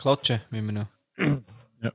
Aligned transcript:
Klatschen 0.00 0.40
müssen 0.50 0.66
wir 0.66 0.72
noch. 0.72 0.86
Ja. 1.82 1.92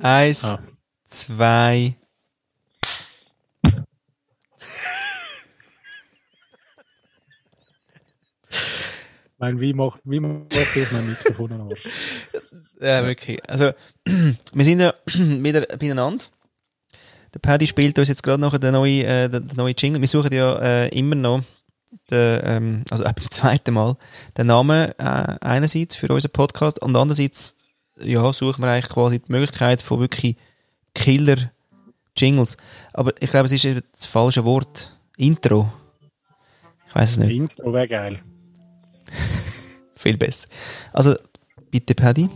Eins, 0.00 0.44
Ah. 0.44 0.58
zwei. 1.04 1.94
Ich 8.48 9.38
meine, 9.38 9.60
wie 9.60 9.72
macht 9.74 10.00
wie 10.04 10.20
macht 10.20 10.54
ich 10.54 10.92
mein 10.92 11.06
Mikrofon 11.08 11.48
den 11.50 11.60
Arsch? 11.62 11.88
Ja, 12.80 13.04
wirklich. 13.06 13.38
Also, 13.48 13.72
wir 14.52 14.64
sind 14.64 14.80
ja 14.80 14.92
wieder 15.06 15.60
beieinander. 15.78 16.24
Der 17.32 17.38
Paddy 17.38 17.68
spielt 17.68 17.96
uns 17.96 18.08
jetzt 18.08 18.24
gerade 18.24 18.40
noch 18.40 18.58
den 18.58 18.72
neuen, 18.72 19.04
äh, 19.04 19.30
den 19.30 19.46
neuen 19.54 19.74
Jingle. 19.78 20.00
Wir 20.00 20.08
suchen 20.08 20.32
ja 20.32 20.58
äh, 20.58 20.88
immer 20.88 21.14
noch, 21.14 21.42
den, 22.10 22.40
ähm, 22.44 22.84
also 22.90 23.04
auch 23.04 23.12
beim 23.12 23.30
zweiten 23.30 23.74
Mal, 23.74 23.96
den 24.36 24.46
Namen 24.46 24.92
äh, 24.98 25.36
einerseits 25.40 25.96
für 25.96 26.08
unseren 26.08 26.32
Podcast 26.32 26.80
und 26.80 26.96
andererseits 26.96 27.56
ja, 28.00 28.32
suchen 28.32 28.62
wir 28.62 28.70
eigentlich 28.70 28.88
quasi 28.88 29.20
die 29.20 29.32
Möglichkeit 29.32 29.82
von 29.82 30.00
wirklich 30.00 30.36
Killer-Jingles. 30.94 32.56
Aber 32.92 33.12
ich 33.20 33.30
glaube, 33.30 33.46
es 33.46 33.52
ist 33.52 33.64
eben 33.64 33.82
das 33.92 34.06
falsche 34.06 34.44
Wort. 34.44 34.96
Intro. 35.16 35.72
Ich 36.88 36.94
weiß 36.94 37.12
es 37.12 37.18
nicht. 37.18 37.36
Intro 37.36 37.72
wäre 37.72 37.88
geil. 37.88 38.20
Viel 39.94 40.16
besser. 40.16 40.48
Also, 40.92 41.16
bitte, 41.70 41.94
Paddy. 41.94 42.28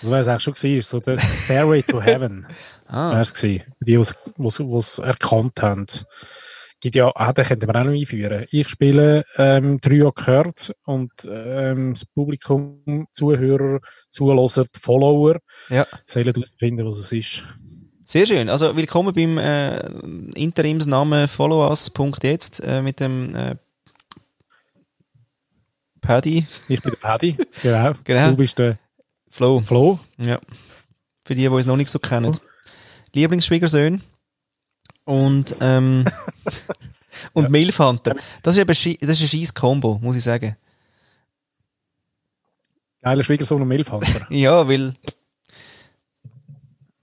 Das 0.00 0.10
wäre 0.10 0.20
es 0.20 0.28
auch 0.28 0.40
schon 0.40 0.54
gewesen, 0.54 0.82
so 0.82 1.00
der 1.00 1.18
Stairway 1.18 1.82
to 1.82 2.00
Heaven. 2.00 2.46
Ah. 2.88 3.20
es 3.20 3.34
gewesen. 3.34 3.62
Die, 3.80 3.96
die 3.96 4.76
es 4.76 4.98
erkannt 4.98 5.62
haben. 5.62 5.86
Gibt 6.80 6.94
ja, 6.94 7.10
ah, 7.14 7.32
den 7.32 7.44
könnten 7.44 7.66
wir 7.66 7.74
auch 7.74 7.84
noch 7.84 7.92
einführen. 7.92 8.46
Ich 8.50 8.68
spiele 8.68 9.24
ähm, 9.36 9.80
Trio 9.80 10.12
gehört 10.12 10.72
und 10.86 11.10
ähm, 11.28 11.94
das 11.94 12.04
Publikum, 12.04 13.08
Zuhörer, 13.12 13.80
Zuhörer, 14.08 14.64
die 14.64 14.78
Follower 14.80 15.38
Ja. 15.70 15.86
sollen 16.04 16.32
herausfinden, 16.32 16.86
was 16.86 16.98
es 16.98 17.12
ist. 17.12 17.42
Sehr 18.04 18.26
schön. 18.26 18.48
Also 18.48 18.74
willkommen 18.76 19.12
beim 19.12 19.38
äh, 19.38 19.76
Interimsnamen 20.34 21.28
followus.jetzt 21.28 22.60
äh, 22.64 22.80
mit 22.80 23.00
dem 23.00 23.34
äh, 23.34 23.56
Paddy 26.00 26.46
Ich 26.68 26.80
bin 26.80 26.92
der 26.92 26.98
Paddy, 26.98 27.36
genau. 27.60 27.92
Genau. 28.04 28.30
Du 28.30 28.36
bist 28.36 28.58
der 28.58 28.78
Flo. 29.30 29.60
Flo. 29.60 29.98
Ja. 30.16 30.38
Für 31.26 31.34
die, 31.34 31.46
die 31.48 31.54
es 31.54 31.66
noch 31.66 31.76
nicht 31.76 31.90
so 31.90 31.98
kennen. 31.98 32.38
Lieblingsschwiegersohn 33.14 34.02
und 35.04 35.56
ähm, 35.60 36.04
und 37.32 37.50
Milfhunter. 37.50 38.14
Das 38.42 38.56
ist 38.56 38.60
eben 38.62 38.72
schi- 38.72 38.98
das 39.00 39.20
ist 39.20 39.22
ein 39.34 39.40
scheiß 39.40 39.54
Combo, 39.54 39.98
muss 40.02 40.16
ich 40.16 40.22
sagen. 40.24 40.56
Geiler 43.02 43.22
Schwiegersohn 43.22 43.62
und 43.62 43.68
Milfhunter. 43.68 44.26
Ja, 44.30 44.68
weil 44.68 44.94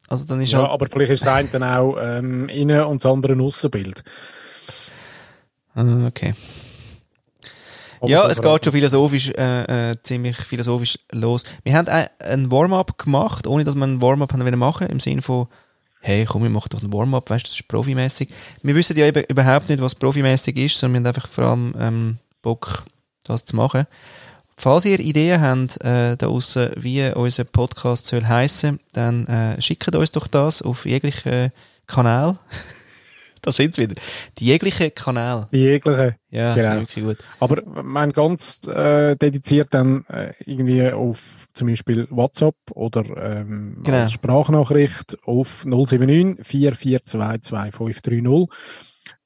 also 0.08 0.26
dann 0.26 0.40
ist 0.42 0.52
ja, 0.52 0.60
halt, 0.60 0.70
aber 0.70 0.88
vielleicht 0.88 1.12
ist 1.12 1.26
das 1.26 1.34
eine 1.34 1.48
dann 1.50 1.64
auch 1.64 1.98
ähm, 2.00 2.48
innen 2.50 2.84
und 2.86 3.04
das 3.04 3.12
andere 3.12 3.34
ein 3.34 3.42
Aussenbild. 3.42 4.04
Ah, 5.74 6.06
okay. 6.06 6.34
Aber 8.00 8.10
Ja, 8.10 8.28
es 8.30 8.40
geht 8.42 8.64
schon 8.66 8.74
philosophisch, 8.74 9.30
äh, 9.30 9.92
äh, 9.92 9.96
ziemlich 10.04 10.38
philosophisch 10.38 11.00
los. 11.12 11.44
Wir 11.64 11.76
haben 11.76 11.88
ein, 11.88 12.08
ein 12.20 12.52
Warm-up 12.52 12.98
gemacht, 13.00 13.48
ohne 13.48 13.64
dass 13.64 13.74
wir 13.76 13.84
ein 13.84 14.02
Warm-up 14.02 14.32
machen, 14.56 14.88
im 14.88 15.00
Sinne 15.00 15.24
von, 15.24 15.48
hey, 16.06 16.24
komm, 16.26 16.44
wir 16.44 16.52
machen 16.52 16.70
doch 16.70 16.84
ein 16.84 16.94
Warm-up, 16.94 17.30
weißt 17.30 17.46
du, 17.46 17.50
das 17.50 17.60
ist 17.60 17.68
profimäßig. 17.68 18.30
Wir 18.62 18.76
wissen 18.76 18.96
ja 18.96 19.08
eben 19.08 19.24
überhaupt 19.28 19.70
nicht, 19.70 19.82
was 19.82 19.96
profimäßig 19.96 20.56
ist, 20.58 20.78
sondern 20.78 21.04
wir 21.04 21.08
haben 21.08 21.16
einfach 21.16 21.28
vor 21.28 21.46
allem 21.46 21.74
ähm, 21.80 22.18
Bock, 22.44 22.84
das 23.24 23.44
zu 23.44 23.56
machen. 23.56 23.88
Falls 24.56 24.86
ihr 24.86 25.00
Ideen 25.00 25.42
habt, 25.42 25.82
äh, 25.84 26.16
da 26.16 26.28
aussen, 26.28 26.70
wie 26.76 27.04
unser 27.12 27.44
Podcast 27.44 28.06
soll 28.06 28.24
heissen, 28.24 28.80
dann 28.94 29.26
äh, 29.26 29.60
schickt 29.60 29.96
uns 29.96 30.12
doch 30.12 30.28
das 30.28 30.62
auf 30.62 30.86
jeglichen 30.86 31.52
Kanal. 31.88 32.38
da 33.46 33.52
sind 33.52 33.78
wieder. 33.78 33.96
Die 34.38 34.46
jeglichen 34.46 34.94
Kanal. 34.94 35.48
Die 35.52 35.58
jegliche. 35.58 36.16
Ja, 36.30 36.54
Genau. 36.56 36.76
wirklich 36.82 37.06
gut. 37.06 37.18
Aber 37.40 37.62
man 37.84 38.12
ganz 38.12 38.68
äh, 38.68 39.16
dediziert 39.16 39.74
dann 39.74 40.06
äh, 40.10 40.34
irgendwie 40.46 40.92
auf 40.92 41.48
zum 41.54 41.68
Beispiel 41.68 42.08
WhatsApp 42.10 42.56
oder 42.72 43.04
ähm, 43.18 43.82
Genau. 43.84 44.08
Sprachnachricht 44.08 45.18
auf 45.26 45.64
079 45.66 46.46
442 46.46 47.42
2530. 47.44 48.48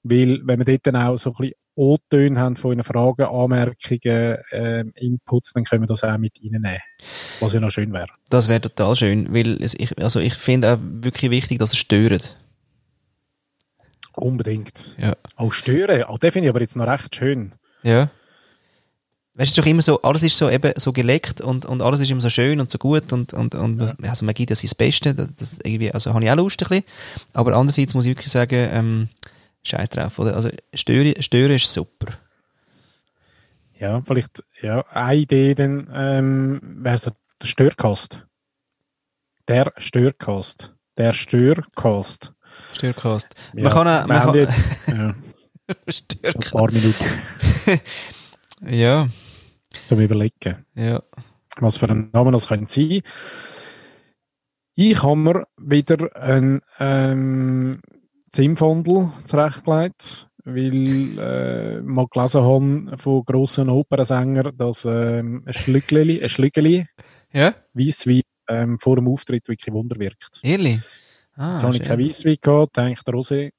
Weil, 0.03 0.39
wenn 0.45 0.59
wir 0.59 0.65
dort 0.65 0.87
dann 0.87 0.95
auch 0.95 1.17
so 1.17 1.31
ein 1.31 1.35
bisschen 1.37 1.53
O-Töne 1.75 2.37
haben 2.39 2.55
von 2.57 2.71
Ihren 2.73 2.83
Fragen, 2.83 3.23
Anmerkungen, 3.23 4.37
ähm, 4.51 4.91
Inputs, 4.95 5.53
dann 5.53 5.63
können 5.63 5.83
wir 5.83 5.87
das 5.87 6.03
auch 6.03 6.17
mit 6.17 6.33
reinnehmen. 6.43 6.77
Was 7.39 7.53
ja 7.53 7.59
noch 7.61 7.69
schön 7.69 7.93
wäre. 7.93 8.07
Das 8.29 8.49
wäre 8.49 8.59
total 8.61 8.95
schön, 8.97 9.33
weil 9.33 9.61
es, 9.63 9.75
ich, 9.75 9.97
also 10.01 10.19
ich 10.19 10.33
finde 10.33 10.73
auch 10.73 10.77
wirklich 10.81 11.31
wichtig, 11.31 11.59
dass 11.59 11.71
es 11.71 11.77
stört. 11.77 12.37
Unbedingt. 14.19 14.95
Ja. 14.97 15.13
Auch 15.35 15.53
stören, 15.53 16.03
auch 16.03 16.17
den 16.17 16.31
finde 16.31 16.47
ich 16.47 16.49
aber 16.49 16.61
jetzt 16.61 16.75
noch 16.75 16.87
recht 16.87 17.15
schön. 17.15 17.53
Ja. 17.83 18.09
Weißt 19.35 19.39
du, 19.39 19.43
es 19.43 19.49
ist 19.51 19.57
doch 19.57 19.65
immer 19.65 19.81
so, 19.81 20.01
alles 20.01 20.23
ist 20.23 20.37
so 20.37 20.49
eben 20.49 20.73
so 20.75 20.91
geleckt 20.91 21.39
und, 21.39 21.65
und 21.65 21.81
alles 21.81 22.01
ist 22.01 22.11
immer 22.11 22.19
so 22.19 22.29
schön 22.29 22.59
und 22.59 22.69
so 22.69 22.77
gut 22.77 23.13
und, 23.13 23.33
und, 23.33 23.55
und 23.55 23.95
also 24.03 24.25
man 24.25 24.35
gibt 24.35 24.49
ja 24.49 24.55
sein 24.55 24.71
Bestes, 24.77 25.15
das, 25.15 25.33
das 25.33 25.59
irgendwie, 25.63 25.93
also 25.93 26.13
habe 26.13 26.23
ich 26.25 26.29
auch 26.29 26.35
Lust 26.35 26.61
ein 26.61 26.67
bisschen, 26.67 26.83
aber 27.33 27.55
andererseits 27.55 27.93
muss 27.93 28.03
ich 28.03 28.11
wirklich 28.11 28.31
sagen, 28.31 28.67
ähm, 28.73 29.09
scheiß 29.63 29.89
drauf, 29.91 30.19
oder? 30.19 30.35
Also 30.35 30.49
stören, 30.73 31.13
stören 31.21 31.51
ist 31.53 31.71
super. 31.71 32.07
Ja, 33.79 34.01
vielleicht, 34.01 34.43
ja, 34.61 34.85
eine 34.89 35.21
Idee 35.21 35.55
dann 35.55 35.89
ähm, 35.93 36.59
wäre 36.83 36.97
so 36.97 37.11
der 37.41 37.47
Störcast. 37.47 38.25
Der 39.47 39.71
Störcast. 39.77 40.75
Der 40.97 41.13
Störcast. 41.13 42.33
Störcast. 42.73 43.35
Ja, 43.53 43.63
man 43.63 43.71
kann 43.71 44.07
man 44.07 44.21
kann, 44.21 44.35
jetzt, 44.35 44.59
ja, 44.87 44.95
noch 45.07 46.35
ein 46.35 46.51
paar 46.51 46.71
Minuten 46.71 47.05
Ja, 48.67 49.07
zum 49.87 49.99
Überlegen, 49.99 50.65
ja. 50.75 51.01
was 51.59 51.77
für 51.77 51.89
ein 51.89 52.09
Name 52.11 52.31
das 52.31 52.47
könnte 52.47 52.71
sein. 52.71 53.01
Ich 54.75 55.03
habe 55.03 55.15
mir 55.15 55.47
wieder 55.57 56.15
ein 56.15 56.61
ähm, 56.79 57.81
Zimfondel 58.29 59.11
zurechtgelegt, 59.25 60.27
weil 60.45 61.19
äh, 61.19 61.81
mal 61.81 62.07
gelesen 62.07 62.43
habe 62.43 62.97
von 62.97 63.23
grossen 63.25 63.69
Opernsängern, 63.69 64.55
dass 64.57 64.85
ähm, 64.85 65.43
ein 65.45 65.53
Schlückeli, 65.53 66.21
ein 66.21 66.29
Schlückeli 66.29 66.85
Ja? 67.33 67.53
Weisswein 67.73 68.21
ähm, 68.47 68.79
vor 68.79 68.95
dem 68.95 69.07
Auftritt 69.07 69.47
wirklich 69.47 69.73
Wunder 69.73 69.99
wirkt. 69.99 70.39
Ehrlich? 70.43 70.79
Ah, 71.41 71.53
Jetzt 71.53 71.63
habe 71.63 71.75
ich 71.77 71.81
schön. 71.83 71.87
kein 71.97 72.05
Weisswein 72.05 72.37
gehabt, 72.41 72.75
denke 72.77 73.03
der 73.03 73.13
Rosé. 73.13 73.51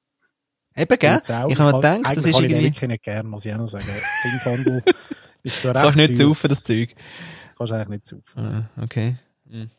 Eben, 0.75 0.99
gell? 0.99 1.21
Ich 1.23 1.29
habe 1.29 1.49
mir 1.49 1.55
gedacht, 1.55 1.83
das 1.83 1.95
eigentlich 1.95 2.17
ist 2.17 2.27
ich 2.27 2.35
irgendwie, 2.39 2.63
wirklich 2.65 2.89
nicht 2.89 3.03
gern, 3.03 3.27
muss 3.27 3.45
ich 3.45 3.53
auch 3.53 3.57
noch 3.57 3.67
sagen. 3.67 3.85
Zinnfandel 4.21 4.83
ist 5.43 5.61
kannst 5.63 5.75
recht 5.85 5.95
nicht 5.95 6.17
süß, 6.17 6.27
saufen, 6.27 6.47
das 6.49 6.63
Zeug. 6.63 6.95
Kannst 7.57 7.73
eigentlich 7.73 7.89
nicht 7.89 8.05
saufen. 8.05 8.39
Ah, 8.77 8.83
okay. 8.83 9.15
Hm. 9.49 9.69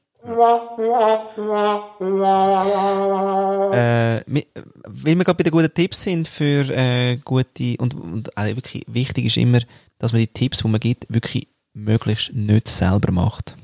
Äh, 3.72 4.20
mi- 4.30 4.46
weil 4.86 5.16
wir 5.16 5.24
gerade 5.24 5.36
bei 5.36 5.42
den 5.44 5.50
guten 5.50 5.72
Tipps 5.72 6.02
sind 6.02 6.28
für 6.28 6.68
äh, 6.70 7.16
gute 7.24 7.76
und, 7.78 7.94
und 7.94 8.36
äh, 8.36 8.54
wirklich 8.56 8.84
wichtig 8.86 9.26
ist 9.26 9.36
immer, 9.36 9.60
dass 9.98 10.12
man 10.12 10.20
die 10.20 10.26
Tipps, 10.28 10.58
die 10.58 10.68
man 10.68 10.80
gibt, 10.80 11.06
wirklich 11.12 11.48
möglichst 11.74 12.34
nicht 12.34 12.68
selber 12.68 13.12
macht. 13.12 13.56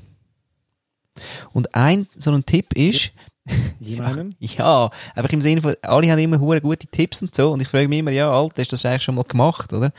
Und 1.52 1.74
ein 1.74 2.06
so 2.16 2.30
ein 2.32 2.46
Tipp 2.46 2.72
ist, 2.74 3.10
Wie 3.80 3.96
meinen? 3.96 4.34
ja, 4.40 4.90
einfach 5.14 5.32
im 5.32 5.42
Sinne 5.42 5.62
von, 5.62 5.74
alle 5.82 6.10
haben 6.10 6.18
immer 6.18 6.40
hure 6.40 6.60
gute 6.60 6.86
Tipps 6.86 7.22
und 7.22 7.34
so 7.34 7.52
und 7.52 7.60
ich 7.60 7.68
frage 7.68 7.88
mich 7.88 7.98
immer, 8.00 8.10
ja, 8.10 8.30
Alter, 8.30 8.62
hast 8.62 8.72
du 8.72 8.74
das 8.74 8.84
eigentlich 8.84 9.02
schon 9.02 9.14
mal 9.14 9.24
gemacht, 9.24 9.72
oder? 9.72 9.92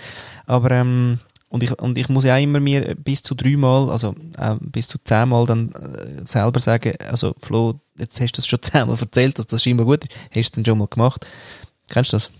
Aber, 0.45 0.71
ähm, 0.71 1.19
und 1.49 1.63
ich, 1.63 1.71
und 1.79 1.97
ich 1.97 2.09
muss 2.09 2.25
ja 2.25 2.35
auch 2.35 2.41
immer 2.41 2.59
mir 2.59 2.95
bis 2.95 3.23
zu 3.23 3.33
dreimal, 3.33 3.89
also 3.89 4.13
äh, 4.37 4.55
bis 4.61 4.87
zu 4.87 4.99
zehnmal 5.03 5.47
dann 5.47 5.71
äh, 5.71 6.25
selber 6.25 6.59
sagen, 6.59 6.93
also 7.09 7.33
Flo, 7.41 7.79
jetzt 7.97 8.21
hast 8.21 8.33
du 8.33 8.35
das 8.37 8.47
schon 8.47 8.61
zehnmal 8.61 8.97
erzählt, 8.99 9.39
dass 9.39 9.47
das 9.47 9.63
scheinbar 9.63 9.85
gut 9.85 10.05
ist, 10.05 10.13
hast 10.13 10.33
du 10.33 10.39
es 10.39 10.51
denn 10.51 10.65
schon 10.65 10.77
mal 10.77 10.87
gemacht? 10.87 11.25
Kennst 11.89 12.13
du 12.13 12.17
das? 12.17 12.31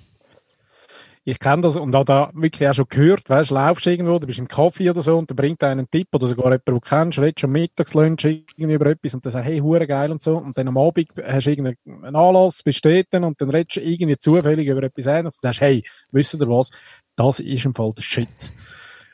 Ich 1.26 1.40
kenne 1.40 1.62
das 1.62 1.76
und 1.76 1.94
habe 1.94 2.06
da 2.06 2.32
wirklich 2.34 2.68
auch 2.68 2.74
schon 2.74 2.88
gehört, 2.88 3.30
weißt 3.30 3.52
laufst 3.52 3.86
irgendwo, 3.86 4.18
du 4.20 4.26
bist 4.26 4.40
im 4.40 4.48
Kaffee 4.48 4.90
oder 4.90 5.02
so 5.02 5.18
und 5.18 5.30
dann 5.30 5.36
bringt 5.36 5.62
einer 5.64 5.74
einen 5.74 5.90
Tipp 5.90 6.08
oder 6.14 6.26
sogar 6.26 6.46
jemand, 6.46 6.68
den 6.68 6.74
du 6.76 6.80
kennst, 6.80 7.20
redest 7.20 7.42
schon 7.42 7.52
Mittagslunch 7.52 8.24
irgendwie 8.24 8.74
über 8.74 8.86
etwas 8.88 9.14
und 9.14 9.26
dann 9.26 9.32
sagt, 9.32 9.46
hey, 9.46 9.60
hure 9.60 9.86
geil 9.86 10.12
und 10.12 10.22
so 10.22 10.38
und 10.38 10.58
dann 10.58 10.68
am 10.70 10.78
Abend 10.78 11.10
hast 11.24 11.46
du 11.46 11.52
irgendeinen 11.52 12.16
Anlass, 12.16 12.64
bist 12.64 12.84
dort 12.84 13.14
und 13.14 13.40
dann 13.42 13.50
redest 13.50 13.76
du 13.76 13.82
irgendwie 13.82 14.18
zufällig 14.18 14.68
über 14.68 14.82
etwas 14.82 15.06
ähnliches 15.06 15.38
und 15.38 15.42
sagst, 15.42 15.62
hey, 15.62 15.84
wisst 16.12 16.34
ihr 16.34 16.48
was, 16.48 16.72
das 17.16 17.40
ist 17.40 17.66
im 17.66 17.74
Fall 17.74 17.92
der 17.96 18.02
Shit. 18.02 18.54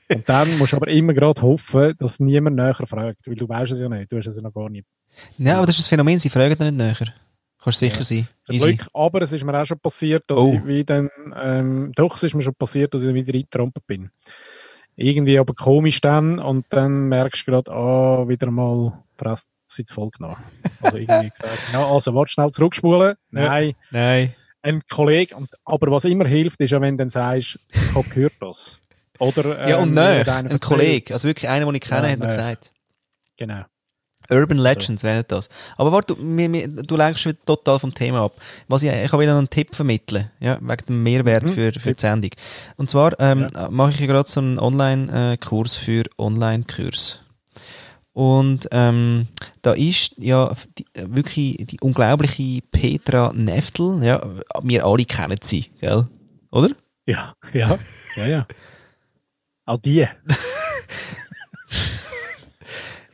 Und 0.08 0.30
dann 0.30 0.58
musst 0.60 0.74
du 0.74 0.78
aber 0.78 0.88
immer 0.90 1.14
gerade 1.14 1.42
hoffen, 1.42 1.96
dass 1.98 2.20
niemand 2.20 2.56
näher 2.56 2.76
fragt, 2.76 3.28
weil 3.28 3.36
du 3.36 3.50
weißt 3.50 3.72
es 3.72 3.80
ja 3.80 3.90
nicht, 3.90 4.12
du 4.12 4.18
hast 4.18 4.28
es 4.28 4.36
ja 4.36 4.42
noch 4.44 4.54
gar 4.54 4.70
nicht. 4.70 4.86
Ja, 5.38 5.58
aber 5.58 5.66
das 5.66 5.76
ist 5.76 5.86
das 5.86 5.88
Phänomen, 5.88 6.20
sie 6.20 6.30
fragen 6.30 6.56
dann 6.58 6.76
nicht 6.76 7.00
näher. 7.00 7.14
Kannst 7.66 7.80
sicher 7.80 8.04
sein. 8.04 8.28
Zum 8.44 8.56
Easy. 8.56 8.76
Glück, 8.76 8.88
aber 8.94 9.22
es 9.24 9.32
ist 9.34 9.44
mir 9.44 9.60
auch 9.60 9.66
schon 9.66 9.80
passiert, 9.80 10.24
dass 10.28 10.40
Oh. 10.40 10.54
ich 10.54 10.66
wie 10.66 10.84
dann, 10.86 11.10
ähm, 11.36 11.92
doch, 11.96 12.16
es 12.16 12.24
ist 12.24 12.34
mir 12.36 12.42
schon 12.44 12.56
passiert, 12.56 12.94
dass 12.94 13.02
ich 13.02 13.08
dann 13.08 13.16
wieder 13.16 13.34
eingetrampelt 13.34 13.86
bin. 13.88 14.12
Irgendwie 14.96 15.38
aber 15.40 15.54
komisch 15.54 16.00
dann 16.00 16.40
und 16.40 16.66
dann 16.70 17.10
merkst 17.10 17.46
du 17.48 17.52
gerade, 17.52 17.72
ah, 17.72 18.28
wieder 18.28 18.50
mal 18.52 18.94
Fresse 19.18 19.46
ins 19.78 19.92
Voll 19.92 20.10
genommen. 20.12 20.38
Also 20.80 20.98
irgendwie 20.98 21.30
gesagt, 21.30 21.58
ja, 21.74 21.86
also 21.86 22.14
warte 22.16 22.32
schnell 22.32 22.52
zurückspulen. 22.52 23.16
Nein, 23.32 23.74
Nein. 23.92 24.34
ein 24.62 24.82
Kollege, 24.90 25.36
und, 25.36 25.50
aber 25.66 25.92
was 25.92 26.06
immer 26.06 26.28
hilft, 26.28 26.62
ist 26.62 26.70
ja, 26.70 26.80
wenn 26.80 26.96
du 26.98 27.02
dann 27.02 27.10
sagst, 27.10 27.60
ich 27.74 27.96
habe 27.96 28.08
gehört 28.10 28.34
das. 28.40 28.80
Oder, 29.20 29.68
Ja, 29.68 29.78
und 29.78 29.90
ähm, 29.90 29.94
nein, 29.96 30.30
ein. 30.30 30.60
Kollege, 30.60 31.14
also 31.14 31.28
wirklich 31.28 31.50
einer, 31.50 31.66
den 31.66 31.76
ich 31.76 31.82
kenne, 31.82 32.06
Ja, 32.08 32.12
hat 32.14 32.20
mir 32.20 32.28
gesagt. 32.28 32.72
Genau. 33.38 33.64
Urban 34.30 34.58
Legends 34.58 35.04
wären 35.04 35.24
das. 35.28 35.50
Aber 35.78 35.92
warte, 35.92 36.16
du, 36.16 36.84
du 36.84 36.96
lenkst 36.96 37.24
schon 37.24 37.32
wieder 37.34 37.46
total 37.46 37.80
vom 37.80 37.94
Thema 37.94 38.26
ab. 38.26 38.34
Was 38.68 38.84
ich, 38.84 38.92
ich 38.92 39.10
kann 39.12 39.20
wieder 39.20 39.34
noch 39.34 39.40
einen 39.40 39.50
Tipp 39.50 39.76
vermitteln, 39.76 40.30
ja, 40.40 40.58
wegen 40.62 40.86
dem 40.88 41.04
Mehrwert 41.04 41.44
Mhm, 41.44 41.54
für, 41.54 41.72
für 41.74 41.94
die. 41.94 42.02
Sendung. 42.02 42.32
Und 42.78 42.90
zwar 42.90 43.20
ähm, 43.20 43.48
mache 43.70 43.92
ich 43.92 44.00
ja 44.00 44.06
gerade 44.08 44.30
so 44.30 44.40
einen 44.40 44.60
Online-Kurs 44.60 45.76
für 45.76 46.04
Online-Kurs. 46.18 47.22
Und 48.14 48.68
ähm, 48.72 49.28
da 49.62 49.74
ist 49.74 50.14
ja 50.18 50.56
die, 50.78 50.86
wirklich 50.96 51.58
die 51.68 51.80
unglaubliche 51.82 52.62
Petra 52.72 53.32
Neftel, 53.34 54.02
ja, 54.04 54.26
wir 54.64 54.86
alle 54.86 55.04
kennen 55.06 55.38
sie, 55.42 55.66
gell? 55.82 56.08
Oder? 56.52 56.70
Ja, 57.06 57.36
ja, 57.54 57.78
ja, 58.16 58.26
ja. 58.26 58.48
Auch 59.66 59.78
die. 59.78 60.08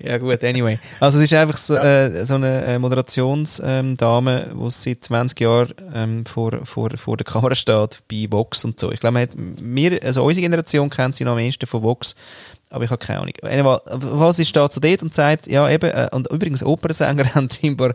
Ja 0.04 0.18
gut, 0.18 0.44
anyway. 0.44 0.80
Also 1.00 1.20
es 1.20 1.26
ist 1.26 1.34
einfach 1.34 1.58
so, 1.58 1.76
äh, 1.76 2.26
so 2.26 2.36
eine 2.36 2.64
äh, 2.66 2.80
Moderationsdame, 2.80 4.48
ähm, 4.52 4.60
die 4.60 4.72
seit 4.72 5.04
20 5.04 5.40
Jahren 5.40 5.74
ähm, 5.94 6.26
vor, 6.26 6.66
vor, 6.66 6.90
vor 6.98 7.18
der 7.18 7.26
Kamera 7.26 7.56
steht, 7.56 8.04
bei 8.10 8.28
Vox 8.30 8.66
und 8.66 8.80
so. 8.80 8.92
Ich 8.92 9.00
glaube, 9.00 9.28
wir, 9.36 10.04
also 10.04 10.24
unsere 10.24 10.42
Generation 10.42 10.90
kennt 10.90 11.16
sie 11.16 11.24
noch 11.24 11.34
am 11.34 11.40
ehesten 11.40 11.68
von 11.68 11.84
Vox, 11.84 12.16
aber 12.70 12.86
ich 12.86 12.90
habe 12.90 13.04
keine 13.06 13.20
Ahnung. 13.20 13.34
Anyway, 13.44 13.78
was 13.86 14.40
ist 14.40 14.56
da 14.56 14.70
zu 14.70 14.80
dort 14.80 15.04
und 15.04 15.14
sagt, 15.14 15.48
ja 15.48 15.70
eben, 15.70 15.92
äh, 15.92 16.10
und 16.12 16.32
übrigens 16.32 16.64
Opernsänger 16.64 17.26
haben 17.36 17.50
scheinbar 17.50 17.94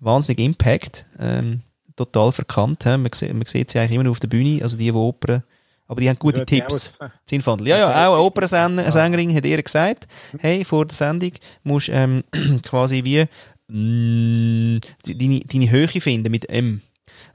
wahnsinnig 0.00 0.40
Impact, 0.40 1.04
ähm, 1.18 1.60
total 1.96 2.32
verkannt. 2.32 2.84
He? 2.84 2.96
Man, 2.96 3.10
sieht, 3.12 3.32
man 3.34 3.46
sieht 3.46 3.70
sie 3.70 3.78
eigentlich 3.78 3.92
immer 3.92 4.04
nur 4.04 4.12
auf 4.12 4.20
der 4.20 4.28
Bühne, 4.28 4.62
also 4.62 4.76
die, 4.76 4.84
die 4.84 4.92
Opern, 4.92 5.42
aber 5.92 6.00
die 6.00 6.08
haben 6.08 6.18
gute 6.18 6.38
sie 6.38 6.46
Tipps. 6.46 6.98
Zinfandel. 7.26 7.68
Ja, 7.68 7.76
ja, 7.78 8.08
auch 8.08 8.14
eine 8.14 8.22
Opernsängerin 8.22 9.34
hat 9.34 9.44
ihr 9.46 9.62
gesagt, 9.62 10.08
hey, 10.40 10.64
vor 10.64 10.86
der 10.86 10.96
Sendung 10.96 11.32
musst 11.62 11.88
du 11.88 11.92
ähm, 11.92 12.24
quasi 12.62 13.04
wie 13.04 13.24
mm, 13.68 14.78
deine, 15.06 15.40
deine 15.40 15.70
Höhe 15.70 15.88
finden 15.88 16.30
mit 16.30 16.48
M. 16.48 16.80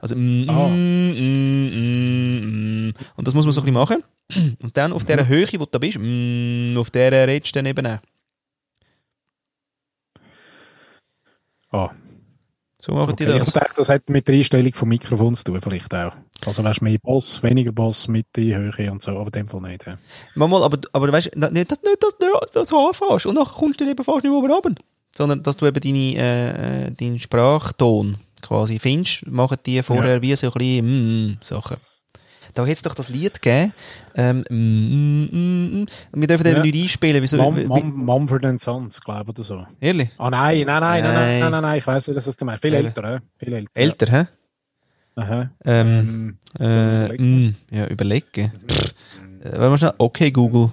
Also 0.00 0.16
mm, 0.16 0.48
Ah. 0.50 0.68
mm, 0.68 1.10
mm, 1.12 2.88
mm. 2.88 2.94
und 3.16 3.26
das 3.26 3.34
muss 3.34 3.44
man 3.44 3.52
so 3.52 3.60
ein 3.60 3.64
bisschen 3.64 3.74
machen. 3.74 4.02
Und 4.62 4.76
dann 4.76 4.92
auf 4.92 5.04
dieser 5.04 5.26
Höhe, 5.28 5.46
wo 5.54 5.64
du 5.64 5.70
da 5.70 5.78
bist, 5.78 5.98
mm, 6.00 6.76
auf 6.76 6.90
der 6.90 7.26
redest 7.28 7.54
du 7.54 7.58
dann 7.60 7.66
eben 7.66 7.86
auch. 7.86 7.98
Ah, 11.70 11.90
So 12.80 12.92
machen 12.94 13.12
okay. 13.12 13.26
die 13.26 13.32
Ich 13.32 13.38
das. 13.38 13.52
dachte, 13.52 13.74
das 13.76 13.88
hat 13.88 14.08
mit 14.08 14.26
der 14.28 14.34
Einstellung 14.36 14.72
vom 14.72 14.88
Mikrofon 14.88 15.34
zu 15.34 15.44
tun, 15.44 15.60
vielleicht 15.60 15.92
auch. 15.94 16.14
Also 16.46 16.62
wärst 16.62 16.82
mehr 16.82 16.98
Boss, 17.02 17.42
weniger 17.42 17.72
Boss, 17.72 18.06
Mitte, 18.08 18.40
Höhe 18.42 18.92
und 18.92 19.02
so, 19.02 19.12
aber 19.12 19.26
in 19.26 19.32
dem 19.32 19.48
Fall 19.48 19.60
nicht. 19.62 19.86
Ja. 19.86 19.98
Manchmal, 20.34 20.62
aber, 20.62 20.78
aber 20.92 21.12
weißt 21.12 21.30
du, 21.34 21.38
nicht, 21.52 21.70
dass 21.70 21.82
nicht, 21.82 22.02
dass 22.02 22.16
du 22.18 22.26
das 22.54 22.72
anfährst 22.72 23.26
und 23.26 23.34
dann 23.36 23.44
kommst 23.44 23.80
du 23.80 23.84
dann 23.84 23.92
eben 23.92 24.04
fast 24.04 24.22
nicht 24.24 24.32
oben 24.32 24.50
runter. 24.50 24.74
Sondern, 25.16 25.42
dass 25.42 25.56
du 25.56 25.66
eben 25.66 25.80
deine, 25.80 25.98
äh, 26.16 26.86
äh, 26.86 26.90
deinen 26.92 27.18
Sprachton 27.18 28.18
quasi 28.40 28.78
findest, 28.78 29.26
machen 29.26 29.56
die 29.66 29.82
vorher 29.82 30.22
wie 30.22 30.36
so 30.36 30.46
ein 30.46 30.52
bisschen 30.52 31.26
mm, 31.32 31.38
Sachen. 31.42 31.76
Da 32.54 32.62
hätte 32.64 32.72
es 32.76 32.82
doch 32.82 32.94
das 32.94 33.08
Lied 33.08 33.40
gegeben. 33.42 33.72
Ähm, 34.14 34.44
mm, 34.48 34.54
mm, 34.54 35.28
mm, 35.32 35.80
mm. 35.82 35.86
Wir 36.12 36.26
dürfen 36.28 36.46
Ja. 36.46 36.52
eben 36.52 36.62
nicht 36.62 36.82
einspielen. 36.82 37.22
Wieso, 37.22 37.36
wie, 37.56 37.64
Mum, 37.64 38.04
Mumford 38.04 38.44
and 38.44 38.60
Sons, 38.60 39.00
glaube 39.00 39.22
ich, 39.24 39.28
oder 39.30 39.42
so. 39.42 39.66
ehrlich? 39.80 40.08
Ah 40.18 40.30
nein, 40.30 40.64
nein, 40.66 40.80
nein, 40.80 40.80
nein, 40.80 41.02
nein, 41.02 41.14
Nein. 41.14 41.40
nein, 41.40 41.50
nein, 41.50 41.62
nein, 41.62 41.78
ich 41.78 41.86
weiss, 41.86 42.08
wie 42.08 42.14
das 42.14 42.26
ist 42.26 42.38
gemeint. 42.38 42.60
Viel 42.60 42.72
Ja. 42.72 42.78
älter, 42.78 43.14
hä? 43.14 43.18
Viel 43.38 43.52
älter. 43.54 43.70
Älter, 43.74 44.06
hä? 44.12 44.28
Ja. 45.18 45.22
Aha. 45.24 45.50
Ähm, 45.64 46.38
Ähm, 46.60 46.60
äh, 46.60 47.04
überlegen. 47.06 47.46
mm, 47.70 47.74
ja, 47.74 47.86
überlegen. 47.88 48.52
Pff. 48.68 48.94
Äh, 49.40 49.52
Warte 49.52 49.68
mal 49.70 49.78
schnell. 49.78 49.94
Okay, 49.98 50.30
Google. 50.30 50.70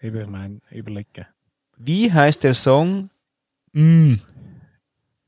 eben, 0.00 0.20
ich 0.20 0.28
meine, 0.28 0.60
überlegen. 0.70 1.26
Wie 1.76 2.12
heißt 2.12 2.44
der 2.44 2.54
Song? 2.54 3.10
Mm. 3.72 4.14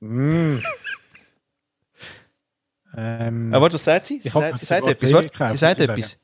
Mm. 0.00 0.59
ähm, 2.97 3.55
Ah, 3.55 3.61
warte, 3.61 3.75
was 3.75 3.85
sagt 3.85 4.06
sie? 4.06 4.21
Sie 4.23 4.29
sagt, 4.29 4.59
sie 4.59 4.67
sagt 4.67 4.87
etwas. 4.87 5.12
Warte, 5.12 5.49
sie 5.50 5.56
sagt 5.56 5.79
etwas. 5.81 6.19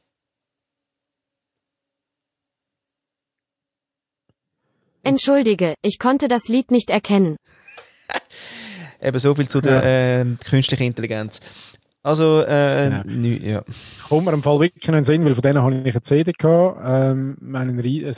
Entschuldige, 5.02 5.74
ich 5.82 5.98
konnte 5.98 6.26
das 6.28 6.48
Lied 6.48 6.70
nicht 6.70 6.90
erkennen. 6.90 7.36
Eben 9.06 9.18
so 9.18 9.34
viel 9.34 9.48
zu 9.48 9.60
der 9.60 9.82
ähm, 9.84 10.38
künstlichen 10.44 10.82
Intelligenz. 10.84 11.40
Also, 12.02 12.42
äh, 12.42 12.90
Genau. 12.90 13.02
nü- 13.02 13.44
ja. 13.44 13.62
kommt 14.08 14.26
mir 14.26 14.32
im 14.32 14.42
Fall 14.42 14.60
wirklich 14.60 14.84
den 14.84 15.04
Sinn, 15.04 15.24
weil 15.24 15.34
von 15.34 15.42
denen 15.42 15.62
habe 15.62 15.74
ich 15.84 15.94
eine 15.94 16.02
CD 16.02 16.32
gehabt, 16.32 16.80
ähm, 16.84 17.36
mein 17.40 17.68
ein, 17.68 17.80
Rie- 17.80 18.04
ein 18.06 18.12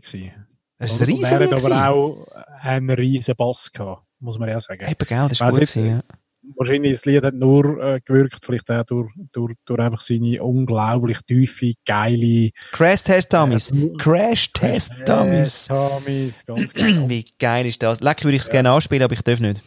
gewesen. 0.00 0.32
Ein 0.78 0.88
Und- 0.88 1.00
und 1.00 1.08
riesen 1.08 1.24
Er 1.24 1.30
hat 1.30 1.40
Lied 1.40 1.52
aber 1.72 1.90
auch 1.90 2.26
einen 2.60 2.90
riesen 2.90 3.34
Bass 3.36 3.70
gehabt, 3.72 4.02
muss 4.18 4.38
man 4.38 4.48
ja 4.48 4.60
sagen. 4.60 4.84
Eben, 4.86 5.06
gell, 5.06 5.26
das 5.28 5.40
war 5.40 5.50
gut 5.50 5.60
gewesen, 5.60 5.86
ja. 5.88 6.00
Wahrscheinlich 6.56 6.92
das 6.92 7.04
Lied 7.04 7.22
hat 7.22 7.34
nur 7.34 7.82
äh, 7.82 8.00
gewirkt, 8.02 8.38
vielleicht 8.42 8.70
auch 8.70 8.82
durch, 8.84 9.10
durch, 9.32 9.54
durch 9.66 9.78
einfach 9.80 10.00
seine 10.00 10.42
unglaublich 10.42 11.18
tiefe, 11.26 11.74
geile 11.86 12.50
Crash 12.72 13.02
Test 13.04 13.32
Dummies. 13.32 13.70
Ja. 13.74 13.86
Crash 13.98 14.50
Test 14.52 14.92
Dummies. 15.06 15.66
Dummies, 15.68 16.44
ganz 16.46 16.74
geil. 16.74 17.04
Wie 17.08 17.24
geil 17.38 17.66
ist 17.66 17.82
das? 17.82 18.00
Leck 18.00 18.24
würde 18.24 18.36
ich 18.36 18.42
es 18.42 18.48
gerne 18.50 18.70
anspielen, 18.70 19.02
aber 19.04 19.12
ich 19.14 19.22
darf 19.22 19.38
nicht. 19.38 19.62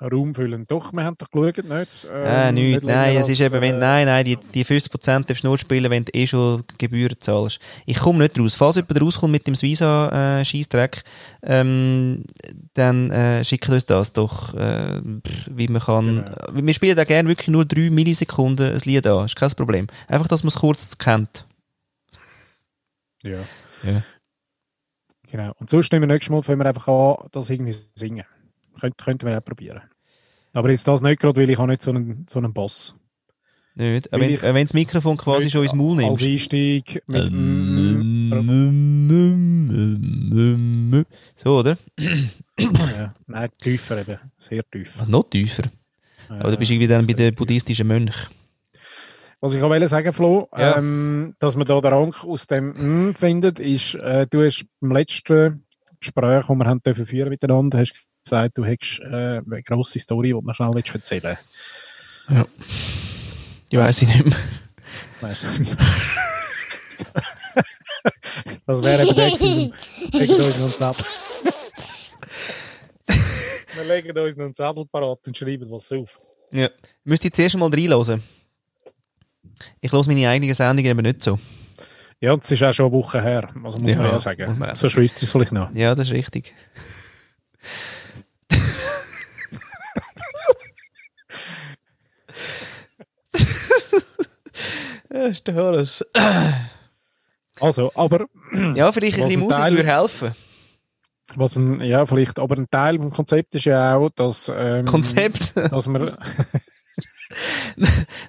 Raum 0.00 0.34
füllen. 0.34 0.66
Doch, 0.66 0.92
wir 0.92 1.04
haben 1.04 1.16
doch 1.16 1.30
geschaut, 1.30 1.64
nicht? 1.64 2.04
äh, 2.04 2.48
Ähm, 2.48 2.54
nicht. 2.54 2.82
nicht 2.82 2.86
Nein, 2.86 3.12
es 3.16 3.22
als, 3.22 3.28
ist 3.30 3.40
eben, 3.40 3.60
wenn, 3.62 3.76
äh, 3.76 3.78
nein, 3.78 4.06
nein, 4.06 4.24
die, 4.24 4.36
die 4.36 4.64
50% 4.64 5.26
darfst 5.26 5.42
du 5.42 5.48
nur 5.48 5.56
spielen, 5.56 5.90
wenn 5.90 6.04
du 6.04 6.12
eh 6.12 6.26
schon 6.26 6.64
Gebühren 6.76 7.16
zahlst. 7.18 7.60
Ich 7.86 7.98
komme 7.98 8.18
nicht 8.18 8.38
raus. 8.38 8.54
Falls 8.54 8.76
jemand 8.76 9.00
rauskommt 9.00 9.32
mit 9.32 9.46
dem 9.46 9.60
Visa 9.60 10.40
äh, 10.40 10.44
Scheissdreck, 10.44 11.02
ähm, 11.42 12.24
dann 12.74 13.10
äh, 13.10 13.42
schickt 13.42 13.68
uns 13.70 13.86
das 13.86 14.12
doch, 14.12 14.52
äh, 14.54 15.00
wie 15.46 15.68
man 15.68 15.80
kann. 15.80 16.24
Wir 16.52 16.74
spielen 16.74 16.96
da 16.96 17.04
gerne 17.04 17.28
wirklich 17.30 17.48
nur 17.48 17.64
3 17.64 17.90
Millisekunden 17.90 18.74
ein 18.74 18.80
Lied 18.84 19.06
an. 19.06 19.24
Ist 19.24 19.36
kein 19.36 19.50
Problem. 19.52 19.86
Einfach, 20.08 20.28
dass 20.28 20.42
man 20.42 20.48
es 20.48 20.56
kurz 20.56 20.98
kennt. 20.98 21.46
Ja. 23.22 23.38
Ja. 23.82 24.02
Genau. 25.30 25.52
Und 25.58 25.70
sonst 25.70 25.90
nehmen 25.90 26.08
wir 26.08 26.14
nächstes 26.14 26.30
Mal, 26.30 26.46
wenn 26.46 26.58
wir 26.58 26.66
einfach 26.66 26.86
an, 26.86 27.28
das 27.32 27.50
irgendwie 27.50 27.74
singen. 27.94 28.24
Könnt, 28.80 28.98
könnten 28.98 29.26
wir 29.26 29.32
ja 29.32 29.40
probieren. 29.40 29.80
Aber 30.52 30.70
jetzt 30.70 30.86
das 30.88 31.00
nicht 31.02 31.20
gerade, 31.20 31.40
weil 31.40 31.50
ich 31.50 31.58
habe 31.58 31.68
nicht 31.70 31.82
so 31.82 31.90
einen, 31.90 32.26
so 32.28 32.38
einen 32.38 32.52
Boss. 32.52 32.94
Nicht? 33.74 34.10
Weil 34.10 34.20
Wenn, 34.20 34.30
ich- 34.30 34.42
äh, 34.42 34.54
wenn 34.54 34.64
das 34.64 34.72
Mikrofon 34.74 35.16
quasi 35.18 35.50
schon 35.50 35.62
ins 35.62 35.74
Maul 35.74 35.98
Als 36.02 36.22
nimmst. 36.22 36.24
Einstieg 36.26 37.02
mit 37.06 37.30
So, 41.34 41.58
oder? 41.58 41.76
ja, 42.08 43.14
Nein, 43.26 43.48
tiefer 43.60 43.98
eben. 44.00 44.18
Sehr 44.36 44.62
tief. 44.70 44.98
Was, 44.98 45.08
noch 45.08 45.24
tiefer. 45.28 45.64
Aber 46.28 46.50
du 46.50 46.56
bist 46.56 46.70
irgendwie 46.70 46.88
dann 46.88 47.06
bei 47.06 47.12
den 47.12 47.34
buddhistischen 47.34 47.86
Mönchen. 47.86 48.28
Was 49.40 49.52
ich 49.52 49.62
auch 49.62 49.68
wollte 49.68 49.86
sagen, 49.88 50.12
Flo, 50.12 50.48
Ja. 50.56 50.78
ähm, 50.78 51.34
dass 51.38 51.56
man 51.56 51.66
da 51.66 51.78
den 51.80 51.92
Rank 51.92 52.24
aus 52.24 52.46
dem 52.46 52.70
mm 53.10 53.14
findet, 53.14 53.60
ist, 53.60 53.94
äh, 53.96 54.26
du 54.26 54.42
hast 54.42 54.64
beim 54.80 54.92
letzten 54.92 55.64
Gespräch, 56.00 56.46
das 56.46 56.56
wir 56.56 56.64
haben 56.66 56.82
dürfen 56.82 57.06
führen 57.06 57.28
miteinander, 57.28 57.78
hast 57.78 57.92
gesagt, 58.26 58.58
du 58.58 58.64
hättest 58.64 59.00
äh, 59.00 59.40
eine 59.44 59.62
grosse 59.62 59.98
Story, 59.98 60.28
die 60.28 60.32
du 60.32 60.40
noch 60.40 60.54
schnell 60.54 60.70
willst 60.74 60.94
erzählen 60.94 61.36
Ich 63.70 63.78
weiß 63.78 64.02
ich 64.02 64.08
nicht 64.08 64.26
mehr. 64.26 64.36
Weißt 65.20 65.42
du? 65.42 65.48
das 68.66 68.84
wäre 68.84 69.04
eben 69.06 69.14
der 69.16 69.30
gewesen. 69.30 69.72
Wir 70.10 70.20
legen 70.20 70.34
uns 70.34 70.58
noch 70.58 70.94
Zettel. 70.94 71.06
Wir 73.74 73.84
legen 73.84 74.18
uns 74.18 74.36
noch 74.36 74.52
Zettel 74.52 74.86
parat 74.86 75.18
und 75.26 75.36
schreiben 75.36 75.70
was 75.70 75.92
auf. 75.92 76.18
Ja. 76.50 76.68
Müsste 77.04 77.28
ich 77.28 77.34
zuerst 77.34 77.56
mal 77.56 77.70
reinhören. 77.70 78.22
Ich 79.80 79.90
höre 79.92 80.06
meine 80.06 80.28
eigenen 80.28 80.54
Sendungen 80.54 80.90
eben 80.90 81.02
nicht 81.02 81.22
so. 81.22 81.38
Ja, 82.20 82.34
es 82.34 82.50
ist 82.50 82.62
auch 82.62 82.72
schon 82.72 82.86
eine 82.86 82.94
Woche 82.94 83.20
her, 83.22 83.48
also 83.62 83.78
muss 83.78 83.90
Ja, 83.90 83.96
man 83.98 84.06
ja 84.06 84.18
sagen. 84.20 84.58
man 84.58 84.70
auch 84.70 84.76
So 84.76 84.88
schweißt 84.88 85.22
es 85.22 85.30
vielleicht 85.30 85.52
noch. 85.52 85.70
Ja, 85.74 85.94
das 85.94 86.08
ist 86.08 86.14
richtig. 86.14 86.54
Ja, 95.16 95.26
ist 95.26 95.46
doch 95.48 95.56
alles. 95.56 96.04
Also, 97.60 97.90
aber 97.94 98.26
Ja, 98.74 98.92
vielleicht 98.92 99.18
ein 99.18 99.24
bisschen 99.24 99.40
Musik 99.40 99.56
Teil- 99.62 99.76
würde 99.76 99.94
helfen. 99.94 100.34
Was 101.34 101.56
ein, 101.56 101.80
ja, 101.80 102.06
vielleicht, 102.06 102.38
aber 102.38 102.56
ein 102.56 102.70
Teil 102.70 102.98
vom 102.98 103.10
Konzept 103.12 103.54
ist 103.56 103.64
ja 103.64 103.96
auch, 103.96 104.10
dass, 104.10 104.50
ähm, 104.54 104.84
Konzept? 104.86 105.56
dass 105.72 105.88
man, 105.88 106.16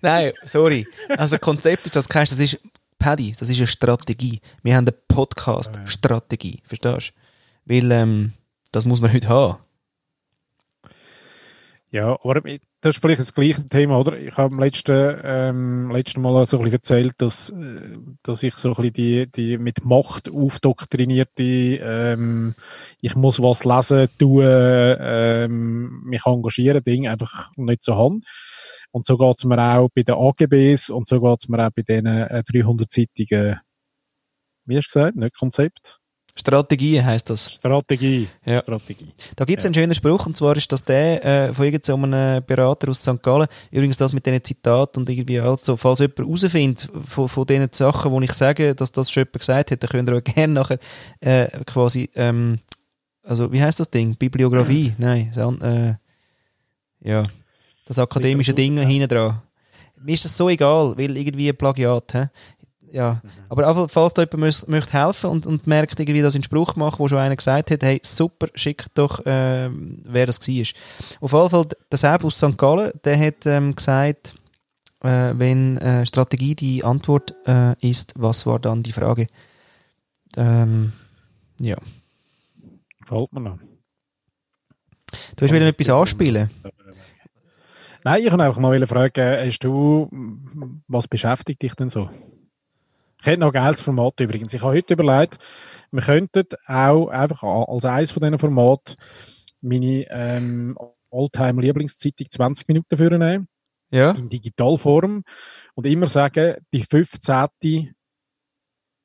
Nein, 0.01 0.33
sorry. 0.43 0.87
Also 1.09 1.37
Konzept 1.37 1.85
ist 1.85 1.95
das 1.95 2.09
kennst, 2.09 2.31
das 2.31 2.39
ist 2.39 2.59
Paddy, 2.97 3.35
das 3.37 3.49
ist 3.49 3.57
eine 3.57 3.67
Strategie. 3.67 4.41
Wir 4.63 4.75
haben 4.75 4.85
eine 4.87 4.91
Podcast-Strategie, 5.07 6.61
verstehst 6.65 7.13
du? 7.65 7.73
Weil 7.75 7.91
ähm, 7.91 8.33
das 8.71 8.85
muss 8.85 8.99
man 8.99 9.13
heute 9.13 9.29
haben. 9.29 9.59
Ja, 11.91 12.17
aber 12.23 12.41
das 12.87 12.95
ist 12.95 13.01
vielleicht 13.01 13.19
das 13.19 13.33
gleiche 13.33 13.67
Thema, 13.67 13.99
oder? 13.99 14.17
Ich 14.17 14.37
habe 14.37 14.53
am 14.53 14.61
letzten, 14.61 15.19
ähm, 15.23 15.91
letzten 15.91 16.21
Mal 16.21 16.45
so 16.45 16.57
ein 16.57 16.63
bisschen 16.63 16.79
erzählt, 16.79 17.15
dass, 17.17 17.49
äh, 17.49 17.97
dass 18.23 18.43
ich 18.43 18.55
so 18.55 18.69
ein 18.69 18.75
bisschen 18.75 18.93
die, 18.93 19.31
die 19.31 19.57
mit 19.57 19.83
Macht 19.83 20.29
aufdoktrinierte, 20.29 21.43
ähm, 21.43 22.55
ich 23.01 23.15
muss 23.15 23.41
was 23.41 23.65
lesen, 23.65 24.07
tun, 24.17 24.41
ähm, 24.45 26.01
mich 26.05 26.25
engagieren, 26.25 26.83
Ding 26.83 27.07
einfach 27.09 27.51
nicht 27.57 27.83
so 27.83 27.95
haben. 27.95 28.21
Und 28.91 29.05
so 29.05 29.17
geht's 29.17 29.43
mir 29.43 29.59
auch 29.61 29.89
bei 29.93 30.03
den 30.03 30.15
AGBs 30.15 30.89
und 30.89 31.07
so 31.07 31.19
geht's 31.19 31.49
mir 31.49 31.67
auch 31.67 31.71
bei 31.75 31.81
diesen 31.81 32.05
äh, 32.05 32.41
300-seitigen, 32.49 33.59
wie 34.65 34.77
hast 34.77 34.87
du 34.87 34.99
gesagt, 34.99 35.17
nicht 35.17 35.37
Konzept? 35.37 35.96
Strategie 36.37 37.01
heißt 37.01 37.29
das. 37.29 37.51
Strategie. 37.51 38.27
Ja. 38.45 38.61
Strategie. 38.61 39.11
Da 39.35 39.45
gibt 39.45 39.59
es 39.59 39.65
einen 39.65 39.73
schönen 39.73 39.95
Spruch, 39.95 40.25
und 40.27 40.37
zwar 40.37 40.55
ist 40.55 40.71
das 40.71 40.83
der 40.83 41.25
äh, 41.25 41.53
von 41.53 41.65
irgendeinem 41.65 42.43
Berater 42.45 42.89
aus 42.89 43.01
St. 43.01 43.21
Gallen. 43.21 43.47
Übrigens 43.71 43.97
das 43.97 44.13
mit 44.13 44.25
diesen 44.25 44.43
Zitaten 44.43 44.99
und 44.99 45.09
irgendwie 45.09 45.39
alles 45.39 45.65
so. 45.65 45.75
Falls 45.75 45.99
jemand 45.99 46.19
herausfindet 46.19 46.89
von, 47.07 47.27
von 47.27 47.45
diesen 47.45 47.69
Sachen, 47.71 48.11
wo 48.11 48.21
ich 48.21 48.33
sage, 48.33 48.75
dass 48.75 48.91
das 48.91 49.11
schon 49.11 49.21
jemand 49.21 49.39
gesagt 49.39 49.71
hat, 49.71 49.83
dann 49.83 49.89
könnt 49.89 50.09
ihr 50.09 50.17
auch 50.17 50.23
gerne 50.23 50.53
nachher 50.53 50.79
äh, 51.21 51.47
quasi, 51.65 52.09
ähm, 52.15 52.59
also 53.23 53.51
wie 53.51 53.61
heißt 53.61 53.79
das 53.79 53.89
Ding? 53.89 54.15
Bibliografie? 54.15 54.93
Nein, 54.97 55.31
äh, 55.61 55.95
ja, 57.07 57.23
das 57.87 57.99
akademische 57.99 58.53
Ding 58.53 58.77
hinten 58.77 59.07
dran. 59.07 59.41
Mir 59.99 60.13
ist 60.13 60.25
das 60.25 60.37
so 60.37 60.49
egal, 60.49 60.93
weil 60.97 61.17
irgendwie 61.17 61.51
Plagiat, 61.53 62.13
hä? 62.13 62.27
Ja, 62.89 63.21
aber 63.49 63.67
einfach, 63.67 63.89
falls 63.89 64.13
da 64.13 64.21
jemand 64.23 64.39
möcht- 64.43 64.67
möchte 64.69 64.93
helfen 64.93 65.29
und, 65.29 65.45
und 65.45 65.67
merkt 65.67 65.99
irgendwie, 65.99 66.21
dass 66.21 66.33
ich 66.33 66.37
einen 66.39 66.43
Spruch 66.43 66.75
mache, 66.75 66.99
wo 66.99 67.07
schon 67.07 67.17
einer 67.17 67.35
gesagt 67.35 67.69
hat, 67.71 67.83
hey, 67.83 67.99
super, 68.03 68.47
schick 68.55 68.85
doch, 68.93 69.21
ähm, 69.25 70.01
wer 70.07 70.25
das 70.25 70.39
war. 70.39 70.73
Auf 71.19 71.33
jeden 71.33 71.49
Fall, 71.49 71.67
der 71.91 71.97
Seb 71.97 72.23
aus 72.23 72.37
St. 72.37 72.57
Gallen, 72.57 72.91
der 73.03 73.19
hat 73.19 73.45
ähm, 73.45 73.75
gesagt, 73.75 74.35
äh, 75.03 75.33
wenn 75.35 75.77
äh, 75.77 76.05
Strategie 76.05 76.55
die 76.55 76.83
Antwort 76.83 77.35
äh, 77.45 77.75
ist, 77.87 78.13
was 78.17 78.45
war 78.45 78.59
dann 78.59 78.83
die 78.83 78.93
Frage? 78.93 79.27
Ähm, 80.37 80.93
ja. 81.59 81.75
Gefällt 83.01 83.33
mir 83.33 83.41
noch. 83.41 83.59
Du 85.35 85.45
hast 85.45 85.53
wieder 85.53 85.67
etwas 85.67 85.89
anspielen. 85.89 86.49
Nein, 88.03 88.21
ich 88.23 88.31
wollte 88.31 88.43
einfach 88.43 88.61
mal 88.61 88.85
fragen, 88.87 89.45
hast 89.47 89.59
du, 89.59 90.09
was 90.87 91.07
beschäftigt 91.07 91.61
dich 91.61 91.73
denn 91.75 91.89
so? 91.89 92.09
Ich 93.21 93.27
hätte 93.27 93.39
noch 93.39 93.51
geiles 93.53 93.81
Format 93.81 94.19
übrigens. 94.19 94.53
Ich 94.53 94.61
habe 94.61 94.73
heute 94.73 94.93
überlegt, 94.93 95.37
wir 95.91 96.01
könnten 96.01 96.43
auch 96.67 97.07
einfach 97.07 97.43
als 97.43 97.85
eines 97.85 98.11
von 98.11 98.21
diesen 98.21 98.37
Formaten 98.37 98.95
meine 99.61 100.05
ähm, 100.09 100.77
Alltime-Lieblingszeitung 101.11 102.29
20 102.29 102.67
Minuten 102.67 102.97
für 102.97 103.17
nehmen, 103.17 103.47
Ja. 103.91 104.11
in 104.11 104.29
Digitalform, 104.29 105.23
und 105.73 105.85
immer 105.85 106.07
sagen, 106.07 106.55
die 106.73 106.83
15. 106.83 107.47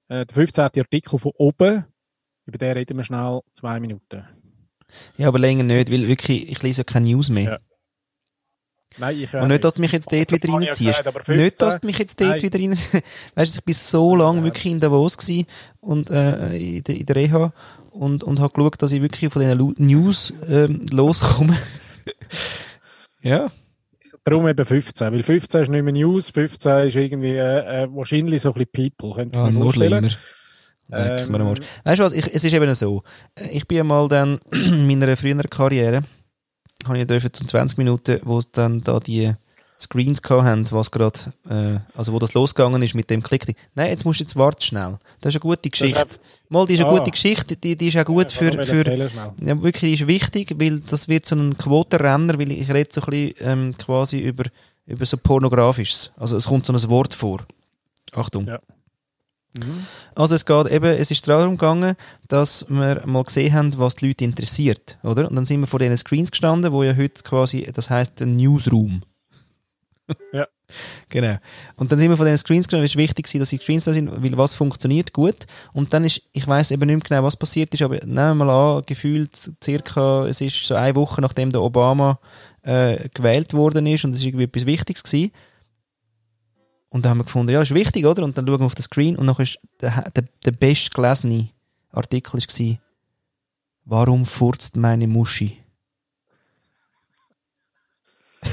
Äh, 0.09 0.27
der 0.27 0.35
15. 0.35 0.65
Artikel 0.65 1.19
von 1.19 1.33
oben, 1.37 1.87
über 2.45 2.59
den 2.59 2.73
reden 2.73 2.97
wir 2.97 3.05
schnell 3.05 3.41
zwei 3.55 3.81
Minuten. 3.81 4.25
Ja, 5.17 5.29
aber 5.29 5.39
länger 5.39 5.63
nicht, 5.63 5.91
weil 5.91 6.07
wirklich, 6.07 6.51
ich 6.51 6.63
lese 6.63 6.85
keine 6.85 7.07
News 7.07 7.31
mehr. 7.31 7.45
Ja. 7.45 7.59
Nein, 8.99 9.19
ich 9.21 9.33
Und 9.35 9.49
nicht, 9.49 9.65
dass 9.65 9.75
du 9.75 9.81
mich 9.81 9.93
jetzt 9.93 10.13
dort 10.13 10.31
wieder 10.33 10.49
ja 10.49 10.55
reinziehst. 10.57 11.05
Nicht, 11.29 11.61
dass 11.61 11.75
15 11.75 11.81
du 11.81 11.87
mich 11.87 11.99
jetzt 11.99 12.21
dort 12.21 12.31
Nein. 12.31 12.43
wieder 12.43 12.59
rein... 12.59 12.71
weißt 13.35 13.55
du, 13.55 13.59
ich 13.59 13.65
bin 13.65 13.75
so 13.75 14.17
lange 14.17 14.39
Ja. 14.39 14.45
wirklich 14.45 14.67
in 14.73 14.81
Davos 14.81 15.17
gewesen 15.17 15.47
und 15.81 16.11
äh, 16.11 16.57
in, 16.57 16.85
der, 16.85 16.97
in 16.97 17.07
der 17.07 17.17
Reha 17.17 17.53
und, 17.91 18.25
und 18.25 18.41
habe 18.41 18.53
geschaut, 18.55 18.81
dass 18.83 18.93
ich 18.93 19.03
wirklich 19.03 19.33
von 19.33 19.43
diesen 19.43 19.75
News 19.79 20.33
ähm, 20.49 20.81
loskomme. 20.91 21.57
ja. 23.23 23.47
Darum 24.25 24.47
eben 24.47 24.65
15, 24.65 25.13
weil 25.13 25.23
15 25.23 25.63
ist 25.63 25.69
nicht 25.69 25.83
mehr 25.83 25.93
News, 25.93 26.31
15 26.31 26.87
ist 26.89 26.95
irgendwie 26.95 27.31
äh, 27.37 27.83
äh, 27.85 27.89
wahrscheinlich 27.91 28.41
so 28.43 28.53
ein 28.53 28.55
bisschen 28.55 28.91
People, 28.97 29.15
könnte 29.17 29.39
Ah, 29.39 29.47
mir 29.47 29.53
nur 29.53 29.63
vorstellen. 29.65 30.09
schlimmer. 30.11 30.23
Ähm. 30.95 31.57
Weißt 31.85 31.99
du 31.99 32.05
was, 32.05 32.13
ich, 32.13 32.33
es 32.33 32.45
ist 32.45 32.53
eben 32.53 32.73
so. 32.75 33.03
Äh, 33.35 33.49
Ich 33.53 33.67
bin 33.67 33.81
einmal 33.81 34.09
dann 34.09 34.39
in 34.53 34.87
meiner 34.87 35.17
früheren 35.17 35.49
Karriere, 35.51 36.03
habe 36.89 36.99
ich 36.99 37.07
dürfen 37.07 37.33
zum 37.33 37.47
20 37.49 37.79
Minuten, 37.79 38.21
wo 38.25 38.41
dann 38.53 38.83
da 38.85 39.01
die 39.01 39.33
Screens 39.81 40.21
haben, 40.29 40.71
was 40.71 40.91
gerade, 40.93 41.19
äh, 41.51 41.81
also 41.97 42.13
wo 42.13 42.19
das 42.21 42.35
losgegangen 42.35 42.81
ist 42.83 42.95
mit 42.95 43.11
dem 43.11 43.23
Klick. 43.23 43.55
Nein, 43.75 43.91
jetzt 43.91 44.05
musst 44.05 44.21
du 44.21 44.25
jetzt 44.25 44.37
warten 44.37 44.63
schnell. 44.63 44.97
Das 45.21 45.35
ist 45.35 45.43
eine 45.43 45.51
gute 45.51 45.69
Geschichte. 45.71 45.99
einfach- 46.01 46.19
Mal, 46.49 46.67
die 46.67 46.75
ist 46.75 46.81
eine 46.81 46.91
Ah. 46.91 46.99
gute 46.99 47.11
Geschichte, 47.11 47.57
die, 47.57 47.77
die 47.77 47.89
ist 47.89 47.97
auch 47.97 48.05
gut 48.05 48.31
ja, 48.31 48.39
für, 48.39 48.63
für, 48.63 48.85
ja, 48.95 49.63
wirklich, 49.63 49.81
die 49.81 49.95
ist 49.95 50.07
wichtig, 50.07 50.55
weil 50.59 50.81
das 50.81 51.09
wird 51.09 51.25
so 51.27 51.35
ein 51.35 51.57
Quotenrenner, 51.57 52.39
weil 52.39 52.53
ich 52.53 52.71
rede 52.71 52.91
so 52.93 53.01
ein 53.01 53.11
bisschen 53.11 53.35
ähm, 53.41 53.75
quasi 53.79 54.21
über, 54.21 54.45
über 54.87 55.07
so 55.07 55.17
Pornografisches. 55.17 56.13
Also 56.19 56.37
es 56.37 56.47
kommt 56.47 56.67
so 56.67 56.73
ein 56.75 56.89
Wort 56.91 57.15
vor. 57.15 57.41
Achtung. 58.13 58.47
Ja. 58.47 58.61
Mhm. 59.57 59.87
Also 60.15 60.35
es 60.35 60.47
geht 60.47 60.71
eben, 60.71 60.87
es 60.87 61.11
ist 61.11 61.29
darum 61.29 61.57
gegangen, 61.57 61.97
dass 62.29 62.67
wir 62.69 63.03
mal 63.07 63.25
gesehen 63.25 63.53
haben, 63.53 63.79
was 63.79 63.97
die 63.97 64.09
Leute 64.09 64.25
interessiert, 64.25 64.99
oder? 65.03 65.29
Und 65.29 65.37
dann 65.37 65.47
sind 65.47 65.61
wir 65.61 65.67
vor 65.67 65.79
diesen 65.79 65.97
Screens 65.97 66.31
gestanden, 66.31 66.73
wo 66.73 66.83
ja 66.83 66.97
heute 66.97 67.23
quasi, 67.23 67.69
das 67.73 67.91
heißt 67.91 68.21
der 68.21 68.27
Newsroom. 68.27 69.03
Ja. 70.33 70.47
Genau. 71.11 71.37
Und 71.77 71.93
dann 71.93 71.99
sind 71.99 72.11
wir 72.11 72.17
von 72.17 72.27
diesen 72.27 72.39
Screens 72.39 72.67
gestanden, 72.67 72.87
es 72.87 72.93
ist 72.93 72.97
wichtig 72.97 73.31
dass 73.31 73.49
die 73.51 73.57
Screens 73.59 73.85
da 73.85 73.93
sind, 73.93 74.11
weil 74.23 74.37
was 74.37 74.55
funktioniert 74.55 75.13
gut. 75.13 75.47
Und 75.73 75.93
dann 75.93 76.05
ist, 76.05 76.23
ich 76.33 76.47
weiß 76.47 76.71
eben 76.71 76.87
nicht 76.87 76.97
mehr 77.09 77.19
genau, 77.19 77.27
was 77.27 77.37
passiert 77.37 77.73
ist, 77.75 77.83
aber 77.83 77.97
nehmen 77.97 78.15
wir 78.15 78.35
mal 78.35 78.51
an, 78.79 78.83
gefühlt 78.87 79.53
circa, 79.63 80.27
es 80.27 80.41
ist 80.41 80.65
so 80.65 80.75
eine 80.75 80.97
Woche, 80.97 81.21
nachdem 81.21 81.53
der 81.53 81.63
Obama 81.63 82.19
äh, 82.63 83.09
gewählt 83.15 83.55
worden 83.55 83.87
ist 83.87 84.05
und 84.05 84.13
es 84.13 84.19
ist 84.19 84.25
irgendwie 84.25 84.45
etwas 84.45 84.67
Wichtiges 84.67 85.03
gewesen. 85.03 85.33
Und 86.93 87.05
dann 87.07 87.11
haben 87.11 87.19
wir 87.19 87.25
gefunden, 87.25 87.53
ja, 87.53 87.63
ist 87.63 87.73
wichtig, 87.73 88.05
oder? 88.05 88.23
Und 88.23 88.37
dann 88.37 88.47
schauen 88.47 88.61
wir 88.61 88.67
auf 88.67 88.75
den 88.75 88.83
Screen 88.83 89.17
und 89.17 89.27
dann 89.27 89.37
ist 89.37 89.59
der, 89.81 90.11
der, 90.11 90.25
der 90.45 90.51
bestgelesene 90.51 91.49
Artikel 91.91 92.35
war, 92.39 92.79
warum 93.87 94.27
furzt 94.27 94.77
meine 94.77 95.07
Muschi? 95.07 95.59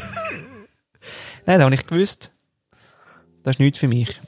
Nein, 1.45 1.59
da 1.59 1.65
habe 1.65 1.75
ich 1.75 1.85
gewusst, 1.85 2.31
das 3.43 3.55
ist 3.55 3.59
nichts 3.59 3.79
für 3.79 3.89
mich. 3.89 4.21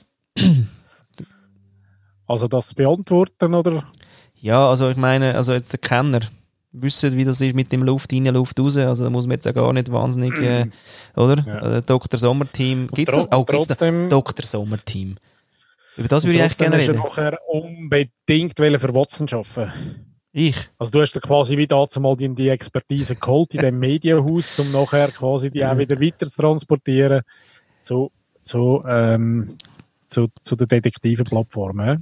Also 2.27 2.49
das 2.49 2.73
beantworten, 2.73 3.53
oder? 3.53 3.89
Ja, 4.35 4.67
also 4.67 4.89
ich 4.89 4.97
meine, 4.97 5.35
also 5.35 5.53
jetzt 5.53 5.71
der 5.71 5.79
Kenner 5.79 6.19
wissen, 6.71 7.17
wie 7.17 7.25
das 7.25 7.41
ist 7.41 7.55
mit 7.55 7.71
dem 7.71 7.83
Luft 7.83 8.13
rein, 8.13 8.25
Luft 8.25 8.59
raus. 8.59 8.77
Also 8.77 9.03
da 9.03 9.09
muss 9.09 9.27
man 9.27 9.35
jetzt 9.35 9.47
auch 9.47 9.53
gar 9.53 9.73
nicht 9.73 9.91
wahnsinnig, 9.91 10.33
äh, 10.39 10.65
oder? 11.15 11.43
Ja. 11.45 11.77
Äh, 11.77 11.81
Dr. 11.81 12.17
Sommerteam. 12.19 12.87
Gibt 12.93 13.09
es 13.09 13.15
das? 13.15 13.27
Oh, 13.31 13.43
gibt's 13.43 13.67
da? 13.67 13.75
trotzdem- 13.75 14.09
Dr. 14.09 14.45
Sommerteam. 14.45 15.15
Über 15.97 16.07
das 16.07 16.23
würde 16.23 16.37
ich 16.37 16.41
eigentlich 16.43 16.57
gerne 16.57 16.77
hast 16.77 16.87
du 16.87 16.91
reden. 16.93 17.03
nachher 17.03 17.37
unbedingt 17.47 18.57
für 18.57 18.93
Watson 18.95 19.27
arbeiten. 19.31 20.05
Ich? 20.31 20.55
Also 20.77 20.91
du 20.91 21.01
hast 21.01 21.11
dir 21.13 21.19
quasi 21.19 21.57
wie 21.57 21.67
dazu 21.67 21.99
mal 21.99 22.15
die, 22.15 22.33
die 22.33 22.47
Expertise 22.47 23.15
geholt 23.15 23.53
in 23.53 23.59
dem 23.59 23.79
Medienhaus, 23.79 24.57
um 24.59 24.71
nachher 24.71 25.11
quasi 25.11 25.51
die 25.51 25.65
auch 25.65 25.77
wieder 25.77 25.99
weiter 25.99 26.25
zu 26.25 26.37
transportieren 26.41 27.21
zu, 27.81 28.11
zu, 28.41 28.81
ähm, 28.87 29.57
zu, 30.07 30.27
zu 30.41 30.55
der 30.55 30.67
Detektivenplattform. 30.67 32.01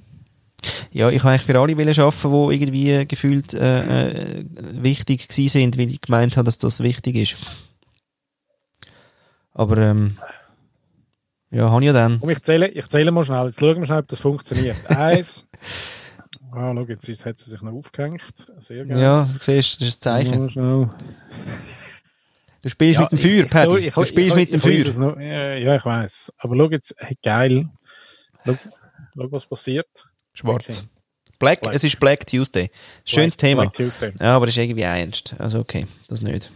Ja, 0.92 1.10
ich 1.10 1.24
eigentlich 1.24 1.44
für 1.44 1.60
alle 1.60 1.72
arbeiten, 1.74 1.94
die 2.32 2.56
irgendwie 2.56 3.08
gefühlt 3.08 3.54
äh, 3.54 4.10
äh, 4.40 4.46
wichtig 4.74 5.28
gewesen 5.28 5.50
sind, 5.50 5.78
weil 5.78 5.90
ich 5.92 6.02
gemeint 6.02 6.36
habe, 6.38 6.46
dass 6.46 6.58
das 6.58 6.82
wichtig 6.84 7.16
ist. 7.16 7.38
Aber 9.54 9.78
ähm, 9.78 10.18
ja, 11.52 11.70
habe 11.70 11.82
ich 11.82 11.88
ja 11.88 11.94
dann. 11.94 12.20
Komm, 12.20 12.30
ich 12.30 12.42
zähle, 12.42 12.68
ich 12.70 12.88
zähle 12.88 13.12
mal 13.12 13.26
schnell. 13.26 13.48
Jetzt 13.48 13.60
schauen 13.60 13.78
wir 13.80 13.86
schnell, 13.86 14.00
ob 14.00 14.08
das 14.08 14.20
funktioniert. 14.20 14.78
Eins. 14.90 15.46
Ah, 16.52 16.72
schau, 16.74 16.86
jetzt 16.88 17.08
ist- 17.10 17.26
hat 17.26 17.38
sie 17.38 17.50
sich 17.50 17.62
noch 17.62 17.74
aufgehängt. 17.74 18.22
Sehr 18.60 18.86
geil. 18.86 19.00
Ja, 19.00 19.24
du 19.32 19.38
siehst, 19.40 19.82
das 19.82 19.88
ist 19.88 19.98
ein 19.98 20.02
Zeichen. 20.02 20.50
Schnell. 20.50 20.90
Du 22.62 22.70
spielst 22.70 22.96
Ja, 22.96 23.02
mit 23.04 23.12
dem 23.12 23.18
Feuer, 23.20 23.46
Paddy. 23.46 23.88
ich- 23.88 23.94
Du 23.94 24.02
ich- 24.02 24.08
spielst 24.08 24.30
ich- 24.30 24.36
mit 24.36 24.54
dem 24.54 24.62
Feuer. 24.62 25.22
Ja, 25.22 25.56
ja, 25.56 25.76
ich 25.76 25.86
weiß. 25.86 26.34
Aber 26.40 26.56
schau 26.58 26.70
jetzt, 26.70 26.96
hey, 26.98 27.18
geil. 27.24 27.70
Schau, 28.46 28.56
schau, 29.16 29.32
was 29.32 29.46
passiert. 29.46 29.88
Schwarz. 30.40 30.80
Okay. 30.80 30.90
Black, 31.40 31.62
Black. 31.62 31.74
es 31.76 31.84
ist 31.84 32.00
Black 32.00 32.26
Tuesday. 32.26 32.70
Schönes 33.06 33.38
Black- 33.38 33.50
Thema. 33.50 33.62
Black 33.64 33.74
Tuesday. 33.74 34.12
Ja, 34.20 34.36
aber 34.36 34.48
es 34.48 34.58
ist 34.58 34.64
irgendwie 34.64 34.82
ernst. 34.82 35.36
Also 35.40 35.60
okay, 35.60 35.86
das 36.08 36.22
nicht. 36.22 36.52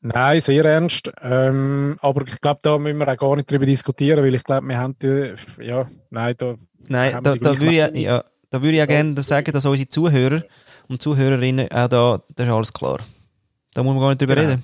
Nein, 0.00 0.40
sehr 0.40 0.64
ernst. 0.64 1.10
Ähm, 1.22 1.98
aber 2.00 2.26
ich 2.26 2.40
glaube, 2.40 2.60
da 2.62 2.78
müssen 2.78 2.98
wir 2.98 3.08
auch 3.08 3.16
gar 3.16 3.36
nicht 3.36 3.50
drüber 3.50 3.66
diskutieren, 3.66 4.22
weil 4.22 4.34
ich 4.34 4.44
glaube, 4.44 4.66
wir 4.68 4.78
haben 4.78 4.96
die, 5.02 5.34
ja, 5.60 5.88
nein, 6.10 6.34
da 6.38 6.54
Nein, 6.86 7.18
da, 7.22 7.34
da 7.34 7.60
würde 7.60 7.90
ich, 7.90 8.04
ja, 8.04 8.22
da 8.50 8.62
würde 8.62 8.76
ich 8.76 8.82
auch 8.82 8.86
gerne 8.86 9.20
sagen, 9.22 9.50
dass 9.52 9.66
unsere 9.66 9.88
Zuhörer 9.88 10.42
und 10.88 11.02
Zuhörerinnen 11.02 11.70
auch 11.72 11.88
da, 11.88 12.22
das 12.34 12.46
ist 12.46 12.52
alles 12.52 12.72
klar. 12.72 13.00
Da 13.74 13.82
muss 13.82 13.92
man 13.94 14.00
gar 14.02 14.08
nicht 14.10 14.20
drüber 14.20 14.36
Genau. 14.36 14.48
reden. 14.50 14.62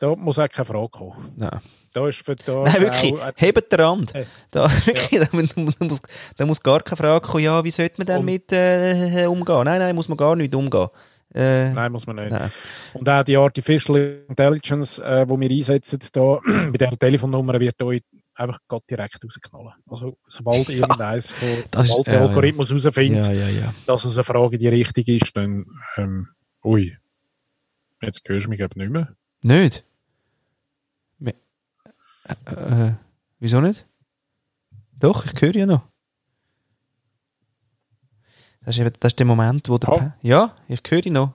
Da 0.00 0.16
muss 0.16 0.38
auch 0.38 0.48
keine 0.48 0.64
Frage 0.66 0.88
kommen. 0.88 1.32
Nein. 1.36 1.60
Da 1.94 2.08
ist 2.08 2.24
für 2.24 2.34
da 2.34 2.64
Nein, 2.64 2.82
wirklich, 2.82 3.14
Auch, 3.14 3.32
hebt 3.36 3.72
den 3.72 3.80
Rand. 3.80 4.12
Da, 4.50 4.68
wirklich, 4.84 5.32
muss, 5.32 5.78
da, 5.78 5.84
muss, 5.84 6.02
da 6.36 6.44
muss 6.44 6.60
gar 6.60 6.80
keine 6.80 6.96
Frage 6.96 7.26
kommen, 7.26 7.44
ja, 7.44 7.62
wie 7.62 7.70
sollte 7.70 7.94
man 7.98 8.06
denn 8.08 8.24
mit 8.24 8.50
äh, 8.50 9.26
umgehen? 9.26 9.64
Nein, 9.64 9.78
nein, 9.78 9.94
muss 9.94 10.08
man 10.08 10.18
gar 10.18 10.34
nicht 10.34 10.52
umgehen. 10.56 10.88
Äh, 11.32 11.72
nein, 11.72 11.92
muss 11.92 12.04
man 12.08 12.16
nicht. 12.16 12.30
nein. 12.30 12.50
Und 12.94 13.08
auch 13.08 13.22
die 13.22 13.36
Artificial 13.36 14.24
Intelligence, 14.28 14.98
äh, 14.98 15.24
wir 15.28 15.50
einsetzen, 15.50 16.00
da, 16.12 16.40
bei 16.44 16.78
dieser 16.78 16.98
Telefonnummer 16.98 17.60
wird 17.60 17.80
euch 17.80 18.02
einfach 18.34 18.58
grad 18.66 18.82
direkt 18.90 19.20
rausknallen. 19.22 19.74
Also, 19.88 20.18
sobald 20.26 20.68
irgendeins 20.70 21.30
von 21.30 21.48
sobald 21.84 22.06
der 22.08 22.14
ja, 22.14 22.20
ja. 22.20 22.26
Algorithmus 22.26 22.70
herausfindet, 22.70 23.24
Ja, 23.24 23.32
ja, 23.32 23.48
ja. 23.48 23.74
dass 23.86 24.04
es 24.04 24.16
eine 24.16 24.24
Frage 24.24 24.58
die 24.58 24.68
richtig 24.68 25.06
ist, 25.06 25.36
dann, 25.36 25.64
ähm, 25.96 26.28
ui, 26.64 26.96
jetzt 28.02 28.22
hörst 28.26 28.46
du 28.46 28.50
mich 28.50 28.58
glaub, 28.58 28.74
nicht 28.74 28.90
mehr. 28.90 29.14
Nicht? 29.44 29.84
Äh, 32.74 32.94
wieso 33.38 33.60
nicht? 33.60 33.86
Doch, 34.98 35.24
ich 35.26 35.40
höre 35.40 35.54
ja 35.54 35.66
noch. 35.66 35.82
Das 38.64 38.74
ist, 38.76 38.80
eben, 38.80 38.92
das 39.00 39.12
ist 39.12 39.18
der 39.18 39.26
Moment, 39.26 39.68
wo 39.68 39.76
der... 39.78 39.90
Ja. 39.90 39.96
Pa- 39.98 40.16
Ja, 40.22 40.56
ich 40.68 40.80
höre 40.88 41.02
dich 41.02 41.12
noch. 41.12 41.34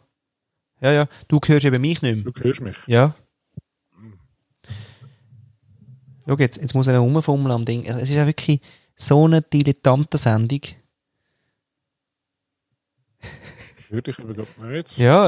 Ja, 0.81 0.91
ja. 0.91 1.07
Du 1.27 1.39
hörst 1.45 1.65
eben 1.65 1.81
mich 1.81 2.01
nicht 2.01 2.23
mehr. 2.23 2.31
Du 2.31 2.43
hörst 2.43 2.61
mich. 2.61 2.77
Ja. 2.87 3.13
Schau, 6.27 6.37
jetzt, 6.37 6.57
jetzt 6.61 6.73
muss 6.73 6.87
er 6.87 6.93
noch 6.93 7.01
rumfummeln 7.03 7.51
am 7.51 7.65
Ding. 7.65 7.85
Es 7.85 8.01
ist 8.03 8.09
ja 8.11 8.25
wirklich 8.25 8.61
so 8.95 9.25
eine 9.25 9.41
Dilettantensendung. 9.41 10.61
Würde 13.89 14.11
ich 14.11 14.19
aber 14.19 14.33
glaub 14.33 14.57
nicht. 14.59 14.97
Ja, 14.97 15.23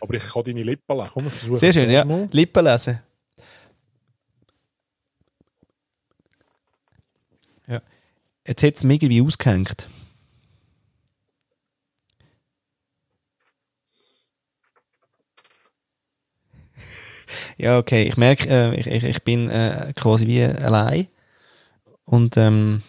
Aber 0.00 0.14
ich 0.14 0.22
kann 0.24 0.44
deine 0.44 0.62
Lippen 0.62 0.96
lesen. 0.96 1.10
Komm, 1.12 1.28
sehr 1.56 1.72
schön, 1.72 1.90
ja. 1.90 2.04
Lippen 2.32 2.64
lesen. 2.64 3.00
Ja. 7.66 7.82
Jetzt 8.50 8.64
hat 8.64 8.74
es 8.74 8.82
mir 8.82 8.94
irgendwie 8.94 9.22
ausgehängt. 9.22 9.88
Ja, 17.58 17.78
okay. 17.78 18.08
Ich 18.08 18.16
merke, 18.16 18.48
äh, 18.48 18.74
ich, 18.74 18.88
ich, 18.88 19.04
ich 19.04 19.22
bin 19.22 19.48
äh, 19.48 19.92
quasi 19.94 20.26
wie 20.26 20.42
allein. 20.42 21.06
Und 22.04 22.36
ähm, 22.36 22.82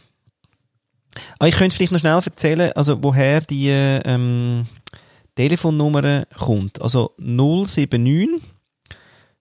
ah, 1.37 1.45
ich 1.45 1.53
könnte 1.53 1.75
vielleicht 1.75 1.91
noch 1.91 1.99
schnell 1.99 2.13
erzählen, 2.13 2.71
also 2.71 3.03
woher 3.03 3.41
die 3.41 3.69
ähm, 3.69 4.65
Telefonnummer 5.35 6.25
kommt. 6.39 6.81
Also 6.81 7.13
079 7.19 8.41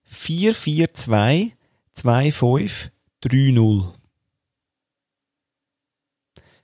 442 0.03 1.55
2530. 1.93 4.00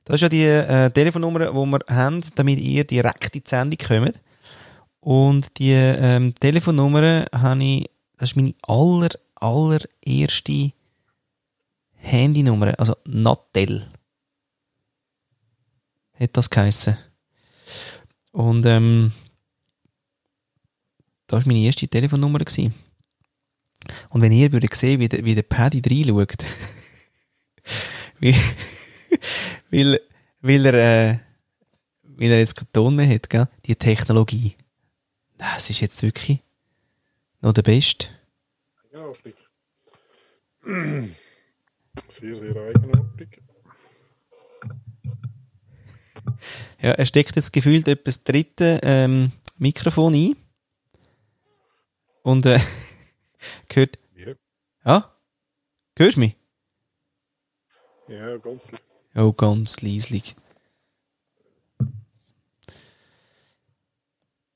Das 0.07 0.15
ist 0.15 0.21
ja 0.21 0.29
die 0.29 0.43
äh, 0.45 0.89
Telefonnummer, 0.89 1.39
die 1.39 1.53
wir 1.53 1.79
haben, 1.89 2.21
damit 2.35 2.59
ihr 2.59 2.85
direkt 2.85 3.35
in 3.35 3.43
die 3.43 3.49
Sendung 3.49 3.77
kommt. 3.77 4.21
Und 5.01 5.59
die 5.59 5.71
ähm, 5.73 6.33
Telefonnummer 6.33 7.25
habe 7.33 7.63
ich, 7.63 7.89
das 8.15 8.29
ist 8.29 8.35
meine 8.37 8.53
aller, 8.61 9.09
allererste 9.35 10.71
Handynummer, 11.95 12.73
also 12.79 12.95
Nattel. 13.05 13.85
Hat 16.13 16.29
das 16.37 16.49
geheissen. 16.49 16.97
Und 18.31 18.65
ähm, 18.65 19.11
das 21.27 21.39
war 21.41 21.47
meine 21.47 21.65
erste 21.65 21.85
Telefonnummer. 21.89 22.39
Gewesen. 22.39 22.73
Und 24.07 24.21
wenn 24.21 24.31
ihr 24.31 24.53
würdet 24.53 24.73
sehen, 24.73 25.01
wie 25.01 25.09
der, 25.09 25.25
wie 25.25 25.35
der 25.35 25.43
Paddy 25.43 25.81
reinschaut, 25.85 26.45
wie, 28.19 28.33
weil, 29.69 29.99
weil 30.41 30.65
er, 30.65 30.73
äh, 30.73 31.19
weil 32.03 32.31
er 32.31 32.39
jetzt 32.39 32.55
keinen 32.55 32.71
Ton 32.71 32.95
mehr 32.95 33.09
hat, 33.09 33.29
gell? 33.29 33.47
die 33.65 33.75
Technologie. 33.75 34.55
Das 35.37 35.69
ist 35.69 35.81
jetzt 35.81 36.01
wirklich 36.01 36.39
noch 37.41 37.53
der 37.53 37.61
Beste. 37.61 38.07
Eigenartig. 38.85 39.35
Sehr, 42.09 42.37
sehr 42.37 42.55
eigenartig. 42.55 43.41
Ja, 46.79 46.91
er 46.91 47.05
steckt 47.07 47.35
jetzt 47.35 47.51
gefühlt 47.51 47.87
etwa 47.87 48.03
das 48.03 48.23
dritte 48.23 48.79
ähm, 48.83 49.31
Mikrofon 49.57 50.13
ein. 50.13 50.35
Und 52.21 52.45
äh, 52.45 52.59
gehört. 53.67 53.97
Ja, 54.15 54.33
Ja? 54.85 55.17
Hörst 55.97 56.17
du 56.17 56.19
mich? 56.19 56.35
ja 58.07 58.37
ganz 58.37 58.63
Oh, 59.17 59.33
ganz 59.33 59.81
leislich. 59.81 60.35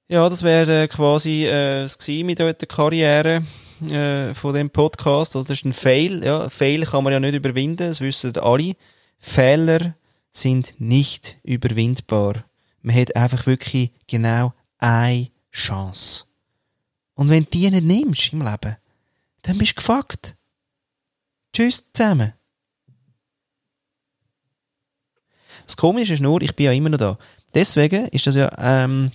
Ja, 0.07 0.29
das 0.29 0.43
wäre 0.43 0.83
äh, 0.83 0.87
quasi 0.87 1.47
äh, 1.47 1.87
mit 2.23 2.37
der 2.37 2.53
Karriere 2.53 3.43
äh, 3.89 4.35
von 4.35 4.53
dem 4.53 4.69
Podcast. 4.69 5.35
Also 5.35 5.47
das 5.47 5.59
ist 5.59 5.65
ein 5.65 5.73
Fail. 5.73 6.23
Ja, 6.23 6.47
Fail 6.49 6.85
kann 6.85 7.03
man 7.03 7.11
ja 7.11 7.19
nicht 7.19 7.33
überwinden, 7.33 7.87
das 7.87 8.01
wissen 8.01 8.37
alle. 8.37 8.75
Fehler 9.17 9.95
sind 10.31 10.75
nicht 10.77 11.39
überwindbar. 11.41 12.45
Man 12.83 12.95
hat 12.95 13.15
einfach 13.15 13.47
wirklich 13.47 13.91
genau 14.05 14.53
eine 14.77 15.29
Chance. 15.51 16.25
Und 17.15 17.29
wenn 17.29 17.45
du 17.45 17.49
die 17.49 17.71
nicht 17.71 17.83
nimmst 17.83 18.33
im 18.33 18.43
Leben, 18.43 18.77
dann 19.41 19.57
bist 19.57 19.71
du 19.71 19.75
gefuckt. 19.75 20.35
Tschüss 21.51 21.83
zusammen. 21.93 22.33
Das 25.71 25.77
Komische 25.77 26.15
ist 26.15 26.19
nur, 26.19 26.41
ich 26.41 26.53
bin 26.53 26.65
ja 26.65 26.73
immer 26.73 26.89
noch 26.89 26.97
da. 26.97 27.17
Deswegen 27.53 28.09
ist 28.09 28.27
das 28.27 28.35
ja 28.35 28.51
ähm, 28.57 29.13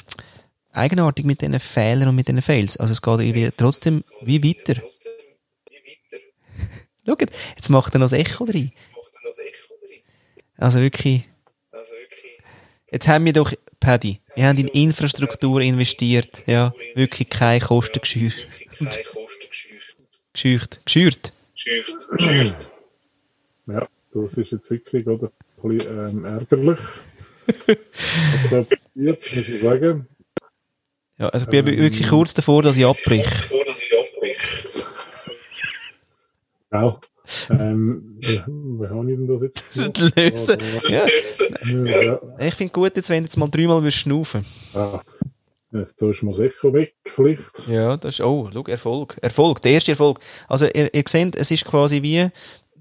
eigenartig 0.73 1.27
mit 1.27 1.43
diesen 1.43 1.61
Fehlern 1.61 2.09
und 2.09 2.17
mit 2.17 2.29
diesen 2.29 2.41
Fails. 2.41 2.79
Also 2.79 2.93
es 2.93 3.03
geht 3.03 3.21
irgendwie 3.21 3.51
trotzdem 3.55 4.03
wie 4.23 4.43
weiter. 4.43 4.81
Schaut, 7.07 7.21
jetzt 7.57 7.69
macht 7.69 7.95
er 7.95 7.99
noch 7.99 8.07
das 8.07 8.15
Echo 8.15 8.45
rein. 8.45 8.73
Also 10.57 10.81
wirklich. 10.81 11.29
Jetzt 12.91 13.07
haben 13.07 13.27
wir 13.27 13.35
doch, 13.35 13.53
Paddy, 13.79 14.21
wir 14.35 14.47
haben 14.47 14.57
in 14.57 14.69
Infrastruktur 14.69 15.61
investiert. 15.61 16.43
Ja, 16.47 16.73
wirklich 16.95 17.29
keine 17.29 17.61
Kosten 17.61 18.01
geschürt. 18.01 18.47
Geschürt. 20.33 20.81
Geschürt. 20.87 21.35
Ja, 23.67 23.87
das 24.15 24.39
ist 24.39 24.53
jetzt 24.53 24.71
wirklich 24.71 25.07
oder, 25.07 25.31
ein 25.71 25.79
bisschen 25.79 26.09
ähm, 26.09 26.25
ärgerlich. 26.25 26.79
Was 27.47 28.51
da 28.51 28.77
passiert, 28.77 29.37
muss 29.37 29.49
ich 29.49 29.61
sagen. 29.61 30.09
Ja, 31.19 31.29
also 31.29 31.47
ich 31.47 31.51
bin 31.51 31.67
wirklich 31.67 32.09
kurz 32.09 32.35
davor, 32.35 32.63
dass 32.63 32.77
ich 32.77 32.85
abbrich. 32.85 33.27
Genau. 36.71 37.01
Ähm, 37.51 38.19
wie, 38.21 38.39
wie 38.47 38.89
habe 38.89 39.11
ich 39.11 39.17
denn 39.17 39.27
das 39.27 39.43
jetzt? 39.77 39.99
Lösen. 40.17 40.59
Ja, 40.89 41.07
Ja, 41.85 42.03
ja. 42.03 42.21
ich 42.39 42.55
finde 42.55 42.73
gut, 42.73 42.97
jetzt, 42.97 43.11
wenn 43.11 43.23
du 43.23 43.29
jetzt 43.29 43.37
mal 43.37 43.49
dreimal 43.49 43.83
würdest 43.83 43.99
schnaufen. 43.99 44.45
Ah, 44.75 45.01
jetzt 45.73 46.01
ist 46.01 46.23
mir 46.23 46.35
sicher 46.35 46.73
weg, 46.73 46.95
vielleicht. 47.05 47.67
Ja, 47.69 47.97
das 47.97 48.17
ist, 48.17 48.21
oh, 48.21 48.49
schau, 48.53 48.65
Erfolg. 48.65 49.17
Erfolg, 49.23 49.61
der 49.63 49.73
erste 49.73 49.93
Erfolg. 49.93 50.21
Also, 50.49 50.67
ihr, 50.67 50.93
ihr 50.95 51.05
seht, 51.09 51.35
es 51.35 51.51
ist 51.51 51.65
quasi 51.65 52.03
wie, 52.03 52.29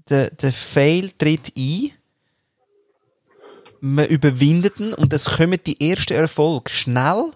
der, 0.08 0.30
der 0.30 0.52
Fail 0.52 1.10
tritt 1.18 1.52
ein, 1.56 1.90
man 3.80 4.06
überwindet 4.06 4.78
ihn 4.80 4.94
und 4.94 5.12
es 5.12 5.24
kommen 5.26 5.58
die 5.66 5.90
ersten 5.90 6.14
Erfolge 6.14 6.70
schnell, 6.70 7.32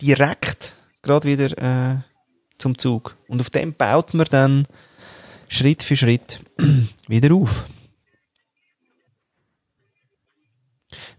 direkt, 0.00 0.74
gerade 1.02 1.28
wieder 1.28 1.58
äh, 1.58 1.96
zum 2.58 2.76
Zug. 2.78 3.16
Und 3.28 3.40
auf 3.40 3.50
dem 3.50 3.72
baut 3.74 4.14
man 4.14 4.26
dann 4.30 4.66
Schritt 5.48 5.82
für 5.82 5.96
Schritt 5.96 6.40
wieder 7.08 7.34
auf. 7.34 7.66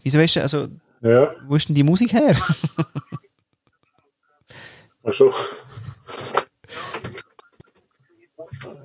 Wieso 0.04 0.20
weißt 0.20 0.38
du, 0.38 0.42
also, 0.42 0.68
Ja, 1.02 1.36
wo 1.48 1.56
ist 1.56 1.68
denn 1.68 1.76
die 1.76 1.84
Musik 1.84 2.14
her? 2.14 2.36
ach 5.04 5.14
schon. 5.14 5.34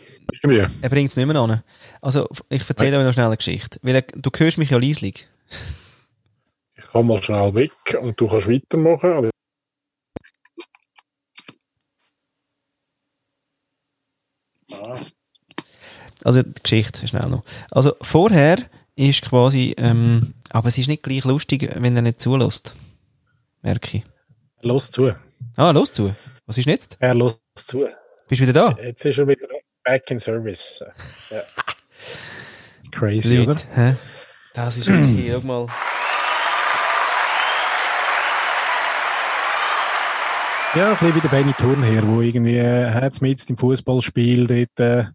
Er 0.82 0.90
bringt 0.90 1.10
es 1.12 1.18
nicht 1.18 1.26
mehr 1.26 1.36
an. 1.36 1.64
Also, 2.02 2.28
ich 2.50 2.68
erzähle 2.68 3.00
euch 3.00 3.06
noch 3.06 3.14
schnell 3.14 3.28
eine 3.28 3.38
Geschichte. 3.38 3.80
Weil 3.82 3.96
er, 3.96 4.02
du 4.02 4.30
hörst 4.36 4.58
mich 4.58 4.70
ja 4.70 4.78
leislich. 4.78 5.28
Ich 6.76 6.86
kann 6.92 7.08
mal 7.08 7.22
schnell 7.24 7.54
weg 7.56 7.72
und 8.00 8.20
du 8.20 8.28
kannst 8.28 8.50
weitermachen. 8.50 9.12
Aber 9.14 9.30
Ah, 14.72 15.06
Also, 16.24 16.44
die 16.44 16.62
Geschichte, 16.62 17.08
schnell 17.08 17.30
noch. 17.30 17.44
Also, 17.72 17.96
vorher 18.02 18.58
ist 18.96 19.24
quasi, 19.24 19.74
ähm, 19.78 20.34
aber 20.50 20.68
es 20.68 20.78
ist 20.78 20.88
nicht 20.88 21.04
gleich 21.04 21.24
lustig, 21.24 21.70
wenn 21.76 21.96
er 21.96 22.02
nicht 22.02 22.20
zulässt. 22.20 22.76
Merke 23.62 23.98
ich. 23.98 24.04
Los 24.62 24.92
zu. 24.92 25.14
Ah, 25.56 25.72
los 25.72 25.92
zu. 25.92 26.14
Was 26.46 26.58
ist 26.58 26.66
jetzt? 26.68 26.98
Er 27.00 27.16
los 27.16 27.40
zu. 27.56 27.88
Bist 28.28 28.42
du 28.42 28.48
wieder 28.48 28.54
da? 28.54 28.78
Jetzt 28.82 29.06
ist 29.06 29.18
er 29.18 29.28
wieder 29.28 29.48
back 29.84 30.10
in 30.12 30.20
service. 30.20 30.84
Ja. 31.30 31.42
Crazy, 32.92 33.40
oder? 33.40 33.54
Leute, 33.54 33.66
hä? 33.74 33.96
Das 34.54 34.78
ist 34.78 34.88
wirklich, 34.88 35.32
schau 35.32 35.42
mal. 35.42 35.68
Ja, 40.74 40.92
ein 40.92 40.98
bisschen 40.98 41.16
wie 41.16 41.20
der 41.22 41.30
Benny 41.30 41.54
Thurnherr, 41.54 42.08
wo 42.08 42.22
irgendwie 42.22 42.58
äh, 42.58 42.92
hat's 42.92 43.20
mit 43.20 43.50
im 43.50 43.58
Fußballspiel 43.58 44.48
dort 44.48 44.80
äh, 44.80 45.06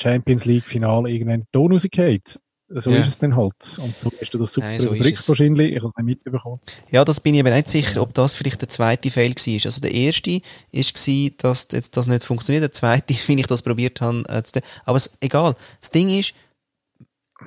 Champions 0.00 0.44
League 0.44 0.66
Finale 0.66 1.10
irgendeinen 1.10 1.44
Ton 1.52 1.72
rausgeht. 1.72 2.38
So 2.74 2.90
Ja. 2.90 3.00
ist 3.00 3.08
es 3.08 3.18
dann 3.18 3.36
halt. 3.36 3.78
Und 3.82 3.98
so 3.98 4.10
hast 4.18 4.30
du 4.32 4.38
das 4.38 4.52
super 4.54 4.66
Nein, 4.66 4.80
so 4.80 4.94
überbrückt 4.94 5.28
wahrscheinlich. 5.28 5.72
Ich 5.72 5.76
habe 5.78 5.88
es 5.88 5.92
nicht 6.04 6.24
mitbekommen. 6.24 6.58
Ja, 6.90 7.04
das 7.04 7.20
bin 7.20 7.34
ich 7.34 7.40
aber 7.40 7.50
nicht 7.50 7.68
sicher, 7.68 8.00
ob 8.00 8.14
das 8.14 8.34
vielleicht 8.34 8.62
der 8.62 8.68
zweite 8.70 9.10
Fail 9.10 9.34
war. 9.34 9.66
Also 9.66 9.80
der 9.82 9.92
erste 9.92 10.40
war, 10.72 11.30
dass 11.38 11.68
jetzt 11.72 11.96
das 11.98 12.06
nicht 12.06 12.24
funktioniert. 12.24 12.62
Der 12.62 12.72
zweite, 12.72 13.12
wie 13.26 13.34
ich 13.38 13.46
das 13.46 13.60
probiert 13.62 14.00
habe. 14.00 14.22
äh, 14.28 14.42
Aber 14.86 14.96
es, 14.96 15.16
egal. 15.20 15.54
Das 15.80 15.90
Ding 15.90 16.08
ist, 16.08 16.32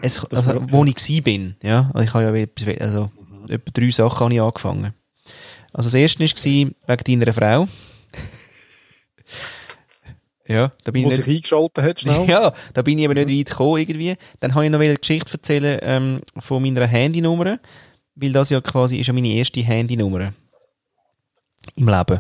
es, 0.04 0.24
also, 0.26 0.46
war- 0.56 0.72
wo 0.74 0.86
ich 0.86 0.94
gsi 0.96 1.22
bin, 1.22 1.56
ja, 1.64 1.90
also 1.94 2.06
ich 2.08 2.14
habe 2.14 2.48
ja 2.58 2.76
also, 2.82 3.10
etwa 3.48 3.72
drei 3.74 3.90
Sachen 3.92 4.20
habe 4.26 4.34
ich 4.36 4.42
angefangen. 4.42 4.94
Also 5.74 5.88
das 5.88 5.94
erste 5.96 6.20
war 6.88 6.98
wegen 7.06 7.20
deiner 7.20 7.34
Frau. 7.34 7.68
Ja, 10.48 10.72
da 10.84 10.92
bin 10.92 11.06
Wo 11.06 11.10
ich 11.10 11.16
sich 11.16 11.26
nicht, 11.26 11.38
eingeschaltet 11.38 11.84
hat, 11.84 12.02
schnell. 12.02 12.26
ja, 12.30 12.54
da 12.74 12.82
bin 12.82 13.00
ich 13.00 13.06
aber 13.06 13.16
nicht 13.16 13.30
weit 13.30 13.50
gekommen 13.50 13.78
irgendwie. 13.78 14.16
Dann 14.40 14.54
habe 14.54 14.66
ich 14.66 14.72
noch 14.72 14.80
eine 14.80 14.96
Geschichte 14.96 15.34
erzählen 15.34 15.80
ähm, 15.82 16.22
von 16.40 16.62
meiner 16.62 16.86
Handynummer, 16.86 17.60
weil 18.16 18.32
das 18.32 18.52
ja 18.52 18.62
quasi 18.62 18.98
ist 18.98 19.08
ja 19.08 19.14
meine 19.14 19.30
erste 19.30 19.62
Handynummer 19.62 20.34
im 21.76 21.90
Leben. 21.90 22.20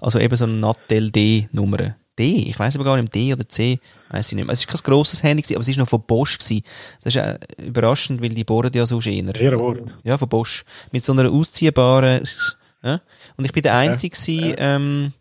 Also 0.00 0.18
eben 0.18 0.36
so 0.36 0.44
eine 0.44 0.54
Nattel 0.54 1.10
D-Nummer. 1.10 1.96
D, 2.18 2.24
ich 2.48 2.58
weiß 2.58 2.76
aber 2.76 2.84
gar 2.84 3.00
nicht, 3.00 3.14
D 3.14 3.32
oder 3.32 3.48
C, 3.48 3.78
weiß 4.10 4.28
ich 4.28 4.36
nicht 4.36 4.44
mehr. 4.44 4.52
Es 4.52 4.60
ist 4.60 4.68
kein 4.68 4.80
grosses 4.82 5.22
Handy, 5.22 5.42
gewesen, 5.42 5.56
aber 5.56 5.62
es 5.62 5.68
ist 5.68 5.78
noch 5.78 5.88
von 5.88 6.02
Bosch 6.02 6.38
gewesen. 6.38 6.62
Das 7.02 7.16
ist 7.16 7.22
äh, 7.22 7.38
überraschend, 7.64 8.20
weil 8.20 8.28
die 8.28 8.44
bohren 8.44 8.70
ja 8.74 8.84
so 8.84 9.00
eher. 9.00 9.58
Wort. 9.58 9.96
Ja, 10.04 10.18
von 10.18 10.28
Bosch. 10.28 10.66
Mit 10.90 11.02
so 11.02 11.12
einer 11.12 11.30
ausziehbaren, 11.30 12.22
ja. 12.82 13.00
Und 13.38 13.44
ich 13.46 13.52
bin 13.52 13.62
der 13.62 13.76
Einzige 13.76 14.14
gewesen, 14.14 14.54
ähm, 14.58 15.12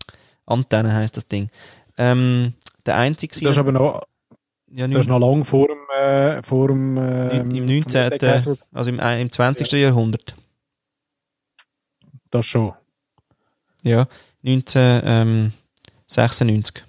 Antenne 0.45 0.93
heisst 0.93 1.15
das 1.15 1.27
Ding. 1.27 1.49
Ähm, 2.01 2.53
der 2.87 2.97
Einzige 2.97 3.31
Das 3.31 3.51
ist 3.51 3.59
aber 3.59 3.71
noch, 3.71 4.01
ja, 4.71 4.87
das 4.87 5.01
ist 5.01 5.07
noch 5.07 5.19
lang 5.19 5.45
vor 5.45 5.67
dem, 5.67 5.77
äh, 5.95 6.41
vor 6.41 6.69
dem, 6.69 6.97
ähm, 6.97 7.51
im 7.51 7.65
19. 7.65 8.57
Also 8.73 8.89
im, 8.89 8.97
äh, 8.97 9.21
im 9.21 9.31
20. 9.31 9.71
Jahrhundert. 9.73 10.35
Das 12.31 12.47
schon. 12.47 12.73
Ja. 13.83 14.07
1996. 14.43 16.83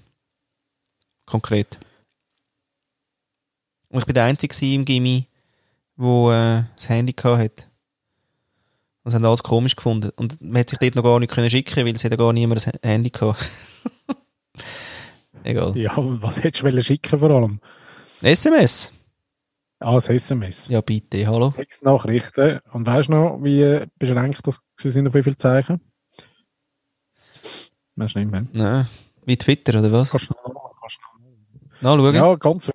Konkret. 1.27 1.79
Und 3.91 3.99
ich 3.99 4.07
bin 4.07 4.15
der 4.15 4.25
Einzige 4.25 4.55
im 4.73 4.87
Gimmi, 4.87 5.29
wo 5.97 6.31
äh, 6.31 6.63
das 6.75 6.89
Handy 6.89 7.13
gehabt 7.13 7.39
hat. 7.39 7.69
Und 9.03 9.11
sie 9.11 9.17
haben 9.17 9.27
alles 9.27 9.43
komisch 9.43 9.77
gefunden. 9.77 10.11
Und 10.17 10.41
man 10.41 10.61
hat 10.61 10.71
sich 10.71 10.79
dort 10.79 10.95
noch 10.95 11.03
gar 11.03 11.21
nicht 11.21 11.35
können 11.35 11.51
schicken, 11.51 11.85
weil 11.85 11.95
es 11.95 12.03
hat 12.03 12.13
ja 12.13 12.17
gar 12.17 12.33
niemand 12.33 12.67
ein 12.67 12.73
Handy 12.83 13.11
gehabt. 13.11 13.51
Egal. 15.45 15.77
Ja, 15.77 15.93
was 15.97 16.43
hättest 16.43 16.63
du 16.65 16.83
schicken 16.83 17.19
vor 17.19 17.31
allem? 17.31 17.61
SMS? 18.23 18.93
Ah, 19.81 19.95
das 19.95 20.09
SMS. 20.09 20.69
Ja, 20.69 20.81
bitte, 20.81 21.27
hallo. 21.27 21.51
Textnachrichten. 21.51 22.61
Und 22.73 22.87
weißt 22.87 23.09
du 23.09 23.13
noch, 23.13 23.39
wie 23.43 23.85
beschränkt 23.99 24.47
das 24.47 24.61
sind 24.77 25.09
auf 25.09 25.15
wie 25.15 25.23
viele 25.25 25.37
Zeichen? 25.37 25.81
Weißt 27.97 28.15
du 28.15 28.21
nicht 28.21 28.31
mehr? 28.31 28.45
Nein. 28.53 28.87
Wie 29.27 29.37
Twitter, 29.37 29.79
oder 29.81 29.91
was? 29.93 30.11
Kannst 30.11 30.31
du 30.31 30.35
noch? 30.35 30.75
Kannst 30.81 30.99
du 31.81 31.87
noch- 31.89 32.13
Ja, 32.15 32.35
ganz. 32.37 32.71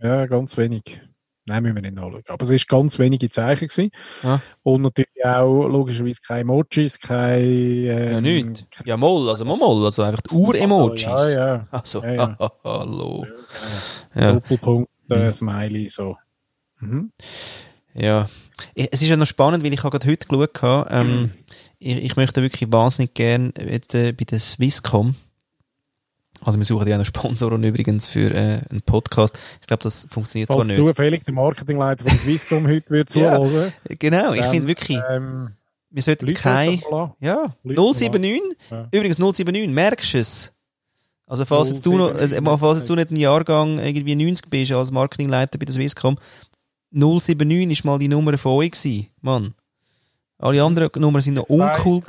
Ja, 0.00 0.26
ganz 0.26 0.56
wenig. 0.56 1.00
Nein, 1.46 1.62
müssen 1.62 1.74
wir 1.74 1.82
nicht 1.82 1.94
nachschauen. 1.94 2.22
Aber 2.28 2.42
es 2.42 2.50
ist 2.50 2.68
ganz 2.68 2.98
wenige 2.98 3.28
Zeichen 3.28 3.68
gewesen. 3.68 3.90
Ah. 4.22 4.38
Und 4.62 4.82
natürlich 4.82 5.24
auch 5.24 5.66
logischerweise 5.68 6.20
keine 6.26 6.40
Emojis, 6.40 6.98
keine... 6.98 7.44
Ähm, 7.44 8.12
Ja, 8.12 8.20
nicht. 8.20 8.66
Ja, 8.86 8.96
moll, 8.96 9.28
also 9.28 9.44
moll, 9.44 9.84
also 9.84 10.02
einfach 10.02 10.22
Ur-Emojis. 10.32 11.06
Also, 11.06 11.32
ja, 11.36 11.46
ja. 11.46 11.68
Also, 11.70 12.02
Ja, 12.02 12.12
ja. 12.14 12.36
hallo. 12.64 13.26
Ja. 14.14 14.20
Ja, 14.22 14.32
Doppelpunkt, 14.34 14.90
äh, 15.10 15.26
Mhm. 15.28 15.32
Smiley, 15.34 15.88
so. 15.88 16.16
Mhm. 16.80 17.12
ja. 17.94 18.28
Es 18.74 19.02
ist 19.02 19.08
ja 19.08 19.16
noch 19.16 19.26
spannend, 19.26 19.64
weil 19.64 19.72
ich 19.72 19.82
habe 19.82 19.90
gerade 19.98 20.10
heute 20.10 20.26
geschaut 20.26 20.62
habe, 20.62 20.88
ähm, 20.90 21.30
ich, 21.78 21.96
ich 22.04 22.16
möchte 22.16 22.40
wirklich 22.40 22.72
wahnsinnig 22.72 23.14
gern 23.14 23.52
jetzt, 23.68 23.94
äh, 23.94 24.12
bei 24.12 24.24
der 24.24 24.40
Swisscom, 24.40 25.14
also 26.44 26.58
wir 26.58 26.64
suchen 26.64 26.86
ja 26.88 26.98
noch 26.98 27.04
Sponsoren 27.06 27.62
übrigens 27.64 28.08
für 28.08 28.30
äh, 28.32 28.60
einen 28.70 28.82
Podcast. 28.84 29.38
Ich 29.60 29.66
glaube, 29.66 29.82
das 29.82 30.06
funktioniert 30.10 30.50
zwar 30.50 30.64
Falls 30.64 30.68
nicht. 30.76 30.86
zufällig 30.86 31.24
der 31.24 31.34
Marketingleiter 31.34 32.04
von 32.04 32.18
Swisscom 32.18 32.66
heute 32.66 32.90
wird 32.90 33.14
Ja. 33.14 33.36
zuhören. 33.36 33.72
Genau, 33.98 34.32
ich 34.34 34.44
finde 34.46 34.68
wirklich, 34.68 34.98
Ähm, 35.10 35.50
wir 35.90 36.02
sollten 36.02 36.26
Leute 36.26 36.40
kein... 36.40 36.82
Ja, 37.20 37.54
Leute 37.62 37.80
079. 37.80 38.42
Ja. 38.70 38.88
Übrigens 38.92 39.18
079, 39.18 39.68
merkst 39.70 40.14
du 40.14 40.18
es? 40.18 40.52
Also 41.26 41.44
falls 41.46 41.68
jetzt 41.70 41.86
du 41.86 41.96
noch, 41.96 42.08
079, 42.12 42.38
also, 42.46 42.56
falls 42.58 42.78
jetzt 42.78 42.88
du 42.90 42.94
nicht 42.96 43.10
ein 43.10 43.16
Jahrgang 43.16 43.78
irgendwie 43.78 44.14
90 44.14 44.50
bist 44.50 44.72
als 44.72 44.90
Marketingleiter 44.90 45.58
bei 45.58 45.64
der 45.64 45.72
Swisscom, 45.74 46.16
079 46.90 47.72
ist 47.78 47.84
mal 47.84 47.98
die 47.98 48.08
Nummer 48.08 48.36
von 48.38 48.52
euch 48.52 48.72
gewesen, 48.72 49.06
Mann. 49.20 49.54
Alle 50.38 50.62
anderen 50.62 50.90
Nummern 50.98 51.22
sind 51.22 51.34
noch 51.34 51.48
uncool. 51.48 52.02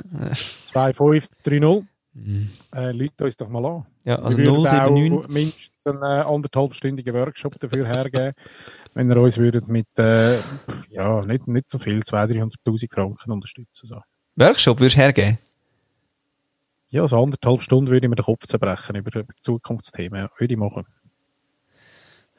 2530. 0.72 1.86
Mhm. 2.16 2.50
Äh, 2.74 2.92
Leute 2.92 3.24
uns 3.24 3.36
doch 3.36 3.48
mal 3.48 3.64
an. 3.64 3.86
Ja, 4.04 4.16
also 4.16 4.38
wir 4.38 4.46
würden 4.46 4.62
079. 4.62 5.12
auch 5.12 5.28
mindestens 5.28 5.86
einen 5.86 6.02
äh, 6.02 6.22
anderthalbstündigen 6.22 7.14
Workshop 7.14 7.60
dafür 7.60 7.86
hergeben, 7.86 8.32
wenn 8.94 9.10
ihr 9.10 9.16
uns 9.18 9.36
würdet 9.36 9.68
mit, 9.68 9.86
äh, 9.98 10.38
ja, 10.88 11.20
nicht, 11.26 11.46
nicht 11.46 11.68
so 11.68 11.78
viel, 11.78 11.98
200.000, 12.00 12.54
300.000 12.64 12.92
Franken 12.92 13.32
unterstützen. 13.32 13.86
So. 13.86 14.00
Workshop 14.36 14.80
würdest 14.80 14.96
du 14.96 15.00
hergeben? 15.00 15.38
Ja, 16.88 17.06
so 17.06 17.22
anderthalb 17.22 17.62
Stunden 17.62 17.90
würde 17.90 18.06
ich 18.06 18.10
mir 18.10 18.16
den 18.16 18.24
Kopf 18.24 18.46
zerbrechen 18.46 18.96
über, 18.96 19.20
über 19.20 19.34
Zukunftsthemen. 19.42 20.28
Würde 20.38 20.54
ich 20.54 20.58
machen. 20.58 20.86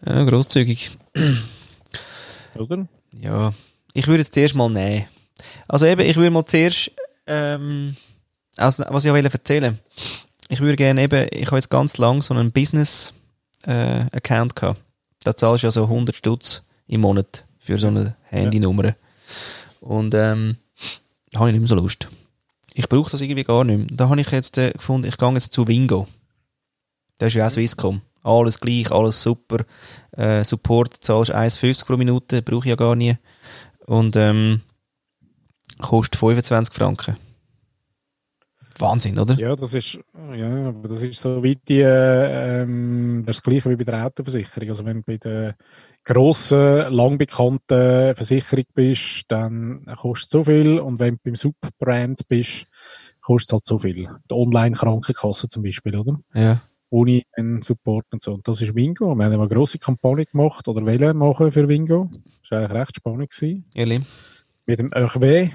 Ja, 0.04 0.24
grosszügig. 0.24 0.92
Oder? 2.56 2.88
Ja, 3.12 3.54
ich 3.94 4.08
würde 4.08 4.22
es 4.22 4.32
zuerst 4.32 4.56
mal 4.56 4.70
nehmen. 4.70 5.06
Also 5.68 5.86
eben, 5.86 6.02
ich 6.02 6.16
würde 6.16 6.32
mal 6.32 6.46
zuerst, 6.46 6.92
ähm, 7.28 7.96
also, 8.58 8.84
was 8.90 9.06
ich 9.06 9.12
auch 9.12 9.16
wollte 9.16 9.32
erzählen. 9.32 9.80
Ich 10.50 10.60
würde 10.62 10.76
gerne 10.76 11.04
eben, 11.04 11.28
ich 11.32 11.48
habe 11.48 11.58
jetzt 11.58 11.70
ganz 11.70 11.98
lang 11.98 12.22
so 12.22 12.34
einen 12.34 12.52
Business-Account 12.52 14.56
gehabt. 14.56 14.82
Da 15.24 15.36
zahlst 15.36 15.64
du 15.64 15.68
ja 15.68 15.72
so 15.72 15.84
100 15.84 16.16
Stutz 16.16 16.64
im 16.88 17.02
Monat 17.02 17.46
für 17.60 17.78
so 17.78 17.88
eine 17.88 18.16
Handynummer. 18.24 18.96
Und 19.82 20.16
ähm, 20.16 20.56
da 21.32 21.40
habe 21.40 21.50
ich 21.50 21.54
nicht 21.54 21.62
mehr 21.62 21.68
so 21.68 21.76
Lust. 21.76 22.10
Ich 22.74 22.88
brauche 22.88 23.12
das 23.12 23.22
irgendwie 23.22 23.44
gar 23.44 23.64
nicht 23.64 23.78
mehr. 23.78 23.88
Da 23.92 24.10
habe 24.10 24.22
ich 24.22 24.32
jetzt 24.32 24.58
äh, 24.58 24.72
gefunden, 24.72 25.08
ich 25.08 25.18
gehe 25.18 25.34
jetzt 25.34 25.54
zu 25.54 25.68
Wingo. 25.68 26.08
Das 27.18 27.30
ist 27.30 27.36
ja 27.36 27.48
auch 27.48 27.52
Swisscom. 27.52 28.02
Alles 28.24 28.60
gleich, 28.60 28.92
alles 28.92 29.22
super. 29.22 29.66
Äh, 30.12 30.44
Support 30.44 30.98
zahlst 31.02 31.34
1,50 31.34 31.86
pro 31.86 31.98
Minute, 31.98 32.42
brauche 32.42 32.66
ich 32.66 32.70
ja 32.70 32.76
gar 32.76 32.96
nie. 32.96 33.16
Und 33.86 34.16
ähm, 34.16 34.62
kostet 35.80 36.20
25 36.20 36.74
Franken. 36.74 37.16
Wahnsinn, 38.80 39.18
oder? 39.18 39.34
Ja, 39.36 39.56
das 39.56 39.74
ist, 39.74 40.00
ja, 40.36 40.68
aber 40.68 40.88
das 40.88 41.02
ist 41.02 41.22
so 41.22 41.44
weit 41.44 41.60
die, 41.68 41.82
äh, 41.82 42.62
ähm, 42.62 43.24
das 43.26 43.42
Gleiche 43.42 43.70
wie 43.70 43.76
bei 43.76 43.84
der 43.84 44.06
Autoversicherung. 44.06 44.70
Also 44.70 44.86
wenn 44.86 44.98
du 44.98 45.04
bei 45.04 45.18
der 45.18 45.56
grossen, 46.04 46.94
lang 46.94 47.18
bekannten 47.18 48.16
Versicherung 48.16 48.66
bist, 48.74 49.26
dann 49.28 49.86
kostet 49.98 50.28
es 50.28 50.32
so 50.32 50.44
viel. 50.44 50.80
Und 50.80 51.00
wenn 51.00 51.16
du 51.16 51.20
beim 51.24 51.36
Subbrand 51.36 52.28
bist, 52.28 52.68
kostet 53.22 53.50
es 53.50 53.54
halt 53.54 53.66
so 53.66 53.78
viel. 53.78 54.08
Die 54.30 54.34
Online-Krankenkasse 54.34 55.48
zum 55.48 55.64
Beispiel, 55.64 55.96
oder? 55.96 56.20
Ja. 56.34 56.62
Ohne 56.90 57.24
einen 57.34 57.62
Support 57.62 58.06
und 58.12 58.24
so. 58.24 58.36
Und 58.36 58.48
das 58.48 58.62
ist 58.62 58.74
Wingo. 58.74 59.14
Wir 59.14 59.26
haben 59.26 59.34
eine 59.34 59.48
grosse 59.50 59.78
Kampagne 59.78 60.26
gemacht 60.26 60.68
oder 60.70 60.86
wollen 60.86 61.18
machen 61.18 61.52
für 61.52 61.68
Wingo. 61.68 62.10
Das 62.42 62.52
war 62.52 62.60
eigentlich 62.60 62.80
recht 62.80 62.96
spannend. 62.96 63.30
Gewesen 63.30 63.66
Ehrlich? 63.74 64.02
mit 64.68 64.80
dem 64.80 64.92
Hervé. 64.92 65.52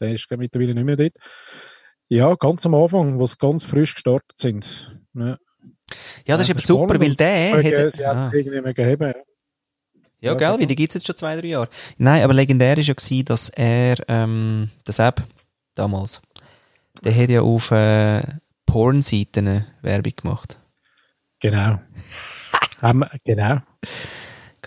Der 0.00 0.12
ist 0.12 0.30
mittlerweile 0.30 0.74
nicht 0.74 0.84
mehr 0.84 0.96
dort. 0.96 1.14
Ja, 2.08 2.34
ganz 2.34 2.64
am 2.66 2.74
Anfang, 2.74 3.18
wo 3.18 3.26
sie 3.26 3.36
ganz 3.38 3.64
frisch 3.64 3.94
gestartet 3.94 4.32
sind. 4.38 4.98
Ja. 5.14 5.38
Ja, 6.26 6.36
das 6.36 6.42
ist 6.42 6.50
eben 6.50 6.58
spannend. 6.58 6.90
super, 6.90 7.00
weil 7.00 7.14
der 7.14 7.56
hat... 7.86 7.92
Sie 7.92 8.06
hat 8.06 8.16
Ah. 8.16 8.26
es 8.28 8.32
irgendwie 8.34 8.60
mögen 8.60 8.84
haben. 8.86 9.02
Ja, 10.20 10.32
Ja, 10.32 10.34
gell, 10.34 10.48
weil 10.48 10.58
mal. 10.58 10.66
die 10.66 10.74
gibt 10.76 10.90
es 10.90 10.94
jetzt 11.00 11.06
schon 11.06 11.16
zwei, 11.16 11.36
drei 11.36 11.46
Jahre. 11.48 11.68
Nein, 11.96 12.22
aber 12.24 12.34
legendär 12.34 12.76
ist 12.78 12.88
ja 12.88 12.94
gewesen, 12.94 13.24
dass 13.24 13.48
er, 13.50 13.96
ähm, 14.08 14.70
das 14.84 14.98
App, 14.98 15.22
damals, 15.74 16.20
der 17.02 17.14
hat 17.14 17.30
ja 17.30 17.40
auf 17.42 17.70
äh, 17.70 18.20
Pornseiten 18.66 19.64
Werbung 19.82 20.12
gemacht. 20.16 20.58
Genau. 21.40 21.78
Wir- 22.80 23.10
genau. 23.24 23.58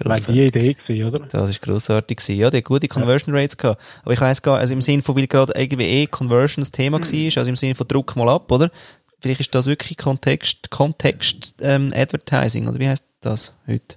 Grossartig. 0.04 0.36
die 0.36 0.46
Idee 0.46 0.74
gewesen, 0.74 1.04
oder? 1.06 1.20
Das 1.28 1.50
ist 1.50 1.62
grossartig 1.62 2.18
gewesen. 2.18 2.40
Ja, 2.40 2.50
der 2.50 2.62
gute 2.62 2.88
Conversion 2.88 3.36
Rates 3.36 3.58
gehabt. 3.58 3.82
Aber 4.04 4.14
ich 4.14 4.22
weiss 4.22 4.42
gar, 4.42 4.58
also 4.58 4.74
im 4.74 4.82
Sinne 4.82 5.04
von, 5.04 5.16
weil 5.16 5.28
gerade 5.28 5.54
irgendwie 5.56 5.86
eh 5.86 6.08
Conversion 6.08 6.62
das 6.62 6.72
Thema 6.72 7.00
war, 7.00 7.38
also 7.38 7.50
im 7.50 7.56
Sinne 7.56 7.76
von 7.76 7.88
Druck 7.88 8.16
mal 8.16 8.30
ab, 8.30 8.52
oder? 8.52 8.72
Vielleicht 9.20 9.42
ist 9.42 9.54
das 9.54 9.68
wirklich 9.68 9.98
Kontext, 9.98 10.72
Kontext, 10.72 11.56
ähm, 11.62 11.94
Advertising, 11.96 12.68
oder 12.68 12.80
wie 12.80 12.88
heißt 12.88 13.06
das 13.22 13.56
heute? 13.68 13.96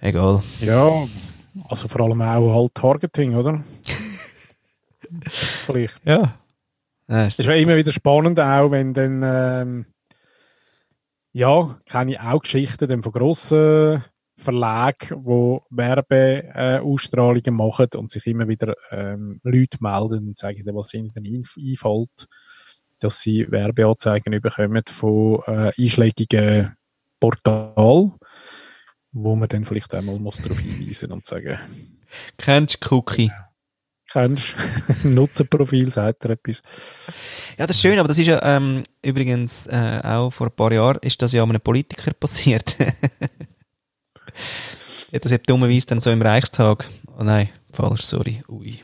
Egal. 0.00 0.42
Ja, 0.60 1.08
also 1.68 1.88
vor 1.88 2.02
allem 2.02 2.20
auch 2.22 2.54
halt 2.54 2.74
Targeting, 2.74 3.34
oder? 3.34 3.64
Vielleicht. 5.26 6.04
Ja. 6.04 6.34
Ja, 7.08 7.26
Es 7.26 7.38
ist 7.38 7.44
ja 7.46 7.54
immer 7.54 7.76
wieder 7.76 7.92
spannend, 7.92 8.38
auch 8.40 8.70
wenn 8.70 8.94
dann, 8.94 9.22
ähm, 9.24 9.86
ja, 11.32 11.78
kenne 11.86 12.12
ich 12.12 12.20
auch 12.20 12.40
Geschichten 12.42 12.88
dann 12.88 13.02
von 13.02 13.12
grossen 13.12 14.04
Verlagen, 14.36 15.24
die 15.24 15.58
Werbeausstrahlungen 15.70 17.44
äh, 17.46 17.50
machen 17.50 17.86
und 17.96 18.10
sich 18.10 18.26
immer 18.26 18.48
wieder 18.48 18.74
ähm, 18.90 19.40
Leute 19.44 19.78
melden 19.80 20.28
und 20.28 20.38
sagen, 20.38 20.62
was 20.74 20.92
ihnen 20.94 21.12
dann 21.14 21.24
einf- 21.24 21.56
einfällt, 21.58 22.26
dass 22.98 23.20
sie 23.20 23.46
Werbeanzeigen 23.50 24.40
bekommen 24.40 24.82
von 24.88 25.40
äh, 25.46 25.72
einschlägigen 25.80 26.74
Portalen, 27.20 28.12
wo 29.12 29.36
man 29.36 29.48
dann 29.48 29.64
vielleicht 29.64 29.94
einmal 29.94 30.18
muss 30.18 30.42
darauf 30.42 30.58
hinweisen 30.58 31.12
und 31.12 31.26
sagen, 31.26 31.58
Kennst 32.36 32.84
du 32.84 32.94
Cookie? 32.96 33.30
kennst 34.10 34.54
du 35.02 35.08
Nutzerprofil, 35.08 35.90
sagt 35.90 36.24
er 36.24 36.30
etwas. 36.32 36.62
Ja, 37.58 37.66
das 37.66 37.76
ist 37.76 37.82
schön, 37.82 37.98
aber 37.98 38.08
das 38.08 38.18
ist 38.18 38.26
ja 38.26 38.40
ähm, 38.42 38.82
übrigens 39.02 39.66
äh, 39.66 40.00
auch 40.02 40.30
vor 40.30 40.48
ein 40.48 40.56
paar 40.56 40.72
Jahren 40.72 40.98
ist 41.02 41.20
das 41.22 41.32
ja 41.32 41.42
einem 41.42 41.60
Politiker 41.60 42.12
passiert. 42.20 42.76
Ja, 45.10 45.18
das 45.18 45.32
hat 45.32 45.48
dummerweise 45.48 45.86
dann 45.86 46.00
so 46.00 46.10
im 46.10 46.22
Reichstag. 46.22 46.88
Oh 47.18 47.22
nein, 47.22 47.48
falsch, 47.72 48.02
sorry. 48.02 48.42
Ui. 48.48 48.80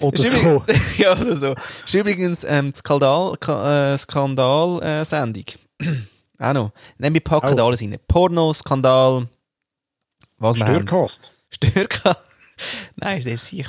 Oder 0.00 0.18
so. 0.18 0.64
ja, 0.98 1.12
oder 1.12 1.36
so. 1.36 1.54
Ist 1.84 1.94
übrigens 1.94 2.44
ähm, 2.44 2.72
die 2.72 2.78
Skandal, 2.78 3.36
Ka- 3.38 3.94
äh, 3.94 3.98
Skandal 3.98 4.82
äh, 4.82 5.04
auch 6.38 6.52
noch. 6.52 6.72
Nein, 6.98 7.14
wir 7.14 7.20
packen 7.20 7.50
Oh. 7.52 7.54
da 7.54 7.64
alles 7.64 7.80
rein. 7.82 7.96
Porno, 8.08 8.52
Skandal, 8.52 9.28
was 10.38 10.56
wir 10.56 10.66
haben. 10.66 10.88
Störkast. 10.88 11.30
Nein, 12.96 13.22
der 13.22 13.38
sich, 13.38 13.66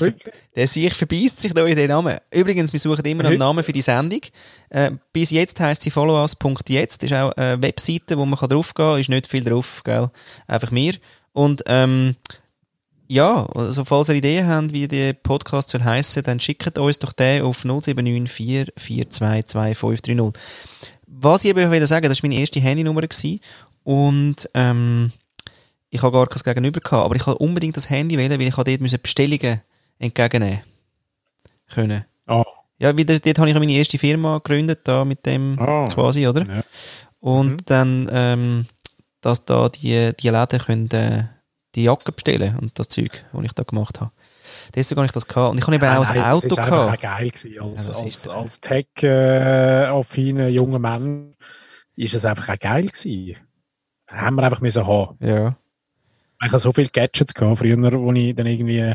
der 0.55 0.67
sich 0.67 0.93
verbeißt 0.93 1.41
sich 1.41 1.53
da 1.53 1.65
in 1.65 1.75
den 1.75 1.89
Namen. 1.89 2.17
Übrigens, 2.31 2.71
wir 2.73 2.79
suchen 2.79 3.05
immer 3.05 3.23
noch 3.23 3.29
einen? 3.29 3.39
Namen 3.39 3.63
für 3.63 3.73
die 3.73 3.81
Sendung. 3.81 4.21
Äh, 4.69 4.91
bis 5.11 5.29
jetzt 5.31 5.59
heisst 5.59 5.83
sie 5.83 5.91
followus.jetzt. 5.91 7.03
Ist 7.03 7.13
auch 7.13 7.31
eine 7.33 7.61
Webseite, 7.61 8.17
wo 8.17 8.25
man 8.25 8.39
kann 8.39 8.49
draufgehen 8.49 8.89
kann. 8.89 8.99
Ist 8.99 9.09
nicht 9.09 9.27
viel 9.27 9.43
drauf, 9.43 9.81
gell? 9.83 10.09
Einfach 10.47 10.71
mir. 10.71 10.95
Und, 11.33 11.63
ähm, 11.67 12.15
ja, 13.07 13.45
also 13.53 13.85
falls 13.85 14.09
ihr 14.09 14.15
Ideen 14.15 14.47
habt, 14.47 14.73
wie 14.73 14.87
der 14.87 15.13
Podcast 15.13 15.69
soll 15.69 15.83
heissen, 15.83 16.23
dann 16.23 16.39
schickt 16.39 16.77
uns 16.77 16.99
doch 16.99 17.11
den 17.13 17.43
auf 17.43 17.63
0794 17.63 18.73
422 18.75 20.33
Was 21.07 21.43
ich 21.43 21.49
eben 21.51 21.69
will 21.69 21.85
sagen, 21.85 22.09
das 22.09 22.23
war 22.23 22.29
meine 22.29 22.39
erste 22.39 22.59
Handynummer 22.59 23.01
gewesen. 23.01 23.39
und 23.83 24.49
ähm, 24.53 25.11
ich 25.93 26.01
habe 26.01 26.11
gar 26.17 26.27
kein 26.27 26.41
Gegenüber 26.43 26.79
gehabt, 26.79 27.05
aber 27.05 27.15
ich 27.15 27.25
habe 27.27 27.37
unbedingt 27.37 27.77
das 27.77 27.89
Handy 27.89 28.17
wählen, 28.17 28.39
weil 28.39 28.47
ich 28.47 28.57
habe 28.57 28.69
dort 28.69 28.81
müssen 28.81 28.99
Bestellungen 29.01 29.61
entgegennehmen 29.99 30.61
können. 31.69 32.05
Ah, 32.27 32.43
Ja, 32.79 32.95
wieder, 32.97 33.17
dort 33.19 33.37
habe 33.39 33.49
ich 33.49 33.55
meine 33.55 33.71
erste 33.71 33.97
Firma 33.97 34.37
gegründet, 34.39 34.81
da 34.85 35.05
mit 35.05 35.25
dem 35.25 35.57
Ah. 35.59 35.85
quasi, 35.93 36.27
oder? 36.27 36.43
Ja. 36.45 36.63
Und 37.19 37.51
Mhm. 37.51 37.57
dann, 37.65 38.09
ähm, 38.11 38.65
dass 39.21 39.45
da 39.45 39.69
die, 39.69 40.11
die 40.19 40.29
Läden 40.29 40.59
können, 40.59 40.89
äh, 40.91 41.23
die 41.75 41.83
Jacken 41.83 42.13
bestellen 42.13 42.57
und 42.59 42.77
das 42.77 42.89
Zeug, 42.89 43.23
was 43.31 43.45
ich 43.45 43.53
da 43.53 43.63
gemacht 43.63 44.01
habe. 44.01 44.11
Deswegen 44.75 44.97
habe 44.99 45.05
ich 45.05 45.11
das 45.13 45.25
gehabt. 45.27 45.51
Und 45.51 45.57
ich 45.59 45.65
habe 45.65 45.75
eben 45.75 45.85
auch 45.85 46.07
ein 46.09 46.17
Nein, 46.17 46.31
Auto 46.31 46.47
Das 46.49 46.57
war 46.57 46.63
einfach 46.65 46.77
auch 46.79 46.85
gehabt. 46.97 47.01
geil 47.01 47.29
gewesen. 47.29 47.59
Als, 47.61 47.87
Ja, 47.87 48.03
als, 48.03 48.27
als 48.27 48.59
Tech-affiner 48.61 50.47
junger 50.49 50.79
Mann 50.79 51.35
ist 51.95 52.13
es 52.13 52.25
einfach 52.25 52.49
auch 52.49 52.59
geil 52.59 52.87
gewesen. 52.87 53.37
Das 54.07 54.17
haben 54.17 54.35
wir 54.35 54.43
einfach 54.43 54.61
müssen 54.61 54.85
haben. 54.85 55.15
Ja. 55.21 55.55
Ich 56.45 56.51
habe 56.51 56.59
so 56.59 56.71
viele 56.71 56.89
Gadgets 56.89 57.33
gehabt 57.33 57.59
früher, 57.59 57.77
wo 57.99 58.11
ich 58.13 58.35
dann 58.35 58.45
irgendwie, 58.47 58.93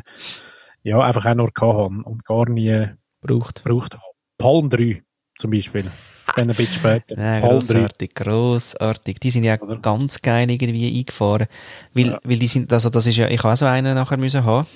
ja, 0.83 1.01
einfach 1.01 1.27
auch 1.27 1.35
nur 1.35 1.51
gehabt 1.53 1.79
habe 1.79 2.03
und 2.05 2.25
gar 2.25 2.49
nie 2.49 2.87
Braucht. 3.21 3.65
gebraucht 3.65 3.95
habe. 3.95 4.03
Palm 4.39 4.71
3 4.71 5.03
zum 5.39 5.51
Beispiel. 5.51 5.91
Dann 6.37 6.51
ein 6.51 6.55
bisschen 6.57 6.75
später. 6.75 7.17
Nein, 7.17 7.41
Palm 7.43 7.59
3. 7.61 7.67
grossartig, 7.67 8.15
grossartig. 8.15 9.19
Die 9.21 9.31
sind 9.31 9.45
ja 9.45 9.61
Oder? 9.61 9.79
ganz 9.79 10.21
geil 10.23 10.49
irgendwie 10.51 10.99
eingefahren. 10.99 11.47
Weil, 11.95 12.07
Ja. 12.07 12.19
weil 12.23 12.39
die 12.39 12.47
sind, 12.47 12.73
also 12.73 12.91
das 12.91 13.07
ist 13.07 13.17
ja, 13.17 13.29
ich 13.29 13.43
habe 13.43 13.57
so 13.57 13.67
einen 13.67 13.95
nachher 13.95 14.19
müssen 14.19 14.45
haben. 14.45 14.67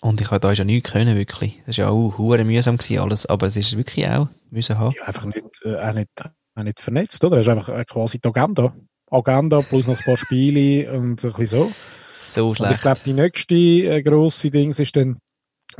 Und 0.00 0.20
ich 0.20 0.30
habe 0.30 0.40
da 0.40 0.50
ist 0.52 0.58
ja 0.58 0.64
nichts 0.64 0.90
können, 0.92 1.16
wirklich. 1.16 1.58
Das 1.60 1.68
ist 1.70 1.76
ja 1.78 1.88
auch 1.88 2.18
hure 2.18 2.44
mühsam 2.44 2.76
gewesen 2.76 2.98
alles, 3.00 3.26
aber 3.26 3.46
es 3.46 3.56
ist 3.56 3.76
wirklich 3.76 4.06
auch 4.08 4.28
müssen 4.50 4.78
haben. 4.78 4.94
Ja, 4.98 5.04
einfach 5.04 5.24
nicht, 5.24 5.38
äh, 5.64 5.76
auch 5.76 5.92
nicht, 5.94 6.08
auch 6.56 6.62
nicht 6.62 6.80
vernetzt, 6.80 7.24
oder? 7.24 7.36
Das 7.36 7.46
ist 7.46 7.50
einfach 7.50 7.68
äh, 7.70 7.84
quasi 7.84 8.18
die 8.18 8.28
Agenda. 8.28 8.74
Agenda 9.10 9.60
plus 9.60 9.86
noch 9.86 9.98
ein 9.98 10.04
paar 10.04 10.16
Spiele 10.16 10.92
und 10.92 11.22
ein 11.22 11.32
bisschen 11.32 11.46
so. 11.46 11.72
So 12.14 12.46
Und 12.48 12.52
ich 12.52 12.56
schlecht. 12.58 12.82
glaube, 12.82 13.00
die 13.04 13.12
nächste 13.12 13.54
äh, 13.54 14.02
grosse 14.02 14.50
Dings 14.50 14.78
ist 14.78 14.94
dann 14.96 15.18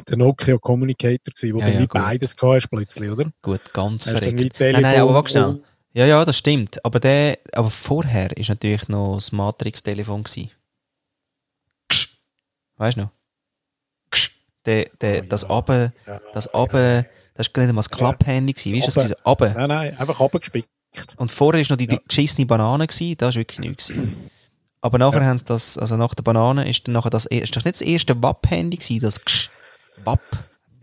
der 0.08 0.16
Nokia 0.16 0.58
Communicator 0.58 1.32
gewesen, 1.32 1.54
wo 1.54 1.60
Ja, 1.60 1.66
du 1.66 1.72
ja, 1.72 1.80
gut. 1.80 1.92
beides 1.92 2.36
hast 2.40 2.68
plötzlich, 2.68 3.10
oder? 3.10 3.30
Gut, 3.42 3.72
ganz 3.72 4.06
wie 4.08 4.12
Nein, 4.58 4.82
nein, 4.82 5.00
aber 5.00 5.14
warte 5.14 5.30
schnell. 5.30 5.62
Ja, 5.92 6.06
ja, 6.06 6.24
das 6.24 6.36
stimmt. 6.38 6.84
Aber 6.84 6.98
der, 6.98 7.38
aber 7.52 7.70
vorher 7.70 8.36
ist 8.36 8.48
natürlich 8.48 8.88
noch 8.88 9.14
das 9.14 9.30
Matrix-Telefon. 9.30 10.24
Weißt 12.76 12.96
du 12.96 13.00
noch? 13.02 13.10
Ksch. 14.10 14.30
Der, 14.66 14.86
der, 15.00 15.22
Oh, 15.22 15.26
das 15.28 15.42
ja. 15.42 15.50
Abe, 15.50 15.92
Ja, 16.06 16.20
das 16.32 16.52
Abe, 16.52 17.06
das 17.34 17.46
war 17.54 17.62
nicht 17.62 17.68
einmal 17.68 17.82
das 17.84 17.90
Klapp-Handy 17.90 18.52
gewesen. 18.54 18.72
Wie 18.72 18.78
ist 18.80 18.96
das, 18.96 19.24
Abe? 19.24 19.52
Nein, 19.56 19.68
nein, 19.68 19.96
einfach 19.96 20.20
abgespickt. 20.20 20.68
Und 21.16 21.32
vorher 21.32 21.60
ist 21.60 21.70
noch 21.70 21.76
die, 21.76 21.88
Ja. 21.90 21.98
geschissene 22.06 22.46
Banane 22.46 22.86
gewesen. 22.86 23.16
Das 23.18 23.34
war 23.34 23.40
wirklich 23.40 23.58
nichts 23.60 23.88
gewesen. 23.88 24.30
Aber 24.80 24.98
nachher 24.98 25.22
Ja. 25.22 25.26
haben 25.28 25.38
sie 25.38 25.44
das, 25.46 25.78
also 25.78 25.96
nach 25.96 26.14
der 26.14 26.22
Banane 26.22 26.68
ist 26.68 26.86
dann 26.86 26.92
nachher 26.92 27.10
das, 27.10 27.26
ist 27.26 27.56
das 27.56 27.64
nicht 27.64 27.80
das 27.80 27.86
erste 27.86 28.22
WAP-Handy 28.22 28.76
gewesen, 28.76 29.00
das 29.00 29.24
Ksch. 29.24 29.50
WAP. 30.04 30.20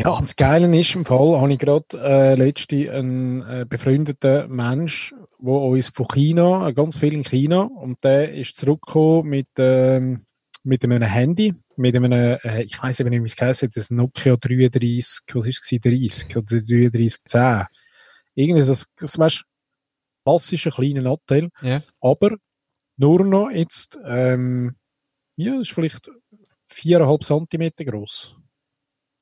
Ja, 0.04 0.20
das 0.20 0.36
Geile 0.36 0.80
ist, 0.80 0.96
im 0.96 1.06
Fall 1.06 1.40
habe 1.40 1.54
ich 1.54 1.60
gerade 1.60 1.86
äh, 1.94 2.34
letzte 2.34 2.92
einen 2.92 3.44
äh, 3.44 3.66
befreundeten 3.70 4.50
Mensch, 4.52 5.14
der 5.40 5.54
uns 5.54 5.90
von 5.90 6.08
China, 6.08 6.68
äh, 6.68 6.74
ganz 6.74 6.98
viel 6.98 7.14
in 7.14 7.24
China, 7.24 7.62
und 7.62 8.04
der 8.04 8.34
ist 8.34 8.58
zurückgekommen 8.58 9.30
mit, 9.30 9.48
ähm, 9.60 10.22
mit 10.64 10.84
einem 10.84 11.04
Handy, 11.04 11.54
mit 11.76 11.96
einem, 11.96 12.12
äh, 12.12 12.64
ich 12.64 12.82
weiß 12.82 13.00
eben 13.02 13.10
nicht, 13.12 13.22
wie 13.22 13.28
es 13.28 13.36
geheißen 13.36 13.68
hat, 13.68 13.76
das 13.76 13.92
Nokia 13.92 14.38
33, 14.38 15.22
was 15.36 15.46
ist 15.46 15.62
es, 15.62 15.70
gewesen, 15.70 16.00
30 16.10 16.38
oder 16.38 16.62
3310. 16.62 17.68
Irgendwie 18.34 18.66
das, 18.66 18.88
das 19.00 19.20
weißt, 19.20 19.44
klassische 20.26 20.70
kleine 20.72 21.02
Nattel, 21.02 21.50
Ja. 21.62 21.82
aber 22.02 22.36
nur 22.98 23.24
noch 23.26 23.50
jetzt, 23.50 23.98
ähm, 24.06 24.76
ja, 25.36 25.60
ist 25.60 25.72
vielleicht 25.72 26.10
viereinhalb 26.68 27.24
Zentimeter 27.24 27.86
groß 27.86 28.36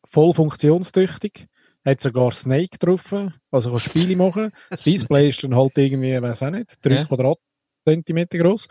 voll 0.07 0.33
funktionstüchtig. 0.33 1.47
Hat 1.85 2.01
sogar 2.01 2.31
Snake 2.31 2.77
drauf, 2.79 3.13
also 3.51 3.69
kann 3.69 3.79
Spiele 3.79 4.15
machen. 4.17 4.51
Das 4.69 4.83
Display 4.83 5.29
ist 5.29 5.43
dann 5.43 5.55
halt 5.55 5.77
irgendwie, 5.77 6.21
weiß 6.21 6.43
auch 6.43 6.49
nicht, 6.49 6.77
3 6.85 6.93
Ja. 6.93 7.05
Quadratzentimeter 7.05 8.37
groß. 8.37 8.67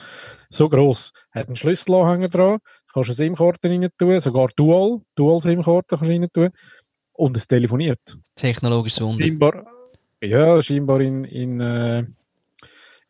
So 0.51 0.69
groß. 0.69 1.13
Hat 1.31 1.47
einen 1.47 1.57
Schlüsselanhänger 1.57 2.29
dran, 2.29 2.59
kannst 2.93 3.09
eine 3.09 3.15
SIM-Karte 3.17 3.69
rein 3.71 3.89
tun, 3.97 4.21
sogar 4.21 4.49
Dual, 4.57 5.01
Dual 5.15 5.41
SIM-Karte 5.41 5.97
kannst 5.97 6.05
du 6.05 6.11
rein 6.11 6.29
tun. 6.33 6.51
Und 7.13 7.37
es 7.37 7.47
telefoniert. 7.49 8.19
Technologisches 8.37 9.01
Wunder. 9.01 9.25
Scheinbar, 9.25 9.67
ja, 10.21 10.63
scheinbar 10.63 11.01
in, 11.01 11.25
in 11.25 11.61
äh, 11.61 12.05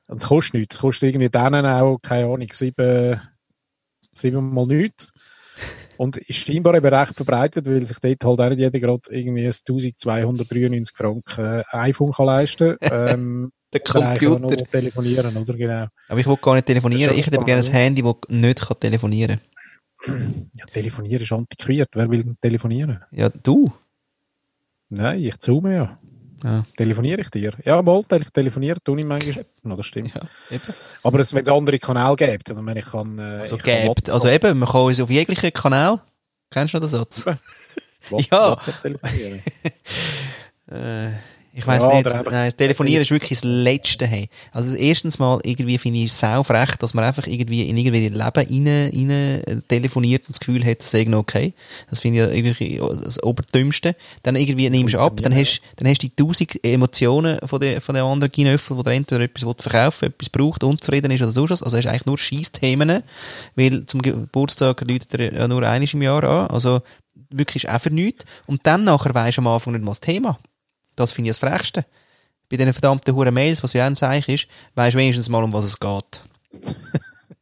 und 0.09 0.21
es 0.23 0.29
kostet 0.29 0.55
nichts. 0.55 0.77
Es 0.77 0.81
kostet 0.81 1.11
irgendwie 1.11 1.29
denen 1.29 1.67
auch, 1.67 1.99
keine 2.03 2.27
Ahnung, 2.27 2.49
sieben, 2.53 3.21
siebenmal 4.15 4.67
nichts. 4.67 5.13
Und 5.97 6.17
ist 6.17 6.37
scheinbar 6.37 6.75
eben 6.77 6.95
recht 6.95 7.15
verbreitet, 7.15 7.67
weil 7.67 7.85
sich 7.85 7.99
dort 7.99 8.25
halt 8.25 8.41
auch 8.41 8.49
nicht 8.51 8.61
jeder 8.61 8.79
gerade 8.79 9.03
irgendwie 9.11 9.43
ein 9.43 9.53
1293 9.53 10.97
Franken 10.97 11.41
äh, 11.45 11.63
iPhone 11.73 12.13
kann 12.13 12.27
leisten 12.27 12.77
kann. 12.81 13.09
Ähm, 13.15 13.53
Der 13.73 13.81
Computer. 13.81 14.39
noch 14.39 14.71
telefonieren, 14.71 15.37
oder? 15.37 15.55
Genau. 15.55 15.87
Aber 16.09 16.21
ich 16.21 16.27
will 16.27 16.37
gar 16.37 16.55
nicht 16.55 16.67
telefonieren. 16.67 17.15
Ich 17.15 17.27
hätte 17.27 17.45
gerne 17.45 17.63
ein 17.63 17.73
Handy, 17.73 18.03
das 18.03 18.15
nicht 18.29 18.61
kann 18.61 18.79
telefonieren 18.81 19.41
Ja, 20.07 20.65
telefonieren 20.73 21.23
ist 21.23 21.33
antiquiert. 21.33 21.91
Wer 21.93 22.09
will 22.09 22.23
denn 22.23 22.37
telefonieren? 22.41 23.01
Ja, 23.11 23.29
du. 23.29 23.71
Nein, 24.89 25.21
ich 25.21 25.39
zoome 25.39 25.75
ja. 25.75 25.99
Ja. 26.45 26.65
Telefoniere 26.77 27.21
ich 27.23 27.31
dir? 27.31 27.53
Ja, 27.65 27.83
mal, 27.83 28.03
ich 28.21 28.31
telefoniere, 28.31 28.79
tue 28.83 29.01
ich 29.01 29.07
manchmal. 29.07 29.45
No, 29.65 29.75
das 29.77 29.87
stimmt. 29.87 30.15
Ja, 30.15 30.23
eben. 30.51 30.63
Aber 31.03 31.19
es- 31.19 31.35
wenn 31.35 31.43
es 31.43 31.49
andere 31.49 31.79
Kanäle 31.79 32.15
gibt, 32.17 32.49
also 32.49 32.61
ich 32.61 32.65
meine, 32.67 32.81
ich 32.81 32.87
kann... 32.87 33.19
Äh, 33.19 33.23
Also 33.41 33.57
ich 33.57 33.63
kann 33.63 33.93
Also 34.13 34.29
eben, 34.29 34.59
man 34.59 34.69
kann 34.69 34.83
uns 34.83 35.01
auf 35.01 35.11
jeglichen 35.11 35.53
Kanal. 35.53 36.01
Kennst 36.51 36.75
du 36.75 36.79
noch 36.79 36.85
den 36.85 36.91
Satz? 36.91 37.25
Ja. 38.31 38.57
Telefonieren. 38.83 39.43
Äh, 40.71 41.13
ich 41.59 41.67
weiß 41.67 41.83
Ja, 41.83 41.95
nicht. 41.95 42.05
Nein, 42.05 42.45
das 42.47 42.55
Telefonieren 42.55 43.03
ist 43.03 43.11
wirklich 43.11 43.41
das 43.41 43.45
Letzte. 43.45 44.07
Hey. 44.07 44.29
Also 44.53 44.77
erstens 44.77 45.19
mal 45.19 45.41
irgendwie 45.43 45.77
finde 45.77 45.99
ich 45.99 46.07
es 46.07 46.21
saufrech, 46.21 46.77
dass 46.77 46.95
man 46.95 47.05
einfach 47.05 47.27
irgendwie 47.27 47.69
in 47.69 47.77
irgendwelche 47.77 48.11
Leben 48.11 48.69
rein, 48.69 49.11
rein 49.11 49.63
telefoniert 49.67 50.23
und 50.23 50.31
das 50.31 50.41
Gefühl 50.41 50.65
hat, 50.65 50.79
das 50.79 50.93
sei 50.93 51.03
noch 51.03 51.19
okay. 51.19 51.55
Das 51.91 51.99
finde 51.99 52.29
ich 52.29 52.37
irgendwie 52.37 52.79
das 52.79 53.21
Oberdümmste. 53.25 53.97
Dann 54.23 54.37
irgendwie 54.37 54.71
nimmst 54.71 54.95
du 54.95 55.01
ab, 55.01 55.21
dann 55.21 55.35
hast, 55.35 55.61
dann 55.77 55.89
hast 55.89 56.01
du 56.01 56.07
die 56.07 56.15
tausend 56.15 56.65
Emotionen 56.65 57.41
von 57.45 57.61
den, 57.61 57.81
von 57.81 57.97
den 57.97 58.05
anderen 58.05 58.31
Ginöffel, 58.31 58.77
wo 58.77 58.85
der 58.85 58.93
entweder 58.93 59.25
etwas 59.25 59.45
will 59.45 59.55
verkaufen 59.59 60.11
etwas 60.11 60.31
braucht, 60.31 60.63
unzufrieden 60.63 61.11
ist 61.11 61.23
oder 61.23 61.33
sonst 61.33 61.51
was. 61.51 61.63
Also 61.65 61.77
hast 61.77 61.87
du 61.87 61.91
eigentlich 61.91 62.07
nur 62.07 62.19
Scheissthemen, 62.19 63.03
weil 63.57 63.85
zum 63.87 64.01
Geburtstag 64.01 64.81
läutet 64.89 65.13
er 65.15 65.35
ja 65.35 65.49
nur 65.49 65.65
einiges 65.65 65.95
im 65.95 66.03
Jahr 66.03 66.23
an. 66.23 66.47
Also 66.51 66.83
wirklich 67.31 67.65
ist 67.65 67.71
auch 67.71 67.81
für 67.81 67.91
nichts. 67.91 68.25
Und 68.47 68.61
dann 68.65 68.85
nachher 68.85 69.13
weisst 69.13 69.39
du 69.39 69.43
am 69.43 69.49
Anfang 69.49 69.73
nicht 69.73 69.85
mal 69.85 69.91
das 69.91 70.01
Thema. 70.01 70.39
Das 70.99 71.13
finde 71.13 71.31
ich 71.31 71.39
das 71.39 71.49
Frechste. 71.49 71.85
Bei 72.51 72.57
diesen 72.57 72.73
verdammten 72.73 73.15
Huren 73.15 73.35
Mails, 73.35 73.63
was 73.63 73.73
ja 73.73 73.87
ein 73.87 73.95
Zeichen 73.95 74.33
ist, 74.33 74.49
weisst 74.75 74.95
du 74.95 74.99
wenigstens 74.99 75.29
mal, 75.29 75.43
um 75.43 75.53
was 75.53 75.65
es 75.65 75.79
geht. 75.79 76.23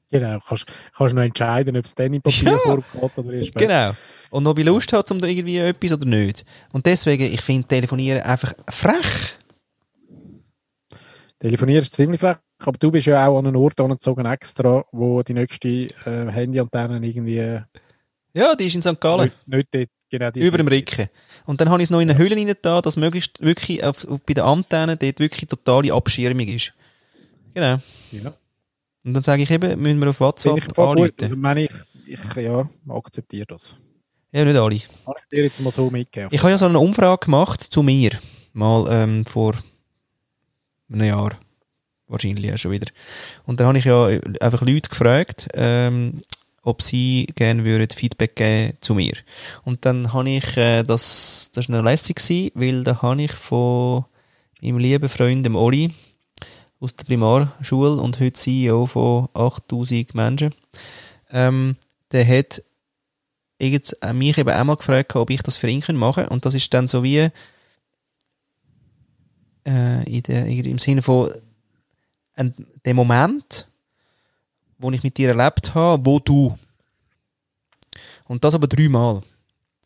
Genau, 0.09 0.39
kannst, 0.47 0.67
kannst 0.97 1.15
noch 1.15 1.23
entscheiden, 1.23 1.77
ob 1.77 1.85
es 1.85 1.95
dann 1.95 2.15
in 2.15 2.23
Papierform 2.23 2.85
geht 2.93 3.19
oder 3.19 3.33
erst. 3.33 3.55
Genau. 3.57 3.93
Und 4.31 4.47
ob 4.47 4.59
ich 4.59 4.65
Lust 4.65 4.93
habe, 4.93 5.05
um 5.13 5.21
da 5.21 5.27
irgendwie 5.27 5.59
etwas 5.59 5.93
oder 5.93 6.07
nicht. 6.07 6.45
Und 6.73 6.87
deswegen, 6.87 7.25
ich 7.25 7.41
finde 7.41 7.67
Telefonieren 7.67 8.23
einfach 8.23 8.55
frech. 8.71 9.35
Telefonieren 11.41 11.83
ist 11.83 11.95
ziemlich 11.95 12.21
frech, 12.21 12.37
aber 12.61 12.79
du 12.79 12.91
bist 12.91 13.07
ja 13.07 13.27
auch 13.27 13.39
an 13.39 13.49
einen 13.49 13.57
Ort 13.57 13.81
angezogen 13.81 14.27
extra, 14.27 14.85
wo 14.93 15.23
die 15.23 15.35
nächste 15.35 15.69
äh, 15.69 16.31
Handyantenne 16.31 17.05
irgendwie 17.05 17.61
Ja, 18.33 18.55
die 18.55 18.67
ist 18.67 18.75
in 18.77 18.83
St. 18.83 19.01
Gallen. 19.01 19.25
nicht, 19.25 19.49
nicht 19.49 19.69
dort, 19.75 19.89
genau 20.09 20.31
die 20.31 20.41
Über 20.41 20.57
dem 20.57 20.69
Ricken. 20.69 21.09
Und 21.47 21.61
dann 21.61 21.71
habe 21.71 21.81
ich 21.81 21.87
es 21.87 21.91
noch 21.91 22.01
in 22.01 22.11
eine 22.11 22.19
Hülle 22.19 22.37
rein 22.37 22.53
da, 22.61 22.83
dass 22.83 22.97
möglichst 22.97 23.41
wirklich 23.41 23.83
auf, 23.83 24.07
auf, 24.07 24.21
bei 24.23 24.35
der 24.35 24.45
Antenne 24.45 24.97
dort 24.97 25.21
wirklich 25.21 25.49
totale 25.49 25.93
Abschirmung 25.93 26.49
ist. 26.49 26.73
Genau. 27.55 27.79
Ja. 28.13 28.35
Und 29.05 29.15
dann 29.15 29.23
sage 29.23 29.43
ich 29.43 29.51
eben, 29.51 29.81
müssen 29.81 30.01
wir 30.01 30.11
auf 30.11 30.21
WhatsApp 30.21 30.59
ich 30.59 30.65
voll 30.65 30.97
gut. 30.97 30.97
anrufen. 30.97 31.15
Also 31.23 31.37
meine 31.37 31.65
ich, 31.65 31.71
ich 32.07 32.35
ja, 32.35 32.69
akzeptiere 32.89 33.47
das. 33.47 33.77
Ja, 34.33 34.45
nicht 34.45 34.57
alle. 34.57 34.79
Kann 34.79 35.15
ich 35.19 35.29
dir 35.31 35.45
jetzt 35.45 35.61
mal 35.61 35.71
so 35.71 35.89
mitgeben? 35.89 36.29
Ich 36.33 36.41
habe 36.41 36.51
ja 36.51 36.59
so 36.59 36.67
eine 36.67 36.81
Umfrage 36.81 37.27
gemacht 37.27 37.63
zu 37.63 37.83
mir. 37.83 38.11
Mal 38.53 38.87
ähm, 38.91 39.25
vor 39.25 39.55
einem 40.93 41.07
Jahr. 41.07 41.39
Wahrscheinlich 42.09 42.45
ja 42.45 42.59
schon 42.59 42.73
wieder. 42.73 42.87
Und 43.47 43.61
dann 43.61 43.69
habe 43.69 43.79
ich 43.79 43.85
ja 43.85 44.07
einfach 44.41 44.63
Leute 44.63 44.89
gefragt, 44.89 45.49
ähm, 45.55 46.23
ob 46.67 46.83
sie 46.83 47.27
gerne 47.37 47.65
würden 47.65 47.89
Feedback 47.95 48.35
geben 48.35 48.77
zu 48.81 48.97
mir. 48.97 49.15
Und 49.65 49.87
dann 49.87 50.13
habe 50.13 50.31
ich, 50.31 50.57
äh, 50.57 50.83
das, 50.83 51.51
das 51.55 51.69
war 51.69 51.83
lässig 51.83 52.17
gewesen, 52.17 52.51
weil 52.55 52.83
da 52.83 53.01
habe 53.03 53.23
ich 53.23 53.33
von 53.33 54.05
meinem 54.61 54.79
lieben 54.79 55.09
Freund, 55.09 55.47
dem 55.47 55.55
Oli, 55.55 55.95
aus 56.81 56.97
der 56.97 57.05
Primarschule 57.05 58.01
und 58.03 58.19
heute 58.19 58.33
CEO 58.33 58.87
von 58.87 59.29
8000 59.33 60.15
Menschen, 60.17 60.55
ähm, 61.31 61.77
der 62.11 62.27
hat 62.27 62.63
äh, 63.61 64.13
mich 64.13 64.37
eben 64.37 64.51
auch 64.51 64.65
mal 64.65 64.77
gefragt, 64.77 65.15
ob 65.15 65.31
ich 65.31 65.43
das 65.43 65.57
für 65.57 65.69
ihn 65.69 65.85
machen 65.93 66.25
kann. 66.25 66.33
Und 66.33 66.45
das 66.47 66.55
ist 66.55 66.75
dann 66.75 66.89
so 66.89 67.05
wie 67.05 67.29
äh, 69.67 70.05
in 70.05 70.23
der, 70.25 70.47
im 70.47 70.79
Sinne 70.79 71.03
von 71.03 71.31
ein, 72.35 72.55
der 72.85 72.95
Moment, 72.95 73.69
wo 74.79 74.91
ich 74.91 75.03
mit 75.03 75.17
dir 75.17 75.29
erlebt 75.29 75.75
habe, 75.75 76.05
wo 76.05 76.19
du. 76.19 76.59
Und 78.27 78.45
das 78.45 78.55
aber 78.55 78.67
dreimal. 78.67 79.23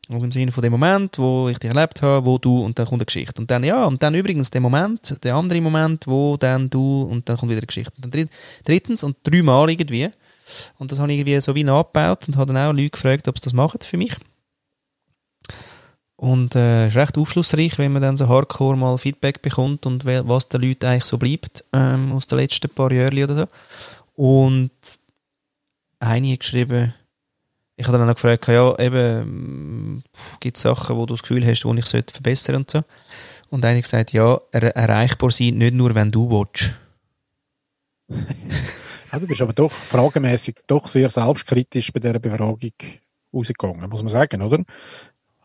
Also 0.09 0.25
im 0.25 0.33
Sinne 0.33 0.51
von 0.51 0.63
dem 0.63 0.73
Moment, 0.73 1.19
wo 1.19 1.49
ich 1.49 1.59
dich 1.59 1.71
erlebt 1.71 2.03
habe, 2.03 2.27
wo 2.27 2.37
du 2.37 2.61
und 2.61 2.79
dann 2.79 2.87
kommt 2.87 3.01
eine 3.01 3.07
Geschichte. 3.07 3.41
Und 3.41 3.51
dann, 3.51 3.63
ja, 3.63 3.85
und 3.85 4.03
dann 4.03 4.15
übrigens 4.15 4.51
der 4.51 4.61
Moment, 4.61 5.23
der 5.23 5.37
andere 5.37 5.61
Moment, 5.61 6.07
wo 6.09 6.37
dann 6.37 6.69
du 6.69 7.03
und 7.03 7.29
dann 7.29 7.37
kommt 7.37 7.51
wieder 7.51 7.61
eine 7.61 7.67
Geschichte. 7.67 7.93
Und 7.97 8.05
dann 8.05 8.11
dritt, 8.11 8.31
drittens 8.65 9.05
und 9.05 9.17
dreimal 9.23 9.71
irgendwie. 9.71 10.11
Und 10.79 10.91
das 10.91 10.99
habe 10.99 11.13
ich 11.13 11.19
irgendwie 11.19 11.41
so 11.41 11.55
wie 11.55 11.63
nachgebaut 11.63 12.27
und 12.27 12.37
habe 12.37 12.53
dann 12.53 12.69
auch 12.69 12.73
Leute 12.73 12.91
gefragt, 12.91 13.29
ob 13.29 13.39
sie 13.39 13.45
das 13.45 13.53
machen 13.53 13.81
für 13.83 13.97
mich. 13.97 14.17
Und 16.17 16.55
äh, 16.55 16.89
ist 16.89 16.97
recht 16.97 17.17
aufschlussreich, 17.17 17.79
wenn 17.79 17.93
man 17.93 18.03
dann 18.03 18.17
so 18.17 18.29
hardcore 18.29 18.77
mal 18.77 18.99
Feedback 18.99 19.41
bekommt 19.41 19.87
und 19.87 20.05
was 20.05 20.49
den 20.49 20.61
Leuten 20.61 20.87
eigentlich 20.87 21.07
so 21.07 21.17
bleibt 21.17 21.65
ähm, 21.73 22.13
aus 22.13 22.27
den 22.27 22.39
letzten 22.41 22.69
paar 22.69 22.93
Jahren 22.93 23.23
oder 23.23 23.37
so. 23.37 23.47
Und 24.21 24.71
eine 25.99 26.33
hat 26.33 26.41
geschrieben, 26.41 26.93
ich 27.77 27.87
habe 27.87 27.97
dann 27.97 28.03
auch 28.03 28.11
noch 28.11 28.17
gefragt, 28.17 28.49
ja, 28.49 28.79
eben, 28.79 30.05
gibt 30.41 30.59
es 30.59 30.63
Sachen, 30.63 30.95
wo 30.95 31.07
du 31.07 31.15
das 31.15 31.23
Gefühl 31.23 31.47
hast, 31.47 31.65
wo 31.65 31.73
ich 31.73 31.87
sollte 31.87 32.13
verbessern 32.13 32.57
und 32.57 32.71
so. 32.71 32.83
Und 33.49 33.65
eine 33.65 33.79
hat 33.79 33.85
gesagt, 33.85 34.13
ja, 34.13 34.39
er 34.53 34.77
erreichbar 34.77 35.31
sein, 35.31 35.57
nicht 35.57 35.73
nur, 35.73 35.95
wenn 35.95 36.13
du 36.13 36.31
willst. 36.31 36.77
Ja, 39.11 39.19
du 39.19 39.27
bist 39.27 39.41
aber 39.41 39.55
doch 39.55 39.73
fragemäßig 39.73 40.57
doch 40.67 40.87
sehr 40.87 41.09
selbstkritisch 41.09 41.91
bei 41.91 42.01
dieser 42.01 42.19
Befragung 42.19 42.61
rausgegangen, 43.33 43.89
muss 43.89 44.03
man 44.03 44.11
sagen, 44.11 44.43
oder? 44.43 44.63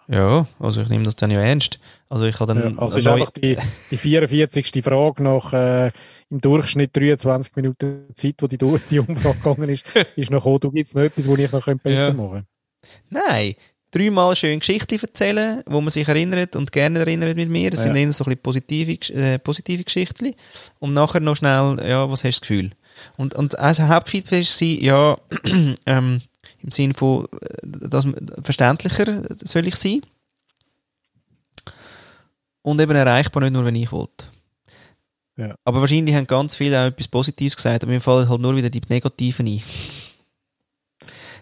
Ja, 0.08 0.46
also 0.60 0.82
ich 0.82 0.90
nehme 0.90 1.04
das 1.04 1.16
dann 1.16 1.32
ja 1.32 1.42
ernst. 1.42 1.80
Also 2.10 2.26
ich 2.26 2.40
habe 2.40 2.54
Ja, 2.54 2.60
dann 2.60 2.78
also 2.80 2.98
ist 2.98 3.08
einfach 3.08 3.32
die, 3.32 3.58
die 3.90 3.98
44. 3.98 4.84
Frage 4.84 5.24
nach 5.24 5.52
äh, 5.54 5.92
im 6.30 6.42
Durchschnitt 6.42 6.96
23 6.96 7.56
Minuten 7.56 8.06
Zeit, 8.14 8.36
wo 8.40 8.48
die, 8.48 8.58
die 8.58 9.00
Umfrage 9.00 9.38
gegangen 9.42 9.70
ist, 9.70 9.84
ist 10.16 10.30
noch 10.30 10.40
gekommen, 10.44 10.60
du 10.60 10.72
gibt 10.72 10.88
es 10.88 10.94
noch 10.96 11.02
etwas, 11.04 11.28
wo 11.28 11.36
ich 11.36 11.52
noch 11.52 11.66
könnte 11.66 11.84
besser 11.84 12.08
Ja. 12.08 12.14
machen 12.14 12.46
Nein, 13.10 13.56
dreimal 13.90 14.36
schön 14.36 14.60
Geschichten 14.60 15.00
erzählen, 15.02 15.64
wo 15.66 15.82
man 15.82 15.90
sich 15.90 16.08
erinnert 16.08 16.56
und 16.56 16.72
gerne 16.72 17.00
erinnert 17.00 17.36
mit 17.36 17.50
mir. 17.50 17.72
Das 17.72 17.84
sind 17.84 17.96
Ja. 17.96 18.02
eher 18.02 18.14
so 18.14 18.26
ein 18.26 18.30
bisschen 18.30 18.42
positive, 18.44 19.14
äh, 19.14 19.40
positive 19.40 19.84
Geschichten. 19.84 20.36
Und 20.80 20.94
nachher 20.94 21.20
noch 21.20 21.36
schnell, 21.36 21.82
ja, 21.88 22.10
was 22.10 22.24
hast 22.24 22.24
du 22.24 22.30
das 22.30 22.42
Gefühl? 22.42 22.70
Und, 23.18 23.34
und 23.34 23.58
also 23.58 23.88
Hauptfeedback 23.88 24.46
war, 24.46 24.68
ja, 24.68 25.18
ähm, 25.86 26.22
im 26.66 26.72
Sinne 26.72 26.94
von, 26.96 27.26
äh, 27.26 27.88
dass 27.90 28.08
verständlicher 28.44 29.24
soll 29.44 29.68
ich 29.68 29.76
sein. 29.76 30.02
Und 32.62 32.82
eben 32.82 32.96
erreichbar 32.96 33.44
nicht 33.44 33.54
nur, 33.54 33.64
wenn 33.64 33.76
ich 33.76 33.92
wollte. 33.92 34.26
Ja. 35.38 35.56
Aber 35.64 35.82
wahrscheinlich 35.82 36.16
haben 36.16 36.26
ganz 36.26 36.56
viele 36.56 36.80
auch 36.82 36.86
etwas 36.88 37.08
Positives 37.08 37.56
gesagt, 37.56 37.84
aber 37.84 37.92
mir 37.92 38.02
fallen 38.02 38.28
halt 38.28 38.42
nur 38.42 38.56
wieder 38.56 38.70
die 38.70 38.82
Negativen 38.90 39.46
ein. 39.46 39.62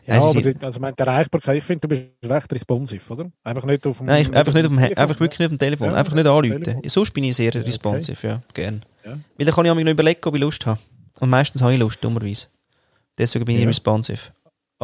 Ja, 0.06 0.18
Nein, 0.18 0.22
aber 0.22 0.42
die, 0.42 0.66
also 0.66 0.80
meine 0.82 0.98
Erreichbarkeit, 0.98 1.58
ich 1.58 1.64
finde, 1.64 1.88
du 1.88 1.96
bist 1.96 2.10
recht 2.26 2.52
responsive, 2.52 3.14
oder? 3.14 3.32
Einfach 3.42 3.64
nicht 3.64 3.88
auf 3.88 4.00
dem 4.00 4.08
Nein, 4.08 4.24
ich, 4.24 4.36
einfach 4.36 4.54
nicht 4.54 4.66
auf 4.66 4.72
dem, 4.72 4.80
Telefon, 4.80 4.98
einfach 4.98 5.20
wirklich 5.22 5.40
nicht 5.40 5.46
auf 5.46 5.54
dem 5.54 5.60
Telefon. 5.60 5.88
Ja, 5.88 5.94
einfach 5.94 6.14
nicht 6.14 6.28
anrufen. 6.28 6.64
Telefon. 6.64 6.90
Sonst 6.90 7.12
bin 7.12 7.24
ich 7.24 7.36
sehr 7.38 7.50
okay. 7.50 7.60
responsive, 7.60 8.28
ja, 8.28 8.42
gern. 8.54 8.84
Ja. 9.06 9.18
Weil 9.38 9.46
dann 9.46 9.56
kann 9.56 9.66
ich 9.66 9.74
mir 9.74 9.86
noch 9.86 9.92
überlegen, 9.92 10.20
ob 10.26 10.36
ich 10.36 10.42
Lust 10.42 10.66
habe. 10.66 10.80
Und 11.22 11.30
meistens 11.30 11.62
habe 11.62 11.74
ich 11.74 11.80
Lust, 11.80 12.04
dummerweise. 12.04 12.48
Deswegen 13.18 13.46
bin 13.46 13.56
ich 13.56 13.62
Ja. 13.62 14.34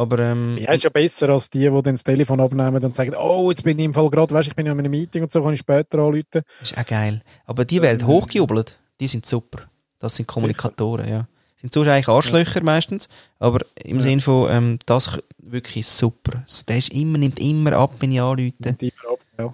Aber, 0.00 0.18
ähm, 0.20 0.56
Ja, 0.58 0.72
ist 0.72 0.84
ja 0.84 0.90
besser 0.90 1.28
als 1.28 1.50
die, 1.50 1.58
die 1.68 1.82
dann 1.82 1.94
das 1.94 2.04
Telefon 2.04 2.40
abnehmen 2.40 2.82
und 2.82 2.94
sagen, 2.94 3.14
oh, 3.14 3.50
jetzt 3.50 3.62
bin 3.64 3.78
ich 3.78 3.84
im 3.84 3.92
Fall 3.92 4.08
gerade, 4.08 4.34
weißt, 4.34 4.48
ich 4.48 4.54
bin 4.56 4.64
ja 4.64 4.72
in 4.72 4.78
einem 4.78 4.90
Meeting 4.90 5.22
und 5.22 5.30
so, 5.30 5.42
kann 5.42 5.52
ich 5.52 5.58
später 5.60 5.98
anrufen. 5.98 6.42
ist 6.62 6.78
auch 6.78 6.86
geil. 6.86 7.20
Aber 7.44 7.64
die 7.66 7.82
werden 7.82 8.06
hochgejubelt. 8.06 8.78
Die 8.98 9.06
sind 9.08 9.26
super. 9.26 9.64
Das 9.98 10.16
sind 10.16 10.26
Kommunikatoren, 10.26 11.06
ja. 11.06 11.26
Sind 11.56 11.74
sonst 11.74 11.88
eigentlich 11.88 12.08
Arschlöcher 12.08 12.62
meistens. 12.62 13.10
Aber 13.38 13.60
im 13.84 13.96
Ja. 13.96 14.02
Sinne 14.02 14.22
von, 14.22 14.50
ähm, 14.50 14.78
das 14.86 15.10
ch- 15.10 15.22
wirklich 15.36 15.86
super. 15.86 16.44
Der 16.68 16.78
ist 16.78 16.94
immer, 16.94 17.18
nimmt 17.18 17.38
immer 17.38 17.74
ab, 17.74 17.92
wenn 18.00 18.12
ich 18.12 18.20
anrufe. 18.22 18.54
Und 18.66 18.82
immer 18.82 19.12
ab, 19.12 19.18
ja. 19.38 19.52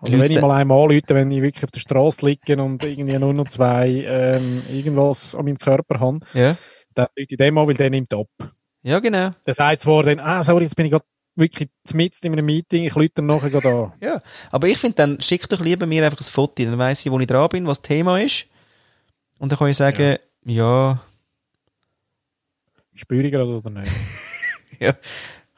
Also 0.00 0.18
wenn 0.18 0.30
ich 0.30 0.40
mal 0.40 0.50
einmal 0.50 0.78
anrufe, 0.82 1.02
wenn 1.14 1.30
ich 1.30 1.42
wirklich 1.42 1.62
auf 1.64 1.70
der 1.70 1.80
Straße 1.80 2.26
liege 2.26 2.60
und 2.60 2.82
irgendwie 2.82 3.16
nur 3.18 3.32
noch 3.32 3.46
zwei 3.48 4.04
ähm, 4.06 4.62
irgendwas 4.68 5.36
an 5.36 5.44
meinem 5.44 5.58
Körper 5.58 6.00
habe, 6.00 6.20
Ja. 6.34 6.56
dann 6.94 7.06
rufe 7.16 7.26
ich 7.30 7.36
dem 7.38 7.56
an, 7.56 7.68
weil 7.68 7.74
der 7.74 7.90
nimmt 7.90 8.12
ab. 8.12 8.26
Ja, 8.86 9.00
genau. 9.00 9.30
Der 9.44 9.54
sagt 9.54 9.82
zwar 9.82 10.04
dann, 10.04 10.20
ah, 10.20 10.44
sorry, 10.44 10.62
jetzt 10.62 10.76
bin 10.76 10.86
ich 10.86 10.92
gerade 10.92 11.04
wirklich 11.34 11.68
mitten 11.92 12.26
in 12.26 12.32
einem 12.34 12.46
Meeting, 12.46 12.84
ich 12.84 13.12
dann 13.14 13.26
nachher 13.26 13.50
gerade 13.50 13.68
an. 13.68 13.92
Ja, 14.00 14.22
aber 14.52 14.68
ich 14.68 14.78
finde, 14.78 14.94
dann 14.94 15.20
schick 15.20 15.48
doch 15.48 15.60
lieber 15.60 15.86
mir 15.86 16.04
einfach 16.04 16.20
ein 16.20 16.24
Foto, 16.24 16.62
dann 16.62 16.78
weiss 16.78 17.04
ich, 17.04 17.10
wo 17.10 17.18
ich 17.18 17.26
dran 17.26 17.48
bin, 17.48 17.66
was 17.66 17.82
das 17.82 17.88
Thema 17.88 18.20
ist. 18.20 18.46
Und 19.38 19.50
dann 19.50 19.58
kann 19.58 19.68
ich 19.68 19.76
sagen, 19.76 20.18
ja, 20.44 21.00
Spüre 22.94 23.26
ich 23.26 23.32
gerade 23.32 23.58
oder 23.58 23.70
nicht? 23.70 23.92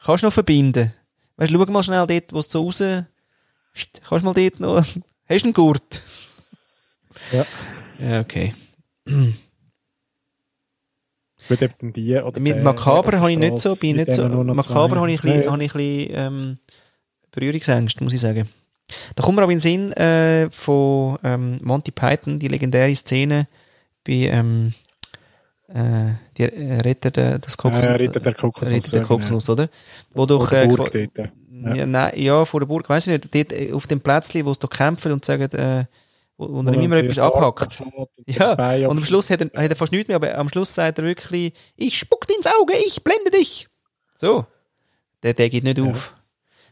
kannst 0.03 0.23
du 0.23 0.27
noch 0.27 0.33
verbinden. 0.33 0.91
Weißt 1.37 1.53
du, 1.53 1.59
schau 1.59 1.71
mal 1.71 1.83
schnell 1.83 2.07
dort, 2.07 2.33
wo 2.33 2.39
es 2.39 2.49
so 2.49 2.63
raus... 2.63 2.79
Kannst 2.79 4.23
du 4.23 4.25
mal 4.25 4.33
dort 4.33 4.59
noch... 4.59 4.77
Hast 4.77 5.41
du 5.41 5.45
einen 5.45 5.53
Gurt? 5.53 6.01
Ja. 7.31 7.45
Ja, 7.99 8.19
okay. 8.21 8.55
Gut, 11.49 11.61
eben 11.61 11.91
die 11.93 12.15
oder 12.15 12.39
Mit 12.39 12.63
Makaber 12.63 13.19
habe 13.19 13.31
ich 13.31 13.37
nicht 13.37 13.59
so, 13.59 13.75
bin 13.75 13.97
nicht 13.97 14.13
so, 14.13 14.27
Makaber 14.27 14.97
habe 14.97 15.11
ich 15.11 15.21
ein 15.23 15.31
bisschen, 15.33 15.43
Ja, 15.43 15.57
ich 15.57 15.73
bisschen 15.73 16.09
ähm, 16.15 16.57
Berührungsängste, 17.31 18.03
muss 18.03 18.13
ich 18.13 18.21
sagen. 18.21 18.47
Da 19.15 19.23
kommt 19.23 19.35
mir 19.37 19.43
auch 19.43 19.49
in 19.49 19.55
den 19.57 19.59
Sinn 19.59 19.91
äh, 19.93 20.49
von 20.51 21.17
ähm, 21.23 21.59
Monty 21.63 21.91
Python, 21.91 22.39
die 22.39 22.47
legendäre 22.47 22.95
Szene 22.95 23.47
bei 24.05 24.13
ähm, 24.31 24.73
äh, 25.67 26.13
die 26.37 26.43
äh, 26.43 26.79
Ritter 26.81 27.11
der, 27.11 27.37
das 27.39 27.55
Kokos, 27.57 27.85
Äh, 27.85 27.91
Ritter 27.93 28.19
der 28.19 28.33
Kokosnuss, 28.33 28.69
Ritter 28.75 28.89
der 28.91 29.01
ja, 29.01 29.07
genau. 29.07 29.15
Kokosnuss, 29.17 29.49
oder? 29.49 29.69
Wo 30.13 30.25
doch, 30.25 30.39
Vor 30.39 30.49
der 30.49 30.63
äh, 30.63 30.67
Burg 30.67 30.91
qua- 30.91 31.07
dort. 31.15 31.31
ja. 31.77 31.85
nein, 31.85 32.13
ja, 32.15 32.45
vor 32.45 32.59
der 32.61 32.67
Burg, 32.67 32.89
weiß 32.89 33.07
ich 33.07 33.13
nicht, 33.13 33.35
dort 33.35 33.53
äh, 33.53 33.71
auf 33.73 33.85
dem 33.85 33.99
Plätzchen, 34.01 34.45
wo 34.45 34.53
sie 34.53 34.59
doch 34.59 34.69
kämpfen 34.69 35.11
und 35.11 35.23
sagen, 35.25 35.51
äh, 35.51 35.85
wo 36.39 36.61
er 36.61 36.73
immer 36.73 36.97
etwas 36.97 37.19
abhackt. 37.19 37.83
Ja, 38.25 38.53
und 38.87 38.97
am 38.97 39.05
Schluss 39.05 39.29
hat 39.29 39.41
er, 39.41 39.47
hat 39.61 39.69
er 39.69 39.75
fast 39.75 39.91
nichts 39.91 40.07
mehr, 40.07 40.15
aber 40.15 40.37
am 40.37 40.47
Schluss 40.49 40.73
sagt 40.73 40.97
er 40.97 41.03
wirklich, 41.03 41.53
ich 41.75 41.97
spuck 41.97 42.25
dir 42.27 42.37
ins 42.37 42.47
Auge, 42.47 42.75
ich 42.87 43.03
blende 43.03 43.29
dich. 43.31 43.67
So. 44.15 44.45
Der, 45.21 45.33
der 45.33 45.49
geht 45.49 45.65
nicht 45.65 45.79
auf. 45.81 46.15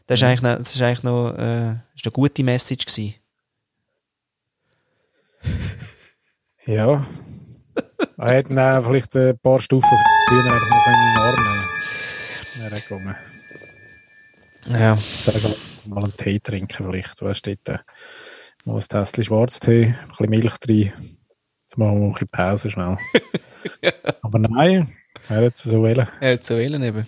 Das 0.06 0.18
ist 0.18 0.24
eigentlich 0.24 0.42
noch, 0.42 0.56
das 0.56 0.74
ist 0.74 0.80
eigentlich 0.80 1.02
noch, 1.02 1.34
äh, 1.36 1.72
ist 1.94 2.04
eine 2.04 2.12
gute 2.12 2.42
Message 2.42 2.86
gewesen. 2.86 3.14
Ja. 6.66 7.02
er 8.18 8.28
hätte 8.30 8.52
auch 8.60 8.84
vielleicht 8.84 9.16
ein 9.16 9.38
paar 9.38 9.58
Stufen 9.58 9.88
früher 10.28 10.44
einfach 10.44 10.68
noch 10.68 10.86
in 10.86 10.92
den 10.92 11.16
Arm 11.16 11.36
nehmen. 11.42 12.70
Wäre 12.70 12.80
gegangen. 12.82 13.16
Ja. 14.68 14.98
Wir 15.24 15.56
mal 15.86 16.04
einen 16.04 16.16
Tee 16.18 16.38
trinken 16.40 16.86
vielleicht. 16.90 17.22
Weißt 17.22 17.46
du, 17.46 17.56
dort, 17.56 17.84
äh, 18.68 18.72
mal 18.72 18.76
ein 18.76 18.88
Tässchen 18.88 19.24
Schwarztee, 19.24 19.84
ein 19.84 20.08
bisschen 20.08 20.30
Milch 20.30 20.56
drin. 20.58 20.92
Jetzt 21.64 21.78
machen 21.78 21.94
wir 21.94 22.00
mal 22.00 22.06
ein 22.06 22.12
bisschen 22.12 22.28
Pause 22.28 22.70
schnell. 22.70 22.98
Aber 24.22 24.38
nein, 24.38 24.96
er 25.28 25.46
hat 25.46 25.56
es 25.56 25.62
so 25.62 25.78
wollen. 25.80 26.08
Er 26.20 26.32
hat 26.32 26.44
so 26.44 26.56
wählen 26.56 26.82
eben. 26.82 27.06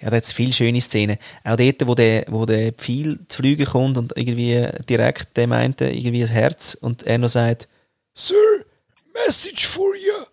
Ja, 0.00 0.10
da 0.10 0.16
hat 0.16 0.24
es 0.24 0.32
viele 0.32 0.52
schöne 0.52 0.80
Szenen. 0.80 1.18
Auch 1.44 1.56
dort, 1.56 1.86
wo 1.86 1.94
der, 1.94 2.24
wo 2.28 2.46
der 2.46 2.72
Pfeil 2.72 3.18
zu 3.28 3.38
fliegen 3.38 3.66
kommt 3.66 3.98
und 3.98 4.16
irgendwie 4.16 4.68
direkt, 4.88 5.36
der 5.36 5.46
meinte 5.46 5.86
irgendwie 5.86 6.20
das 6.20 6.30
Herz 6.30 6.74
und 6.74 7.02
er 7.04 7.18
noch 7.18 7.28
sagt, 7.28 7.68
Sir, 8.14 8.64
message 9.12 9.66
for 9.66 9.94
you. 9.94 10.24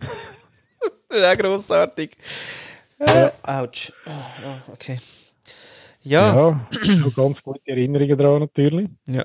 das 1.08 1.18
ist 1.18 1.24
auch 1.24 1.38
grossartig. 1.38 2.16
Äh, 2.98 3.30
ouch. 3.42 3.92
Oh, 4.06 4.10
oh, 4.10 4.72
okay. 4.72 4.98
Ja, 6.02 6.34
Ja, 6.34 6.66
schon 6.84 7.12
ganz 7.14 7.42
gute 7.42 7.60
Erinnerungen 7.70 8.16
daran 8.16 8.40
natürlich. 8.40 8.88
ja. 9.08 9.24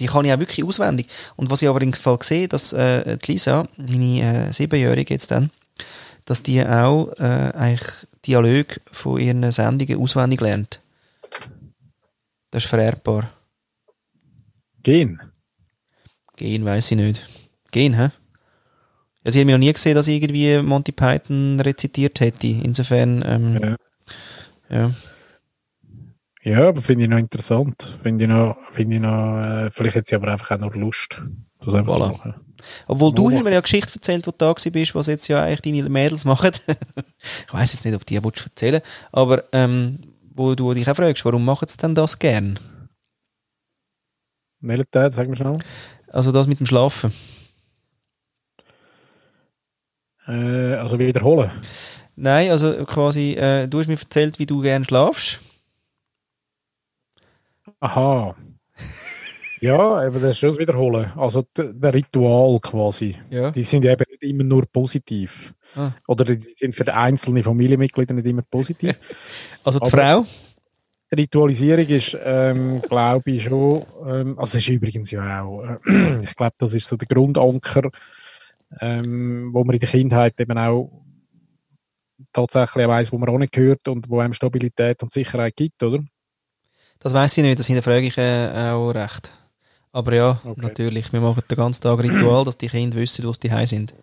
Die 0.00 0.06
kann 0.06 0.24
ich 0.24 0.32
auch 0.32 0.40
wirklich 0.40 0.64
auswendig. 0.66 1.06
Und 1.36 1.50
was 1.50 1.62
ich 1.62 1.68
aber 1.68 1.80
im 1.80 1.92
Fall 1.92 2.18
sehe, 2.20 2.48
dass 2.48 2.72
äh, 2.72 3.16
die 3.16 3.32
Lisa, 3.32 3.62
meine 3.76 4.48
äh, 4.48 4.52
Siebenjährige 4.52 5.14
jetzt 5.14 5.30
dann, 5.30 5.50
dass 6.24 6.42
die 6.42 6.60
auch 6.66 7.12
äh, 7.20 7.52
eigentlich 7.54 7.92
Dialog 8.26 8.80
von 8.90 9.20
ihren 9.20 9.52
Sendungen 9.52 10.00
auswendig 10.00 10.40
lernt. 10.40 10.80
Das 12.50 12.64
ist 12.64 12.70
vererbbar. 12.70 13.30
Gehen. 14.82 15.20
Gehen 16.36 16.64
weiß 16.64 16.90
ich 16.90 16.96
nicht. 16.96 17.28
Gehen, 17.70 17.94
hä? 17.94 18.08
Ja, 19.22 19.30
sie 19.30 19.38
haben 19.40 19.46
mir 19.46 19.52
noch 19.52 19.58
nie 19.64 19.72
gesehen, 19.72 19.94
dass 19.94 20.08
ich 20.08 20.20
irgendwie 20.20 20.58
Monty 20.60 20.90
Python 20.90 21.60
rezitiert 21.60 22.18
hätte. 22.18 22.48
Insofern, 22.48 23.22
ähm, 23.24 23.60
Ja. 23.62 24.76
ja. 24.76 24.90
Ja, 26.44 26.68
aber 26.68 26.82
finde 26.82 27.04
ich 27.04 27.10
noch 27.10 27.16
interessant. 27.16 27.98
Finde 28.02 28.24
ich 28.24 28.30
noch, 28.30 28.56
finde 28.70 28.96
ich 28.96 29.00
noch, 29.00 29.38
äh, 29.38 29.70
vielleicht 29.70 29.96
hat 29.96 30.06
sie 30.06 30.14
aber 30.14 30.28
einfach 30.28 30.50
auch 30.50 30.60
noch 30.60 30.74
Lust, 30.74 31.20
das 31.64 31.72
einfach 31.72 31.96
Voilà. 31.96 32.06
zu 32.06 32.12
machen. 32.12 32.34
Obwohl 32.86 33.14
du 33.14 33.30
hast 33.30 33.42
mir 33.42 33.50
ja 33.50 33.56
eine 33.56 33.62
Geschichte 33.62 33.94
erzählt, 33.94 34.26
wo 34.26 34.30
du 34.30 34.36
da 34.38 34.52
bist, 34.52 34.94
was 34.94 35.06
jetzt 35.06 35.28
ja 35.28 35.42
eigentlich 35.42 35.62
deine 35.62 35.88
Mädels 35.88 36.26
machen. 36.26 36.50
ich 37.46 37.52
weiß 37.52 37.72
jetzt 37.72 37.84
nicht, 37.84 37.94
ob 37.94 38.04
die 38.04 38.22
willst 38.22 38.44
erzählen 38.44 38.82
aber 39.10 39.44
ähm, 39.52 39.98
wo 40.34 40.54
du 40.54 40.74
dich 40.74 40.88
auch 40.88 40.96
fragst, 40.96 41.24
warum 41.24 41.44
machen 41.44 41.68
sie 41.68 41.76
denn 41.78 41.94
das 41.94 42.18
gern? 42.18 42.58
Teil, 44.90 45.12
sag 45.12 45.28
mir 45.28 45.36
schnell. 45.36 45.58
Also 46.08 46.32
das 46.32 46.46
mit 46.46 46.58
dem 46.58 46.66
Schlafen. 46.66 47.12
Äh, 50.26 50.74
also 50.74 50.98
wiederholen. 50.98 51.50
Nein, 52.16 52.50
also 52.50 52.72
quasi, 52.84 53.32
äh, 53.32 53.66
du 53.66 53.78
hast 53.78 53.88
mir 53.88 53.98
erzählt, 53.98 54.38
wie 54.38 54.46
du 54.46 54.60
gern 54.60 54.84
schlafst. 54.84 55.40
Aha. 57.84 58.34
ja, 59.60 60.06
eben 60.06 60.20
das 60.22 60.30
ist 60.32 60.38
schon 60.38 60.50
das 60.50 60.58
Wiederholen. 60.58 61.12
Also 61.16 61.44
der 61.56 61.92
Ritual 61.92 62.58
quasi. 62.60 63.14
Ja. 63.30 63.50
Die 63.50 63.62
sind 63.62 63.84
eben 63.84 64.04
nicht 64.10 64.22
immer 64.22 64.44
nur 64.44 64.64
positiv. 64.66 65.52
Ah. 65.76 65.90
Oder 66.08 66.24
die 66.24 66.38
sind 66.38 66.74
für 66.74 66.92
einzelne 66.94 67.42
Familienmitglieder 67.42 68.14
nicht 68.14 68.26
immer 68.26 68.42
positiv. 68.42 68.98
Also 69.64 69.78
die 69.78 69.92
Aber- 69.92 70.02
Frau. 70.02 70.26
Die 71.12 71.20
Ritualisierung 71.20 71.86
ist, 71.86 72.16
ähm, 72.24 72.80
glaube 72.82 73.30
ich, 73.30 73.44
schon, 73.44 73.84
ähm, 74.06 74.38
also 74.38 74.58
ist 74.58 74.66
übrigens 74.68 75.10
ja 75.10 75.42
auch, 75.42 75.62
äh, 75.62 76.18
ich 76.24 76.34
glaube, 76.34 76.54
das 76.58 76.72
ist 76.74 76.88
so 76.88 76.96
der 76.96 77.06
Grundanker, 77.06 77.90
ähm, 78.80 79.50
wo 79.52 79.62
man 79.62 79.74
in 79.74 79.80
der 79.80 79.88
Kindheit 79.90 80.40
eben 80.40 80.56
auch 80.58 80.90
tatsächlich 82.32 82.88
weiss, 82.88 83.12
wo 83.12 83.18
man 83.18 83.28
auch 83.28 83.38
nicht 83.38 83.52
gehört 83.52 83.86
und 83.88 84.08
wo 84.08 84.18
einem 84.20 84.32
Stabilität 84.32 85.02
und 85.02 85.12
Sicherheit 85.12 85.54
gibt, 85.54 85.82
oder? 85.82 86.00
Das 86.98 87.12
weiß 87.12 87.36
ich 87.38 87.42
nicht, 87.44 87.58
das 87.58 87.66
hinterfrage 87.66 88.06
ich 88.06 88.16
äh, 88.18 88.70
auch 88.70 88.90
recht. 88.90 89.30
Aber 89.92 90.12
ja, 90.14 90.40
Okay. 90.44 90.60
natürlich, 90.60 91.12
wir 91.12 91.20
machen 91.20 91.42
den 91.48 91.56
ganzen 91.56 91.82
Tag 91.82 91.98
Ritual, 92.02 92.44
dass 92.44 92.58
die 92.58 92.68
Kinder 92.68 92.96
wissen, 92.98 93.24
wo 93.24 93.32
sie 93.32 93.48
daheim 93.48 93.66
sind. 93.66 93.94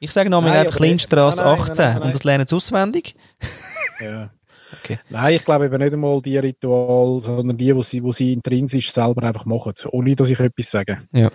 Ich 0.00 0.10
sage 0.12 0.30
nochmal 0.30 0.52
einfach 0.52 0.74
aber- 0.74 0.76
Kleinstrasse 0.84 1.42
nein, 1.42 1.52
nein, 1.58 1.60
18 1.60 1.84
nein, 1.84 1.94
nein, 1.94 2.02
und 2.02 2.14
das 2.14 2.24
lernen 2.24 2.46
sie 2.46 2.54
auswendig. 2.56 3.14
Ja. 4.00 4.30
Okay. 4.72 5.00
Nein, 5.10 5.34
ich 5.34 5.44
glaube 5.44 5.64
eben 5.66 5.78
nicht 5.78 5.92
einmal 5.92 6.22
die 6.22 6.38
Ritual, 6.38 7.20
sondern 7.20 7.56
die, 7.56 7.74
wo 7.74 7.82
sie, 7.82 8.00
wo 8.00 8.12
sie 8.12 8.32
intrinsisch 8.32 8.92
selber 8.92 9.24
einfach 9.24 9.44
machen, 9.44 9.72
ohne 9.90 10.14
dass 10.14 10.28
ich 10.30 10.38
etwas 10.38 10.70
sage. 10.70 10.98
Ja. 11.10 11.30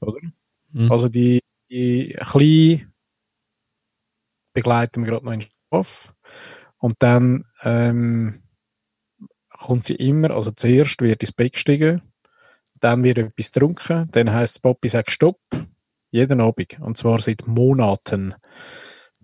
Oder? 0.00 0.20
Mhm. 0.70 0.92
Also 0.92 1.08
die, 1.08 1.40
die 1.68 2.16
klein 2.20 2.92
begleiten 4.52 5.02
wir 5.04 5.10
gerade 5.10 5.24
noch 5.24 5.32
in 5.32 5.40
den 5.40 5.48
Schlaf 5.68 6.14
und 6.78 6.94
dann 7.00 7.44
ähm, 7.64 8.42
kommt 9.58 9.84
sie 9.84 9.94
immer, 9.94 10.30
also 10.30 10.50
zuerst 10.50 11.00
wird 11.00 11.22
ins 11.22 11.32
Bett 11.32 11.54
gestiegen, 11.54 12.02
dann 12.80 13.02
wird 13.02 13.18
etwas 13.18 13.52
getrunken, 13.52 14.08
dann 14.12 14.32
heisst 14.32 14.56
es, 14.56 14.62
Papi 14.62 14.88
sagt 14.88 15.10
Stopp, 15.10 15.40
jeden 16.10 16.40
Abend, 16.40 16.78
und 16.80 16.96
zwar 16.96 17.20
seit 17.20 17.46
Monaten. 17.46 18.34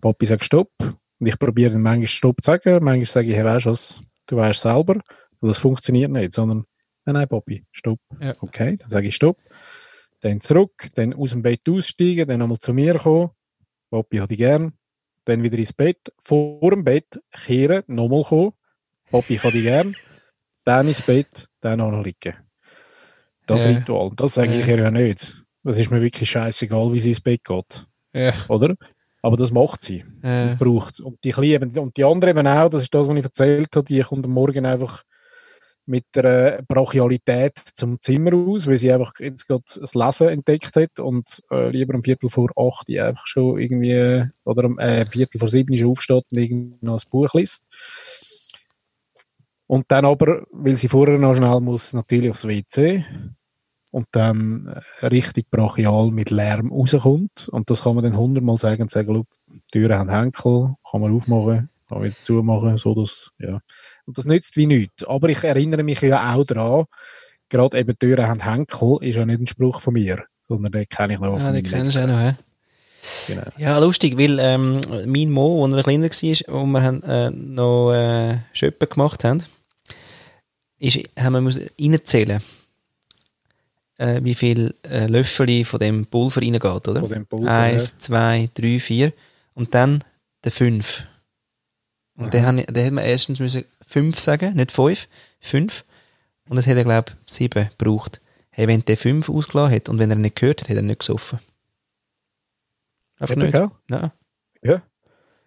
Papi 0.00 0.26
sagt 0.26 0.44
Stopp, 0.44 0.72
und 0.80 1.26
ich 1.26 1.38
probiere 1.38 1.72
dann 1.72 1.82
manchmal 1.82 2.08
Stopp 2.08 2.42
zu 2.42 2.50
sagen, 2.50 2.82
manchmal 2.84 3.06
sage 3.06 3.28
ich, 3.28 3.36
hey, 3.36 3.44
weißt 3.44 3.66
du 3.66 3.70
was, 3.70 4.02
du 4.26 4.36
weißt 4.36 4.62
selber, 4.62 4.94
und 4.94 5.48
das 5.48 5.58
funktioniert 5.58 6.10
nicht, 6.10 6.32
sondern, 6.32 6.64
nein, 7.04 7.14
nein, 7.14 7.28
Papi, 7.28 7.64
Stopp. 7.70 8.00
Ja. 8.20 8.34
Okay, 8.40 8.76
dann 8.76 8.88
sage 8.88 9.08
ich 9.08 9.16
Stopp, 9.16 9.38
dann 10.20 10.40
zurück, 10.40 10.88
dann 10.94 11.14
aus 11.14 11.30
dem 11.30 11.42
Bett 11.42 11.68
aussteigen, 11.68 12.28
dann 12.28 12.40
nochmal 12.40 12.58
zu 12.58 12.72
mir 12.72 12.94
kommen, 12.94 13.30
Papi 13.90 14.18
hat 14.18 14.30
ich 14.30 14.38
gern, 14.38 14.72
dann 15.24 15.42
wieder 15.42 15.58
ins 15.58 15.72
Bett, 15.72 16.12
vor 16.18 16.70
dem 16.70 16.84
Bett 16.84 17.20
kehren, 17.30 17.84
nochmal 17.86 18.24
kommen, 18.24 18.52
Papi 19.10 19.36
hat 19.36 19.54
ich 19.54 19.62
gern, 19.62 19.94
dann 20.64 20.88
ins 20.88 21.02
Bett, 21.02 21.46
dann 21.60 21.80
auch 21.80 21.90
noch 21.90 22.04
liegen. 22.04 22.36
Das 23.46 23.64
Ja. 23.64 23.70
Ritual, 23.72 24.10
das 24.16 24.34
sage 24.34 24.52
ich 24.58 24.66
Ja. 24.66 24.76
ihr 24.76 24.82
ja 24.84 24.90
nicht. 24.90 25.42
Das 25.64 25.78
ist 25.78 25.90
mir 25.90 26.00
wirklich 26.00 26.30
scheißegal, 26.30 26.92
wie 26.92 27.00
sie 27.00 27.10
ins 27.10 27.20
Bett 27.20 27.44
geht, 27.44 27.86
Ja. 28.14 28.32
oder? 28.48 28.74
Aber 29.22 29.36
das 29.36 29.50
macht 29.52 29.82
sie 29.82 30.04
Äh, 30.22 30.56
braucht 30.56 31.00
Und 31.00 31.22
die 31.24 31.30
Kleinen, 31.30 31.76
und 31.78 31.96
die 31.96 32.04
anderen 32.04 32.36
eben 32.38 32.46
auch, 32.46 32.68
das 32.68 32.82
ist 32.82 32.94
das, 32.94 33.08
was 33.08 33.16
ich 33.16 33.24
erzählt 33.24 33.68
habe, 33.76 33.86
die 33.86 34.00
kommt 34.00 34.24
am 34.26 34.32
Morgen 34.32 34.66
einfach 34.66 35.02
mit 35.86 36.04
der 36.14 36.62
Brachialität 36.68 37.54
zum 37.74 38.00
Zimmer 38.00 38.32
aus, 38.34 38.68
weil 38.68 38.76
sie 38.76 38.92
einfach 38.92 39.12
jetzt 39.18 39.46
gerade 39.48 39.64
das 39.80 39.94
Lesen 39.94 40.28
entdeckt 40.28 40.76
hat 40.76 41.00
und 41.00 41.42
äh, 41.50 41.70
lieber 41.70 41.94
um 41.94 42.04
Viertel 42.04 42.30
vor 42.30 42.50
acht 42.56 42.86
die 42.88 43.00
einfach 43.00 43.26
schon 43.26 43.58
irgendwie, 43.58 44.24
oder 44.44 44.64
um 44.64 44.78
äh, 44.78 45.06
Viertel 45.10 45.38
vor 45.38 45.48
sieben 45.48 45.76
schon 45.76 45.90
aufsteht 45.90 46.24
und 46.30 46.38
irgendwie 46.38 46.76
noch 46.80 46.94
ein 46.98 47.10
Buch 47.10 47.34
liest. 47.34 47.66
Und 49.72 49.86
dann 49.88 50.04
aber, 50.04 50.42
weil 50.52 50.76
sie 50.76 50.88
vorher 50.88 51.16
noch 51.16 51.34
schnell 51.34 51.58
muss, 51.60 51.94
natürlich 51.94 52.28
aufs 52.28 52.46
WC 52.46 53.06
und 53.90 54.06
dann 54.12 54.66
äh, 55.00 55.06
richtig 55.06 55.50
brachial 55.50 56.10
mit 56.10 56.28
Lärm 56.28 56.70
rauskommt. 56.70 57.48
Und 57.50 57.70
das 57.70 57.82
kann 57.82 57.94
man 57.94 58.04
dann 58.04 58.18
hundertmal 58.18 58.58
sagen 58.58 58.82
und 58.82 58.90
sagen, 58.90 59.14
«Schau, 59.14 59.24
die 59.50 59.62
Türen 59.72 59.98
haben 59.98 60.10
Henkel, 60.10 60.74
kann 60.90 61.00
man 61.00 61.16
aufmachen, 61.16 61.70
kann 61.88 61.98
man 61.98 62.02
wieder 62.02 62.16
zumachen, 62.20 62.76
so 62.76 62.94
dass, 62.94 63.30
ja. 63.38 63.60
Und 64.04 64.18
das 64.18 64.26
nützt 64.26 64.58
wie 64.58 64.66
nichts. 64.66 65.04
Aber 65.04 65.30
ich 65.30 65.42
erinnere 65.42 65.84
mich 65.84 66.02
ja 66.02 66.34
auch 66.34 66.44
daran, 66.44 66.84
gerade 67.48 67.78
eben 67.78 67.98
Türen 67.98 68.26
haben 68.26 68.44
Henkel, 68.44 68.98
ist 69.00 69.16
ja 69.16 69.24
nicht 69.24 69.40
ein 69.40 69.46
Spruch 69.46 69.80
von 69.80 69.94
mir, 69.94 70.22
sondern 70.46 70.72
den 70.72 70.84
kenne 70.84 71.14
ich 71.14 71.18
noch 71.18 71.40
von 71.40 71.54
den 71.54 71.64
kennst 71.64 71.96
du 71.96 72.02
auch 72.02 72.08
noch, 72.08 72.20
hä? 72.20 72.34
Genau. 73.26 73.42
Ja, 73.56 73.78
lustig, 73.78 74.18
weil 74.18 74.38
ähm, 74.38 74.78
mein 75.06 75.30
Mo, 75.30 75.64
als 75.64 75.74
er 75.74 75.82
kleiner 75.82 76.10
war, 76.10 76.60
wo 76.60 76.66
wir 76.66 76.82
haben, 76.82 77.02
äh, 77.04 77.30
noch 77.30 77.92
äh, 77.94 78.40
Schöppen 78.52 78.90
gemacht 78.90 79.24
haben, 79.24 79.42
ist, 80.82 80.98
haben 81.18 81.34
wir 81.34 81.40
müssen 81.40 81.68
reinzählen, 81.80 82.42
äh, 83.98 84.20
wie 84.22 84.34
viel 84.34 84.74
äh, 84.84 85.06
Löffel 85.06 85.64
von 85.64 85.78
dem 85.78 86.06
Pulver 86.06 86.40
reingeht, 86.40 86.64
oder? 86.64 87.00
Von 87.00 87.08
dem 87.08 87.26
Pulver, 87.26 87.50
Eins, 87.50 87.98
zwei, 87.98 88.50
drei, 88.54 88.80
vier 88.80 89.12
und 89.54 89.74
dann 89.74 90.02
der 90.44 90.52
fünf. 90.52 91.04
Und 92.14 92.34
dann, 92.34 92.58
hätten 92.58 92.94
wir 92.94 93.02
erstens 93.02 93.40
müssen 93.40 93.64
fünf 93.86 94.20
sagen, 94.20 94.54
nicht 94.54 94.70
fünf, 94.70 95.08
fünf. 95.40 95.84
Und 96.48 96.58
es 96.58 96.66
hat 96.66 96.76
er, 96.76 96.84
glaube 96.84 97.12
ich, 97.12 97.32
sieben 97.32 97.70
gebraucht. 97.78 98.20
Hey, 98.50 98.68
wenn 98.68 98.84
der 98.84 98.98
fünf 98.98 99.30
ausgelassen 99.30 99.74
hat 99.74 99.88
und 99.88 99.98
wenn 99.98 100.10
er 100.10 100.16
nicht 100.16 100.36
gehört 100.36 100.60
hat, 100.60 100.68
hat 100.68 100.76
er 100.76 100.82
nicht 100.82 101.00
gesoffen. 101.00 101.38
Einfach 103.18 103.36
Hat 103.36 103.42
nicht. 103.42 103.70
Nein. 103.88 104.10
Ja. 104.62 104.82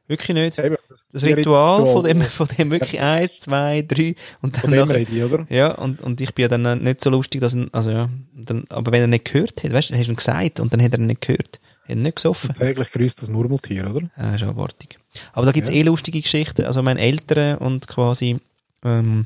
Wirklich 0.07 0.35
nicht. 0.35 0.59
Eben, 0.59 0.75
Das 1.11 1.23
Ritual 1.23 1.81
von 1.85 2.03
dem, 2.03 2.21
Ritual. 2.21 2.29
von 2.29 2.47
dem 2.57 2.71
wirklich 2.71 2.99
eins, 3.01 3.39
zwei, 3.39 3.81
drei 3.81 4.15
und 4.41 4.63
dann 4.63 4.71
nachher, 4.71 4.95
rede 4.95 5.11
ich, 5.15 5.23
oder? 5.23 5.47
ja, 5.49 5.71
und, 5.73 6.01
und 6.01 6.21
ich 6.21 6.33
bin 6.35 6.43
ja 6.43 6.57
dann 6.57 6.83
nicht 6.83 7.01
so 7.01 7.09
lustig, 7.09 7.41
dass 7.41 7.55
er, 7.55 7.67
also 7.71 7.89
ja, 7.89 8.09
dann, 8.33 8.65
aber 8.69 8.91
wenn 8.91 9.01
er 9.01 9.07
nicht 9.07 9.25
gehört 9.25 9.63
hat, 9.63 9.73
weißt 9.73 9.89
du, 9.89 9.93
dann 9.93 9.99
hast 9.99 10.07
du 10.07 10.11
ihm 10.13 10.15
gesagt 10.17 10.59
und 10.59 10.71
dann 10.73 10.81
hat 10.83 10.91
er 10.91 10.99
nicht 10.99 11.21
gehört, 11.21 11.59
hat 11.83 11.89
er 11.89 11.95
nicht 11.95 12.17
gesoffen. 12.17 12.53
Täglich 12.53 12.91
grüßt 12.91 13.19
das 13.21 13.29
Murmeltier, 13.29 13.89
oder? 13.89 14.09
Ja, 14.15 14.35
ist 14.35 14.43
abartig. 14.43 14.99
Aber 15.33 15.45
da 15.47 15.51
gibt's 15.51 15.71
Ja. 15.71 15.77
eh 15.77 15.81
lustige 15.83 16.21
Geschichten. 16.21 16.65
Also 16.65 16.83
meine 16.83 16.99
Eltern 16.99 17.57
und 17.57 17.87
quasi 17.87 18.37
ähm, 18.83 19.25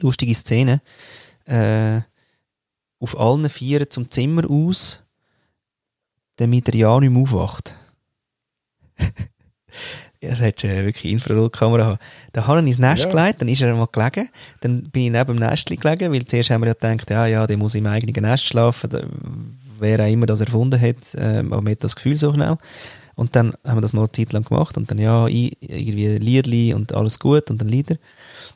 lustige 0.00 0.34
Szenen. 0.34 0.80
Äh, 1.46 2.00
auf 3.00 3.18
allen 3.18 3.48
Vieren 3.48 3.88
zum 3.90 4.10
Zimmer 4.10 4.50
aus, 4.50 5.02
damit 6.36 6.68
er 6.68 6.74
ja 6.74 7.00
nicht 7.00 7.10
mehr 7.10 7.22
aufwacht. 7.22 7.74
ja, 10.24 10.30
das 10.30 10.40
hättest 10.40 10.64
du 10.64 10.68
ja 10.74 10.84
wirklich 10.84 11.12
Infrarotkamera 11.12 11.84
haben. 11.86 11.98
Da 12.32 12.46
habe 12.46 12.60
ich 12.60 12.66
ins 12.66 12.78
Nest 12.78 13.04
Ja. 13.04 13.10
gelegt, 13.10 13.40
dann 13.40 13.48
ist 13.48 13.62
er 13.62 13.74
mal 13.74 13.86
gelegen, 13.92 14.28
dann 14.60 14.82
bin 14.90 15.04
ich 15.06 15.10
neben 15.12 15.36
dem 15.36 15.36
Nest 15.36 15.66
gelegen, 15.66 16.12
weil 16.12 16.24
zuerst 16.24 16.50
haben 16.50 16.62
wir 16.62 16.68
ja 16.68 16.74
gedacht, 16.74 17.10
ja, 17.10 17.26
ja, 17.26 17.46
der 17.46 17.56
muss 17.56 17.74
im 17.74 17.86
eigenen 17.86 18.22
Nest 18.28 18.44
schlafen, 18.46 18.90
da- 18.90 19.04
wer 19.78 20.00
auch 20.00 20.08
immer 20.10 20.26
das 20.26 20.40
erfunden 20.40 20.80
hat, 20.80 20.96
ähm, 21.16 21.52
aber 21.52 21.62
man 21.62 21.72
hat 21.72 21.84
das 21.84 21.96
Gefühl 21.96 22.16
so 22.16 22.32
schnell. 22.32 22.56
Und 23.16 23.36
dann 23.36 23.54
haben 23.64 23.76
wir 23.76 23.80
das 23.80 23.92
mal 23.92 24.02
eine 24.02 24.12
Zeit 24.12 24.32
lang 24.32 24.44
gemacht 24.44 24.76
und 24.76 24.90
dann 24.90 24.98
ja, 24.98 25.28
irgendwie 25.28 26.18
Liedli 26.18 26.74
und 26.74 26.92
alles 26.94 27.20
gut 27.20 27.48
und 27.48 27.60
dann 27.60 27.68
Lieder. 27.68 27.96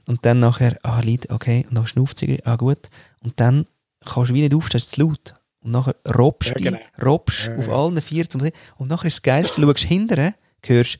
Und 0.08 0.24
dann 0.26 0.40
nachher, 0.40 0.76
ah, 0.82 1.00
Lied, 1.00 1.30
okay, 1.30 1.64
und 1.68 1.76
dann 1.76 1.86
schnauft 1.86 2.18
sie, 2.18 2.40
ah, 2.44 2.56
gut. 2.56 2.90
Und 3.22 3.38
dann 3.38 3.66
kannst 4.04 4.30
du 4.30 4.34
wie 4.34 4.40
nicht 4.40 4.54
aufstehen, 4.54 4.78
es 4.78 4.84
ist 4.86 4.94
zu 4.96 5.02
laut. 5.02 5.34
Und 5.62 5.70
nachher 5.72 5.94
robst 6.16 6.50
Ja, 6.50 6.54
du, 6.56 6.64
genau. 6.64 6.78
robst 7.04 7.46
Ja, 7.46 7.56
auf 7.56 7.66
ja. 7.68 7.72
allen 7.74 8.00
vier 8.00 8.28
zum 8.28 8.40
Und 8.78 8.88
nachher 8.88 9.06
ist 9.06 9.18
das 9.18 9.22
Geilste, 9.22 9.60
du 9.60 9.66
schaust 9.68 9.84
hinterher, 9.84 10.34
hörst, 10.66 10.98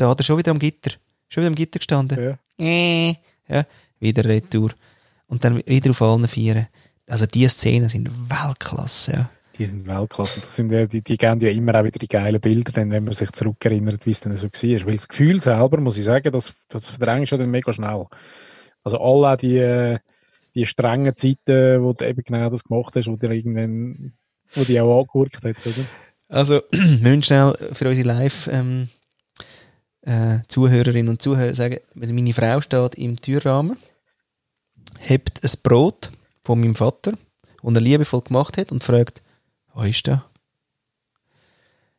steht 0.00 0.20
er 0.20 0.24
schon 0.24 0.38
wieder 0.38 0.50
am 0.50 0.58
Gitter. 0.58 0.92
Schon 1.28 1.42
wieder 1.42 1.48
am 1.48 1.54
Gitter 1.54 1.78
gestanden. 1.78 2.38
Ja. 2.58 2.64
Äh, 2.64 3.14
ja, 3.48 3.64
wieder 3.98 4.24
Retour. 4.24 4.70
Und 5.26 5.44
dann 5.44 5.62
wieder 5.66 5.90
auf 5.90 6.02
allen 6.02 6.26
Vieren. 6.26 6.68
Also 7.06 7.26
die 7.26 7.46
Szenen 7.48 7.88
sind 7.88 8.10
Weltklasse, 8.28 9.12
ja. 9.12 9.30
Die 9.58 9.64
sind 9.66 9.86
Weltklasse. 9.86 10.40
Das 10.40 10.56
sind 10.56 10.72
ja, 10.72 10.86
die, 10.86 11.02
die 11.02 11.16
geben 11.18 11.40
ja 11.40 11.50
immer 11.50 11.74
auch 11.74 11.84
wieder 11.84 11.98
die 11.98 12.08
geilen 12.08 12.40
Bilder, 12.40 12.72
dann, 12.72 12.90
wenn 12.90 13.04
man 13.04 13.12
sich 13.12 13.30
zurückerinnert, 13.32 14.06
wie 14.06 14.12
es 14.12 14.20
dann 14.20 14.36
so 14.36 14.46
war. 14.48 14.86
Weil 14.86 14.96
das 14.96 15.08
Gefühl 15.08 15.40
selber, 15.40 15.78
muss 15.80 15.98
ich 15.98 16.04
sagen, 16.04 16.32
das, 16.32 16.66
das 16.68 16.90
verdrängst 16.90 17.32
du 17.32 17.36
dann 17.36 17.50
mega 17.50 17.72
schnell. 17.72 18.06
Also 18.82 19.00
alle 19.00 19.36
die, 19.36 19.98
die 20.54 20.66
strengen 20.66 21.14
Zeiten, 21.14 21.82
wo 21.82 21.92
du 21.92 22.08
eben 22.08 22.22
genau 22.24 22.48
das 22.48 22.64
gemacht 22.64 22.96
hast, 22.96 23.06
wo 23.06 23.16
dir 23.16 23.30
irgendwann, 23.30 24.14
wo 24.54 24.64
die 24.64 24.80
auch 24.80 25.00
angewirkt 25.00 25.44
hat, 25.44 25.56
oder? 25.66 25.84
Also, 26.28 26.62
wir 26.70 27.10
müssen 27.10 27.22
schnell 27.22 27.54
für 27.72 27.88
unsere 27.88 28.08
Live- 28.08 28.48
ähm, 28.50 28.88
äh, 30.02 30.38
Zuhörerinnen 30.48 31.08
und 31.08 31.22
Zuhörer 31.22 31.54
sagen, 31.54 31.78
meine 31.94 32.32
Frau 32.34 32.60
steht 32.60 32.94
im 32.96 33.20
Türrahmen, 33.20 33.76
hebt 34.98 35.42
ein 35.44 35.50
Brot 35.62 36.10
von 36.42 36.60
meinem 36.60 36.74
Vater, 36.74 37.12
das 37.62 37.74
er 37.74 37.80
liebevoll 37.80 38.22
gemacht 38.22 38.56
hat 38.56 38.72
und 38.72 38.82
fragt, 38.84 39.22
was 39.74 39.88
ist 39.88 40.06
das? 40.08 40.20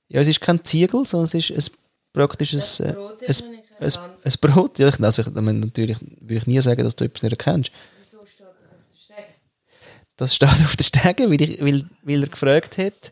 Ja, 0.07 0.21
es 0.21 0.27
ist 0.27 0.41
kein 0.41 0.63
Ziegel, 0.65 1.05
sondern 1.05 1.25
es 1.25 1.33
ist 1.33 1.51
ein 1.51 1.75
praktisches 2.13 2.79
äh, 2.81 2.93
ein, 3.27 3.35
ein, 3.79 3.91
ein 4.23 4.33
Brot. 4.41 4.79
Ja, 4.79 4.89
ich- 4.89 4.99
also 5.01 5.21
ich, 5.21 5.27
natürlich 5.29 5.97
würde 6.01 6.35
ich 6.35 6.47
nie 6.47 6.61
sagen, 6.61 6.83
dass 6.83 6.95
du 6.95 7.05
etwas 7.05 7.23
nicht 7.23 7.31
erkennst. 7.31 7.71
Das 10.17 10.35
steht 10.35 10.49
auf 10.49 10.75
der 10.75 10.83
Stege, 10.83 11.29
weil, 11.31 11.41
ich, 11.41 11.61
weil, 11.61 11.85
weil 12.03 12.23
er 12.23 12.29
gefragt 12.29 12.77
hat, 12.77 13.11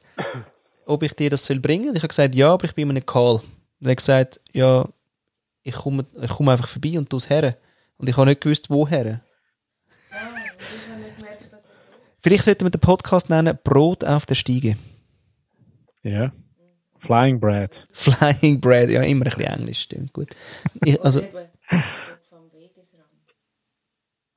ob 0.86 1.02
ich 1.04 1.14
dir 1.14 1.30
das 1.30 1.46
soll 1.46 1.60
bringen. 1.60 1.90
Und 1.90 1.96
ich 1.96 2.02
habe 2.02 2.10
gesagt, 2.10 2.36
ja, 2.36 2.52
aber 2.54 2.66
ich 2.66 2.74
bin 2.76 2.90
in 2.90 2.98
einem 2.98 3.06
Call. 3.06 3.42
Und 3.80 3.88
er 3.88 3.92
hat 3.92 3.98
gesagt, 3.98 4.42
ja, 4.54 4.88
ich 5.64 5.74
komme, 5.74 6.06
ich 6.22 6.30
komme 6.30 6.52
einfach 6.52 6.68
vorbei 6.68 6.98
und 6.98 7.10
tu 7.10 7.18
es 7.18 7.30
her. 7.30 7.58
Und 7.98 8.10
ich 8.10 8.18
habe 8.18 8.28
nicht 8.28 8.42
gewusst, 8.42 8.70
woher. 8.70 9.22
Vielleicht 12.22 12.44
sollten 12.44 12.66
wir 12.66 12.70
den 12.70 12.82
Podcast 12.82 13.30
nennen 13.30 13.58
Brot 13.64 14.04
auf 14.04 14.26
der 14.26 14.36
Stiege. 14.36 14.78
Ja. 16.04 16.32
Flying 16.98 17.40
Bread. 17.40 17.88
Flying 17.94 18.60
Bread, 18.60 18.90
ja, 18.90 19.02
immer 19.04 19.26
ein 19.26 19.32
bisschen 19.32 19.54
Englisch, 19.54 19.82
stimmt, 19.82 20.12
gut. 20.12 20.36
Ich, 20.84 21.02
also, 21.02 21.24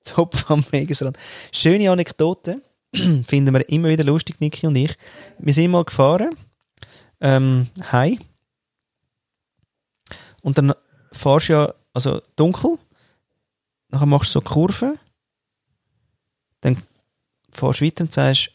Zopf 0.02 0.50
am 0.50 0.64
Wegesrand. 0.70 1.16
Schöne 1.52 1.90
Anekdote, 1.90 2.62
finden 2.94 3.52
wir 3.52 3.68
immer 3.68 3.88
wieder 3.88 4.04
lustig, 4.04 4.40
Niki 4.40 4.66
und 4.66 4.76
ich. 4.76 4.96
Wir 5.38 5.54
sind 5.54 5.72
mal 5.72 5.84
gefahren, 5.84 6.36
ähm, 7.20 7.68
heim. 7.90 8.18
Und 10.42 10.58
dann 10.58 10.74
fahrst 11.12 11.48
du 11.48 11.52
ja, 11.54 11.74
also 11.94 12.20
dunkel, 12.36 12.78
nachher 13.88 14.06
machst 14.06 14.30
du 14.30 14.32
so 14.32 14.40
Kurven, 14.40 14.98
dann 16.60 16.82
fahrst 17.52 17.80
du 17.80 17.86
weiter 17.86 18.04
und 18.04 18.12
sagst, 18.12 18.50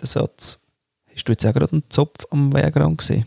der 0.00 0.06
Satz, 0.06 0.60
hast 1.14 1.28
du 1.28 1.32
jetzt 1.32 1.46
auch 1.46 1.52
gerade 1.52 1.72
einen 1.72 1.90
Zopf 1.90 2.26
am 2.30 2.52
Wegrand 2.52 2.98
gesehen? 2.98 3.26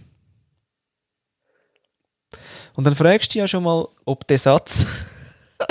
Und 2.74 2.86
dann 2.86 2.96
fragst 2.96 3.34
du 3.34 3.40
ja 3.40 3.48
schon 3.48 3.64
mal, 3.64 3.88
ob 4.06 4.28
der 4.28 4.38
Satz, 4.38 4.86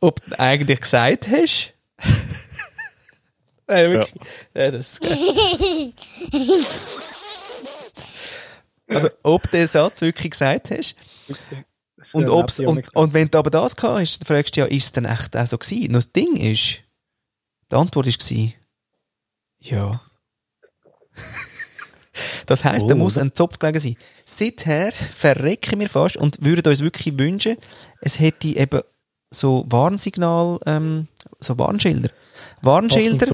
ob 0.00 0.24
du 0.24 0.38
eigentlich 0.38 0.80
gesagt 0.80 1.28
hast. 1.28 1.72
Nein, 3.66 3.90
wirklich. 3.90 4.22
Ja. 4.54 4.70
das 4.70 4.92
ist 4.92 5.00
geil. 5.02 5.92
Also, 8.88 9.08
ob 9.22 9.42
du 9.44 9.50
den 9.50 9.66
Satz 9.66 10.00
wirklich 10.00 10.30
gesagt 10.30 10.70
hast. 10.70 10.94
Und, 12.12 12.28
ob's, 12.28 12.60
und, 12.60 12.94
und 12.94 13.14
wenn 13.14 13.28
du 13.30 13.38
aber 13.38 13.50
das 13.50 13.74
gehabt 13.74 14.00
hast, 14.00 14.18
dann 14.20 14.26
fragst 14.26 14.56
du 14.56 14.60
ja, 14.60 14.66
ist 14.66 14.84
es 14.84 14.92
denn 14.92 15.06
echt 15.06 15.36
auch 15.36 15.46
so 15.46 15.58
gewesen? 15.58 15.88
Und 15.88 15.92
das 15.94 16.12
Ding 16.12 16.36
ist, 16.36 16.82
die 17.70 17.74
Antwort 17.76 18.06
war, 18.06 18.52
ja. 19.58 20.00
Das 22.46 22.64
heisst, 22.64 22.88
da 22.88 22.94
Oh, 22.94 22.98
muss 22.98 23.16
oder? 23.16 23.26
ein 23.26 23.34
Zopf 23.34 23.58
gelegen 23.58 23.78
sein. 23.78 23.96
Seither 24.24 24.90
verrecken 24.92 25.80
wir 25.80 25.88
fast 25.90 26.16
und 26.16 26.42
würden 26.42 26.66
uns 26.66 26.80
wirklich 26.80 27.18
wünschen, 27.18 27.58
es 28.00 28.18
hätte 28.18 28.48
eben 28.48 28.80
so 29.30 29.66
Warnsignal, 29.68 30.58
ähm, 30.64 31.08
so 31.40 31.58
Warnschilder. 31.58 32.08
Warnschilder, 32.62 33.32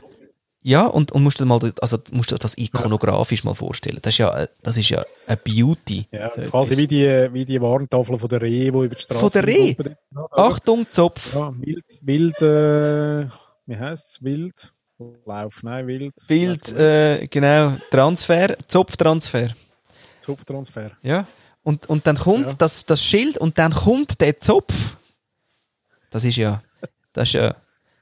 ja, 0.62 0.86
und, 0.86 1.12
und 1.12 1.22
musst 1.22 1.40
du 1.40 1.44
dir 1.44 1.48
mal, 1.48 1.72
also 1.80 1.98
musst 2.12 2.30
du 2.32 2.36
das 2.36 2.56
ikonografisch 2.56 3.42
mal 3.44 3.54
vorstellen. 3.54 3.98
Das 4.02 4.14
ist 4.14 4.18
ja, 4.18 4.46
das 4.62 4.76
ist 4.76 4.88
ja 4.90 5.04
eine 5.26 5.36
Beauty. 5.36 6.06
Ja, 6.12 6.30
So 6.30 6.42
quasi 6.42 6.72
etwas. 6.74 6.78
wie 6.78 6.86
die, 6.86 7.28
wie 7.32 7.44
die 7.44 7.60
Warntafeln 7.60 8.18
von 8.18 8.28
der 8.28 8.40
Reh, 8.42 8.60
die 8.60 8.66
über 8.68 8.88
die 8.88 9.00
Straße 9.00 9.20
Von 9.20 9.30
der 9.32 9.46
Reh? 9.46 9.74
Ach, 10.14 10.38
Achtung, 10.52 10.86
Zopf. 10.90 11.34
ja, 11.34 11.52
wild, 11.58 11.84
wild, 12.00 12.42
äh, 12.42 13.26
wie 13.66 13.76
heisst 13.76 14.10
es? 14.10 14.22
Wild? 14.22 14.72
Lauf, 15.26 15.62
nein, 15.64 15.86
wild. 15.88 16.14
Weiss 16.28 16.72
äh, 16.74 17.26
genau, 17.26 17.76
Transfer, 17.90 18.56
Zopftransfer. 18.68 19.42
nicht. 19.42 19.56
Zupftransfer. 20.20 20.92
Ja. 21.02 21.26
Und, 21.64 21.86
und 21.88 22.06
dann 22.06 22.16
kommt 22.16 22.46
Ja. 22.46 22.54
das, 22.54 22.86
das 22.86 23.02
Schild 23.02 23.36
und 23.38 23.58
dann 23.58 23.72
kommt 23.72 24.20
der 24.20 24.38
Zopf. 24.38 24.96
Das 26.10 26.24
ist 26.24 26.36
ja, 26.36 26.62
das 27.12 27.28
ist 27.30 27.32
ja, 27.34 27.56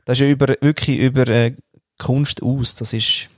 das 0.04 0.18
ist 0.18 0.20
ja 0.20 0.28
über, 0.28 0.48
wirklich 0.60 0.98
über 0.98 1.26
äh, 1.28 1.54
Kunst 2.00 2.42
aus. 2.42 2.74
Das 2.74 2.92
ist, 2.92 3.28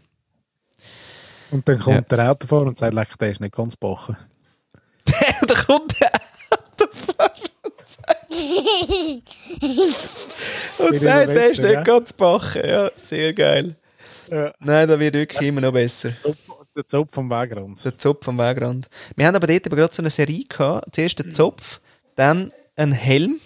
Und 1.51 1.69
dann 1.69 1.79
kommt 1.79 2.11
Ja. 2.11 2.17
der 2.17 2.31
Autofahrer 2.31 2.67
und 2.67 2.79
sagt, 2.79 2.95
leck, 2.95 3.19
der 3.19 3.31
ist 3.33 3.41
nicht 3.41 3.55
ganz 3.55 3.77
bachen. 3.77 4.17
da 5.47 5.55
kommt 5.55 6.01
der 6.01 6.11
Autofahrer 6.51 7.33
und 10.79 11.01
sagt, 11.01 11.29
der 11.31 11.51
ist 11.51 11.63
nicht 11.63 11.85
ganz 11.85 12.13
bachen. 12.13 12.63
Ja, 12.65 12.91
sehr 12.95 13.33
geil. 13.33 13.77
Ja. 14.31 14.53
Nein, 14.61 14.89
da 14.89 14.99
wird 14.99 15.15
wirklich 15.15 15.49
immer 15.49 15.61
noch 15.61 15.73
besser. 15.73 16.13
Der 16.75 16.87
Zopf 16.87 17.13
vom 17.13 17.29
Wegrand. 17.29 17.85
Der 17.85 17.99
Zopf 17.99 18.27
am 18.29 18.39
Wegrand. 18.39 18.89
Wir 19.15 19.27
haben 19.27 19.37
aber 19.37 19.47
dort 19.47 19.67
aber 19.67 19.77
gerade 19.77 19.93
so 19.95 20.01
eine 20.03 20.09
Serie 20.11 20.45
gehabt. 20.45 20.95
Zuerst 20.95 21.19
der 21.19 21.31
Zopf, 21.31 21.81
dann 22.17 22.51
ein 22.77 22.93
Helm 22.93 23.41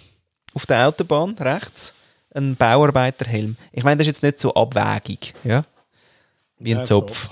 auf 0.54 0.64
der 0.66 0.86
Autobahn 0.86 1.34
rechts, 1.40 1.94
ein 2.37 2.57
Bauarbeiterhelm. 2.57 3.57
Ich 3.72 3.84
meine, 3.84 3.99
das 3.99 4.07
ist 4.07 4.14
jetzt 4.16 4.22
nicht 4.22 4.39
so 4.39 4.55
abwägig, 4.55 5.34
ja? 5.45 5.64
Wie 6.59 6.72
ein 6.74 6.78
Ja, 6.78 6.84
Zopf. 6.84 7.30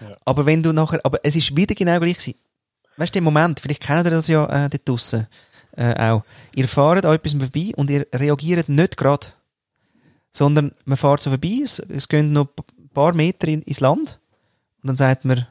Ja. 0.00 0.16
Aber 0.24 0.46
wenn 0.46 0.62
du 0.62 0.72
nachher, 0.72 1.00
aber 1.04 1.20
es 1.22 1.36
ist 1.36 1.56
wieder 1.56 1.74
genau 1.74 1.98
gleich 2.00 2.18
gewesen. 2.18 2.38
Weißt 2.96 3.14
du, 3.14 3.18
den 3.18 3.24
Moment, 3.24 3.60
vielleicht 3.60 3.82
kennt 3.82 4.06
ihr 4.06 4.10
das 4.10 4.28
ja 4.28 4.44
äh, 4.46 4.68
dort 4.68 4.88
draussen 4.88 5.26
äh, 5.76 5.94
auch. 6.10 6.24
Ihr 6.54 6.68
fahrt 6.68 7.06
an 7.06 7.14
etwas 7.14 7.32
vorbei 7.32 7.72
und 7.76 7.88
ihr 7.90 8.06
reagiert 8.14 8.68
nicht 8.68 8.96
gerade. 8.96 9.28
Sondern 10.30 10.72
man 10.84 10.96
fährt 10.98 11.22
so 11.22 11.30
vorbei, 11.30 11.60
es, 11.62 11.78
es 11.78 12.08
gehen 12.08 12.32
noch 12.32 12.48
ein 12.78 12.88
paar 12.88 13.12
Meter 13.14 13.48
in, 13.48 13.62
ins 13.62 13.80
Land 13.80 14.18
und 14.82 14.88
dann 14.88 14.96
sagt 14.96 15.24
man, 15.24 15.46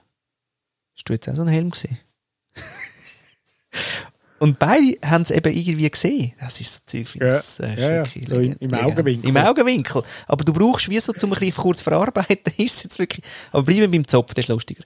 Hast 0.95 1.09
du 1.09 1.13
jetzt 1.13 1.29
auch 1.29 1.35
so 1.35 1.41
einen 1.41 1.51
Helm 1.51 1.71
gesehen? 1.71 1.97
Und 4.41 4.57
beide 4.57 4.97
haben 5.05 5.21
es 5.21 5.29
eben 5.31 5.53
irgendwie 5.55 5.89
gesehen. 5.89 6.33
Das 6.39 6.59
ist 6.59 6.73
so 6.73 6.79
Zeug, 6.85 7.15
Ja. 7.15 7.37
ich 7.37 7.43
so 7.43 7.63
Ja, 7.63 7.91
ja. 7.97 8.03
So 8.27 8.39
im- 8.39 8.55
im. 8.59 8.73
Augenwinkel. 8.73 9.29
Im 9.29 9.37
Augenwinkel. 9.37 10.01
Aber 10.27 10.43
du 10.43 10.51
brauchst 10.51 10.89
wie 10.89 10.99
so, 10.99 11.13
zum 11.13 11.31
ein 11.33 11.39
bisschen 11.39 11.55
kurz 11.61 11.83
verarbeiten, 11.83 12.51
ist 12.57 12.77
es 12.77 12.83
jetzt 12.83 12.97
wirklich. 12.99 13.23
Aber 13.51 13.63
bleiben 13.63 13.91
beim 13.91 14.07
Zopf, 14.07 14.33
das 14.33 14.45
ist 14.45 14.49
lustiger. 14.49 14.83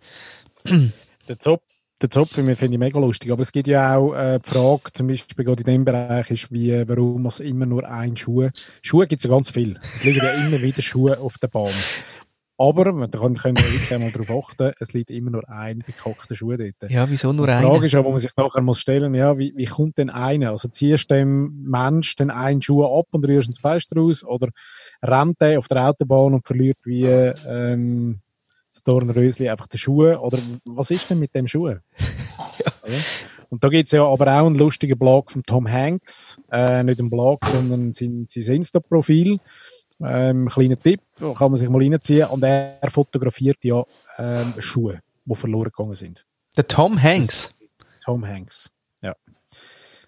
Der 1.27 1.39
Zopf, 1.39 1.63
der 2.01 2.09
Zopf 2.09 2.33
finde 2.33 2.51
ich 2.53 2.77
mega 2.77 2.99
lustig. 2.99 3.31
Aber 3.31 3.41
es 3.43 3.51
gibt 3.53 3.67
ja 3.67 3.95
auch 3.95 4.13
äh, 4.13 4.39
die 4.45 4.49
Frage, 4.49 4.91
zum 4.93 5.07
Beispiel 5.07 5.45
gerade 5.45 5.61
in 5.61 5.65
dem 5.65 5.85
Bereich, 5.85 6.29
ist, 6.31 6.51
wie, 6.51 6.83
warum 6.87 7.25
es 7.25 7.39
immer 7.39 7.65
nur 7.65 7.87
ein 7.89 8.17
Schuh. 8.17 8.49
Schuhe 8.81 9.07
gibt 9.07 9.21
es 9.21 9.23
ja 9.23 9.29
ganz 9.29 9.51
viel. 9.51 9.79
Es 9.81 10.03
liegen 10.03 10.17
ja 10.17 10.31
immer 10.45 10.61
wieder 10.61 10.81
Schuhe 10.81 11.17
auf 11.17 11.37
der 11.37 11.47
Bahn. 11.47 11.71
Aber, 12.57 12.85
da 12.85 13.17
können 13.19 13.35
wir 13.35 13.63
wirklich 13.63 13.93
einmal 13.93 14.11
darauf 14.11 14.49
achten, 14.49 14.71
es 14.79 14.93
liegt 14.93 15.09
immer 15.11 15.31
nur 15.31 15.49
ein 15.49 15.79
bekackter 15.79 16.35
Schuh 16.35 16.55
dort. 16.55 16.89
Ja, 16.89 17.09
wieso 17.09 17.33
nur 17.33 17.47
Die 17.47 17.53
Frage 17.53 17.67
einer? 17.67 17.83
ist 17.83 17.91
ja, 17.91 18.05
wo 18.05 18.11
man 18.11 18.21
sich 18.21 18.31
nachher 18.37 18.61
muss 18.61 18.79
stellen, 18.79 19.13
ja, 19.13 19.37
wie, 19.37 19.53
wie 19.57 19.65
kommt 19.65 19.97
denn 19.97 20.09
einer? 20.09 20.51
Also 20.51 20.69
ziehst 20.69 21.11
du 21.11 21.15
dem 21.15 21.63
Mensch 21.63 22.15
den 22.15 22.31
einen 22.31 22.61
Schuh 22.61 22.85
ab 22.85 23.07
und 23.11 23.27
rührst 23.27 23.47
ihn 23.47 23.49
ins 23.49 23.59
Fenster 23.59 23.97
raus 23.99 24.23
oder 24.23 24.49
rennt 25.03 25.41
der 25.41 25.59
auf 25.59 25.67
der 25.67 25.85
Autobahn 25.89 26.33
und 26.33 26.47
verliert 26.47 26.77
wie 26.85 27.03
ähm, 27.03 28.21
das 28.71 28.83
Dornrösli 28.83 29.49
einfach 29.49 29.67
den 29.67 29.77
Schuh? 29.77 30.13
Oder 30.15 30.37
was 30.63 30.91
ist 30.91 31.09
denn 31.09 31.19
mit 31.19 31.35
dem 31.35 31.47
Schuh? 31.47 31.67
Oder? 31.67 31.81
Und 33.49 33.63
da 33.63 33.69
gibt 33.69 33.85
es 33.87 33.91
ja 33.91 34.05
aber 34.05 34.27
auch 34.27 34.45
einen 34.45 34.55
lustigen 34.55 34.97
Blog 34.97 35.31
von 35.31 35.43
Tom 35.43 35.69
Hanks, 35.69 36.41
äh, 36.51 36.83
nicht 36.83 36.99
ein 36.99 37.09
Blog, 37.09 37.45
sondern 37.45 37.93
sein, 37.93 38.25
sein 38.27 38.55
Insta-Profil. 38.55 39.39
Ähm, 40.03 40.47
kleiner 40.49 40.77
Tipp, 40.77 40.99
kann 41.19 41.51
man 41.51 41.55
sich 41.55 41.69
mal 41.69 41.81
reinziehen. 41.81 42.27
Und 42.27 42.43
er 42.43 42.77
fotografiert 42.89 43.57
ja 43.63 43.83
ähm, 44.17 44.53
Schuhe, 44.59 44.99
die 45.25 45.35
verloren 45.35 45.71
gegangen 45.75 45.95
sind. 45.95 46.25
Der 46.57 46.67
Tom 46.67 47.01
Hanks. 47.01 47.53
Tom 48.03 48.25
Hanks. 48.25 48.69
Ja. 49.01 49.15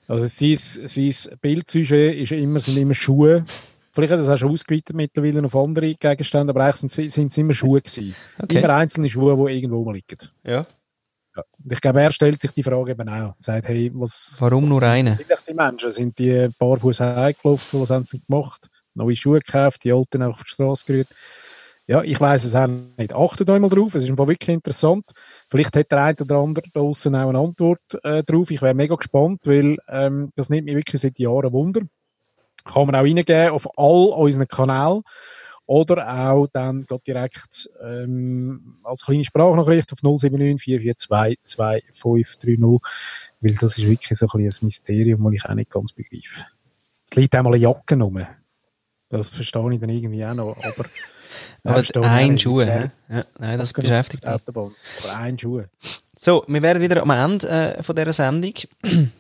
Also 0.08 0.26
sein, 0.28 0.88
sein 0.88 1.38
Bildsujet 1.42 2.16
ist 2.16 2.32
immer, 2.32 2.60
sind 2.60 2.78
immer 2.78 2.94
Schuhe. 2.94 3.46
Vielleicht 3.92 4.12
hat 4.14 4.20
er 4.20 4.24
das 4.26 4.30
auch 4.30 4.38
schon 4.38 4.52
ausgeweitet 4.52 4.96
mittlerweile 4.96 5.44
auf 5.44 5.56
andere 5.56 5.94
Gegenstände, 5.96 6.52
aber 6.52 6.66
eigentlich 6.66 7.12
sind 7.14 7.32
es- 7.32 7.38
immer 7.38 7.54
Schuhe 7.54 7.82
gewesen. 7.82 8.16
Okay. 8.42 8.60
Immer 8.60 8.76
einzelne 8.76 9.10
Schuhe, 9.10 9.36
die 9.36 9.56
irgendwo 9.58 9.92
liegen. 9.92 10.18
Ja. 10.44 10.66
Ja. 11.36 11.44
Und 11.64 11.72
ich 11.74 11.82
glaube, 11.82 12.02
er 12.02 12.12
stellt 12.12 12.40
sich 12.42 12.52
die 12.52 12.64
Frage 12.64 12.92
eben 12.92 13.10
auch. 13.10 13.36
Sagt, 13.40 13.68
hey, 13.68 13.92
was 13.94 14.38
Warum 14.40 14.68
nur 14.70 14.82
einer? 14.84 15.16
sind 15.18 15.28
die 15.50 15.54
Menschen? 15.54 15.92
Sind 15.92 16.20
die 16.20 16.50
barfuß 16.60 17.00
heimgelaufen? 17.00 17.82
Was 17.82 17.90
haben 17.90 18.04
sie 18.04 18.22
gemacht? 18.22 18.70
Neue 18.98 19.16
Schuhe 19.16 19.40
gekauft, 19.40 19.84
die 19.84 19.94
alten 19.94 20.24
auch 20.24 20.34
auf 20.34 20.44
die 20.44 20.50
Straße 20.50 20.86
gerührt? 20.86 21.08
Ja, 21.90 22.04
ich 22.04 22.20
weiß 22.20 22.44
es 22.44 22.54
auch 22.54 22.68
nicht. 22.68 23.14
Achtet 23.14 23.50
euch 23.50 23.62
mal 23.62 23.70
drauf, 23.70 23.96
es 23.96 24.04
ist 24.04 24.10
einfach 24.10 24.28
wirklich 24.28 24.50
interessant. 24.50 25.06
Vielleicht 25.48 25.74
hat 25.76 25.90
der 25.90 26.04
eine 26.04 26.16
oder 26.20 26.36
andere 26.36 26.66
da 26.74 26.82
draussen 26.82 27.16
auch 27.16 27.30
eine 27.30 27.40
Antwort 27.40 27.80
äh, 28.04 28.24
drauf. 28.24 28.52
Ich 28.52 28.62
wäre 28.62 28.74
mega 28.74 28.96
gespannt, 28.96 29.42
weil 29.46 29.78
ähm, 29.88 30.32
das 30.36 30.50
nimmt 30.50 30.66
mich 30.66 30.76
wirklich 30.76 31.02
seit 31.02 31.18
Jahren 31.18 31.54
Wunder. 31.54 31.82
Kann 32.66 32.88
man 32.88 32.96
auch 32.96 33.04
reingeben 33.04 33.52
auf 33.52 33.68
all 33.78 34.10
unseren 34.10 34.50
Kanälen 34.50 35.02
oder 35.68 36.30
auch 36.30 36.48
dann 36.48 36.86
direkt 37.06 37.70
ähm, 37.82 38.80
als 38.84 39.04
kleine 39.04 39.24
Sprachnachricht 39.24 39.92
auf 39.94 40.02
079 40.02 40.82
442 40.82 41.40
2530, 41.46 42.80
weil 43.42 43.56
das 43.56 43.78
ist 43.78 43.88
wirklich 43.88 44.18
so 44.18 44.28
ein, 44.34 44.42
ein 44.42 44.54
Mysterium, 44.62 45.24
das 45.24 45.34
ich 45.34 45.46
auch 45.46 45.54
nicht 45.54 45.70
ganz 45.70 45.94
begreife. 45.94 46.46
Es 47.10 47.16
liegt 47.16 47.36
einmal 47.36 47.54
eine 47.54 47.64
Jacke 47.64 47.98
rum. 47.98 48.26
Das 49.10 49.30
verstehe 49.30 49.74
ich 49.74 49.80
dann 49.80 49.90
irgendwie 49.90 50.26
auch 50.26 50.34
noch, 50.34 50.58
aber... 50.58 50.86
Aber 51.64 51.84
ein. 52.04 52.40
Schuh, 52.40 52.62
Ja, 52.62 52.90
ja, 53.10 53.24
Nein, 53.38 53.60
das 53.60 53.74
genau, 53.74 53.90
beschäftigt 53.90 54.24
mich. 54.24 54.34
Aber 54.48 54.72
ein 55.18 55.38
Schuh. 55.38 55.64
So, 56.18 56.46
wir 56.48 56.62
werden 56.62 56.82
wieder 56.82 57.02
am 57.02 57.10
Ende 57.10 57.48
äh, 57.50 57.84
von 57.84 57.96
dieser 57.96 58.14
Sendung, 58.14 58.54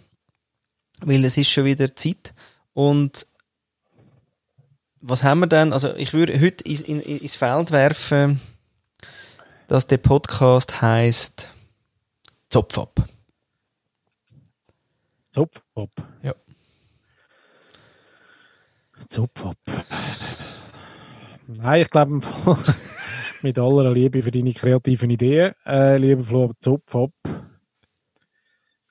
weil 1.02 1.26
es 1.26 1.36
ist 1.36 1.50
schon 1.50 1.66
wieder 1.66 1.94
Zeit. 1.96 2.34
Und 2.74 3.28
was 5.02 5.24
haben 5.24 5.42
wir 5.42 5.48
denn? 5.48 5.74
Also 5.74 5.94
ich 5.96 6.14
würde 6.14 6.40
heute 6.40 6.64
ins, 6.64 6.82
in, 6.82 7.02
ins 7.02 7.36
Feld 7.36 7.72
werfen, 7.72 8.40
dass 9.68 9.88
der 9.88 9.98
Podcast 9.98 10.82
heißt 10.82 11.52
Zopf 12.50 12.78
ab. 12.78 13.08
Zupfhop. 15.32 15.92
Ja. 16.24 16.34
Zupfhop. 19.08 19.58
Nein, 21.48 21.82
ich 21.82 21.90
glaube, 21.90 22.20
mit 23.42 23.58
aller 23.58 23.92
Liebe 23.92 24.22
für 24.22 24.32
deine 24.32 24.54
kreativen 24.54 25.10
Ideen, 25.10 25.54
äh, 25.66 25.98
lieber 25.98 26.24
Flo, 26.24 26.52
Zupfhop 26.60 27.14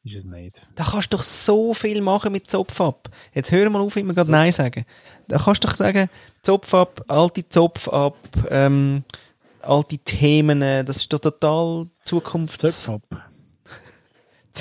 ist 0.07 0.19
es 0.19 0.25
nicht. 0.25 0.67
Da 0.77 0.85
kannst 0.85 1.13
du 1.13 1.17
doch 1.17 1.23
so 1.23 1.75
viel 1.75 2.01
machen 2.01 2.33
mit 2.33 2.49
Zopf 2.49 2.81
ab. 2.81 3.09
Jetzt 3.35 3.51
hör 3.51 3.69
mal 3.71 3.81
auf, 3.81 3.97
immer 3.97 4.15
gerade 4.15 4.31
Nein 4.31 4.53
sagen. 4.53 4.85
Da 5.29 5.39
kannst 5.39 5.65
du 5.65 5.69
doch 5.69 5.75
sagen, 5.75 6.09
Zopf 6.43 6.73
ab, 6.75 7.03
alte 7.09 7.49
Zopf 7.49 7.89
ab, 7.89 8.17
ähm, 8.51 9.05
alte 9.63 9.99
Themen, 9.99 10.63
äh, 10.63 10.85
das 10.85 10.99
ist 10.99 11.13
doch 11.13 11.19
total 11.19 11.89
Zukunfts... 12.03 12.85
Zupfhop. 12.85 13.03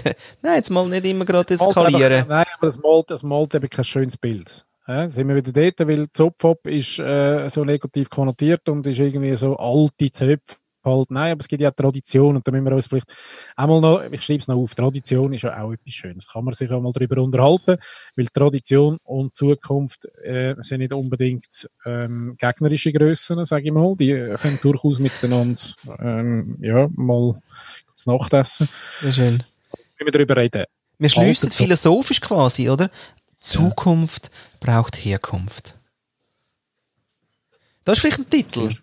Nein, 0.41 0.56
jetzt 0.56 0.72
mal 0.72 0.88
nicht 0.89 1.06
immer 1.06 1.26
gerade 1.26 1.53
eskalieren. 1.53 2.28
Nein, 2.28 2.45
aber 2.58 2.68
das 2.68 2.80
malt, 2.80 3.12
das 3.12 3.24
malt 3.24 3.53
eben 3.56 3.70
kein 3.70 3.86
schönes 3.86 4.18
Bild. 4.18 4.66
Ja, 4.88 5.09
sind 5.09 5.27
wir 5.27 5.36
wieder 5.36 5.51
dort, 5.51 5.88
weil 5.88 6.09
Zopfhop 6.11 6.67
ist 6.67 6.99
äh, 6.99 7.49
so 7.49 7.63
negativ 7.63 8.09
konnotiert 8.09 8.69
und 8.69 8.86
ist 8.86 8.99
irgendwie 8.99 9.36
so 9.36 9.57
alte 9.57 10.11
Zöpfe 10.11 10.57
halt. 10.86 11.11
Nein, 11.11 11.31
aber 11.31 11.41
es 11.41 11.47
gibt 11.47 11.61
ja 11.61 11.71
Tradition 11.71 12.36
und 12.36 12.47
da 12.47 12.51
müssen 12.51 12.65
wir 12.65 12.75
uns 12.75 12.88
vielleicht 12.88 13.11
einmal 13.55 13.81
noch, 13.81 14.03
ich 14.11 14.21
schreibe 14.21 14.39
es 14.39 14.47
noch 14.47 14.57
auf, 14.57 14.75
Tradition 14.75 15.33
ist 15.33 15.41
ja 15.41 15.61
auch 15.61 15.73
etwas 15.73 15.93
Schönes. 15.93 16.27
Kann 16.31 16.45
man 16.45 16.53
sich 16.53 16.71
auch 16.71 16.81
mal 16.81 16.93
darüber 16.93 17.21
unterhalten, 17.21 17.77
weil 18.15 18.25
Tradition 18.27 18.99
und 19.03 19.36
Zukunft 19.36 20.05
äh, 20.23 20.55
sind 20.59 20.79
nicht 20.79 20.93
unbedingt 20.93 21.69
ähm, 21.86 22.36
gegnerische 22.38 22.93
Grössen, 22.93 23.43
sage 23.45 23.65
ich 23.65 23.71
mal. 23.71 23.95
Die 23.97 24.11
äh, 24.11 24.36
können 24.36 24.59
durchaus 24.61 24.99
miteinander 24.99 25.59
ähm, 25.99 26.57
ja, 26.61 26.88
mal 26.95 27.41
zu 27.95 28.11
Nacht 28.11 28.33
essen. 28.33 28.69
Sehr 29.01 29.11
schön. 29.11 29.43
Wenn 29.97 30.07
wir 30.07 30.11
darüber 30.11 30.38
reden. 30.38 30.65
Wir 30.97 31.09
schliessen 31.09 31.51
Zopf. 31.51 31.57
philosophisch 31.57 32.21
quasi, 32.21 32.69
oder? 32.69 32.89
Zukunft 33.45 34.31
braucht 34.59 34.95
Herkunft. 34.97 35.77
Das 37.83 37.97
ist 37.97 38.01
vielleicht 38.01 38.19
ein 38.19 38.29
Titel 38.29 38.75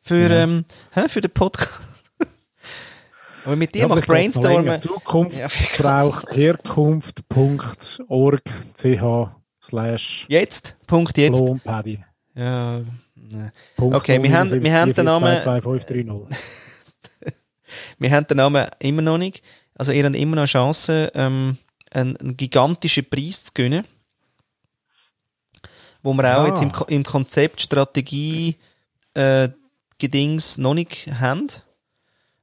für, 0.00 0.28
Ja. 0.28 0.42
ähm, 0.42 0.64
hä, 0.92 1.08
für 1.08 1.20
den 1.20 1.30
Podcast. 1.30 1.70
Aber 3.44 3.56
mit 3.56 3.74
dir 3.74 3.82
Ja, 3.82 3.88
macht 3.88 4.06
länger. 4.08 4.14
Brainstormen. 4.32 4.80
Zukunft 4.80 5.36
Ja, 5.36 5.48
braucht 5.78 6.34
herkunft.org 6.34 8.42
ch 8.74 9.28
slash 9.62 10.26
Jetzt, 10.28 10.76
Punkt 10.86 11.16
jetzt. 11.16 11.38
Flo 11.38 11.52
und 11.52 11.62
Paddy. 11.64 12.04
Ja, 12.34 12.80
ne. 13.14 13.52
Punkt 13.76 13.94
Okay, 13.96 14.20
wir 14.22 14.32
haben- 14.36 14.62
wir 14.62 14.72
haben 14.74 14.92
den 14.92 15.04
Namen- 15.04 15.40
22530. 15.40 16.38
Wir 17.98 18.10
haben 18.12 18.26
den 18.26 18.36
Namen 18.36 18.66
immer 18.80 19.02
noch 19.02 19.18
nicht. 19.18 19.42
Also 19.74 19.90
ihr 19.92 20.04
habt 20.04 20.14
immer 20.16 20.36
noch 20.36 20.42
eine 20.42 20.46
Chance, 20.48 21.10
ähm, 21.14 21.58
einen, 21.94 22.16
einen 22.16 22.36
gigantischen 22.36 23.04
Preis 23.08 23.44
zu 23.44 23.52
gewinnen. 23.54 23.84
Wo 26.02 26.12
wir 26.12 26.38
auch 26.38 26.44
Ah. 26.44 26.48
jetzt 26.48 26.62
im, 26.62 26.70
im 26.88 27.02
Konzept 27.04 27.62
Strategie 27.62 28.56
äh, 29.14 29.48
Gedings 29.98 30.58
noch 30.58 30.74
nicht 30.74 31.06
haben. 31.18 31.48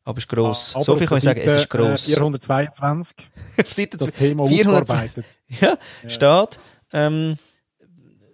Aber 0.04 0.18
es 0.18 0.24
ist 0.24 0.30
gross. 0.30 0.76
Aber 0.76 0.84
so 0.84 0.96
viel 0.96 1.06
kann 1.06 1.18
ich 1.20 1.24
sagen, 1.24 1.40
es 1.42 1.46
ist 1.54 1.54
Seite, 1.54 1.68
gross. 1.78 2.08
Äh, 2.10 2.14
422, 2.16 3.18
Auf 3.60 3.74
Seite 3.74 3.98
das 3.98 4.14
Thema 4.14 4.48
400 4.48 4.82
ausgearbeitet. 4.84 5.26
ja, 5.62 5.78
steht, 6.08 6.60
ähm, 6.94 7.38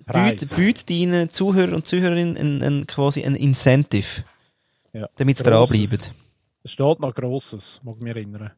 bietet 0.06 0.56
bietet 0.56 0.90
deinen 0.90 1.30
Zuhörer 1.30 1.76
und 1.76 1.86
Zuhörerinnen 1.86 2.38
ein, 2.38 2.64
ein, 2.64 2.88
quasi 2.88 3.26
ein 3.26 3.36
Incentive, 3.36 4.24
Ja. 4.94 5.10
damit 5.18 5.40
sie 5.40 5.44
dranbleiben. 5.44 6.00
Es 6.64 6.72
steht 6.72 7.00
noch 7.02 7.14
Grosses, 7.14 7.82
mag 7.84 7.96
ich 7.96 8.02
mich 8.02 8.16
erinnern. 8.16 8.52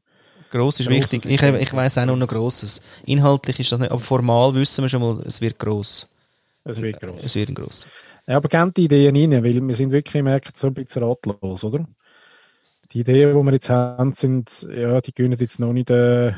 Gross 0.51 0.79
ist 0.79 0.89
wichtig. 0.89 1.25
ist 1.25 1.31
Ich, 1.31 1.41
ich 1.41 1.73
weiss 1.73 1.97
auch 1.97 2.05
noch 2.05 2.15
noch 2.15 2.27
Grosses. 2.27 2.81
Inhaltlich 3.05 3.59
ist 3.59 3.71
das 3.71 3.79
nicht, 3.79 3.91
aber 3.91 3.99
formal 3.99 4.53
wissen 4.55 4.83
wir 4.83 4.89
schon 4.89 5.01
mal, 5.01 5.21
es 5.25 5.41
wird 5.41 5.59
gross. 5.59 6.07
Es 6.63 6.81
wird 6.81 6.99
gross. 6.99 7.21
Es 7.23 7.35
wird 7.35 7.53
gross. 7.55 7.87
Ja, 8.27 8.37
aber 8.37 8.49
kennt 8.49 8.77
die 8.77 8.85
Ideen 8.85 9.15
rein, 9.15 9.43
weil 9.43 9.67
wir 9.67 9.75
sind 9.75 9.91
wirklich, 9.91 10.21
merkt 10.21 10.55
so 10.55 10.67
ein 10.67 10.73
bisschen 10.73 11.03
ratlos, 11.03 11.63
oder? 11.63 11.85
Die 12.91 12.99
Ideen, 12.99 13.35
die 13.35 13.43
wir 13.43 13.53
jetzt 13.53 13.69
haben, 13.69 14.13
sind, 14.13 14.67
ja, 14.75 14.99
die 15.01 15.13
gönnen 15.13 15.37
jetzt 15.39 15.59
noch 15.59 15.73
nicht, 15.73 15.89
äh, 15.89 16.33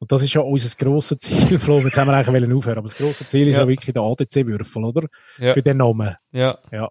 und 0.00 0.12
das 0.12 0.22
ist 0.22 0.32
ja 0.34 0.40
unser 0.42 0.74
grosses 0.76 1.18
Ziel, 1.18 1.58
Flo. 1.58 1.80
Jetzt 1.80 1.98
haben 1.98 2.08
wir 2.08 2.14
eigentlich 2.14 2.52
aufhören, 2.52 2.78
aber 2.78 2.88
das 2.88 2.96
grosse 2.96 3.26
Ziel 3.26 3.48
ist 3.48 3.54
Ja. 3.54 3.62
ja, 3.62 3.68
wirklich 3.68 3.92
der 3.92 4.02
ADC-Würfel, 4.02 4.84
oder? 4.84 5.08
Ja. 5.38 5.54
Für 5.54 5.62
den 5.62 5.78
Namen. 5.78 6.16
Ja. 6.32 6.58
Ja. 6.70 6.88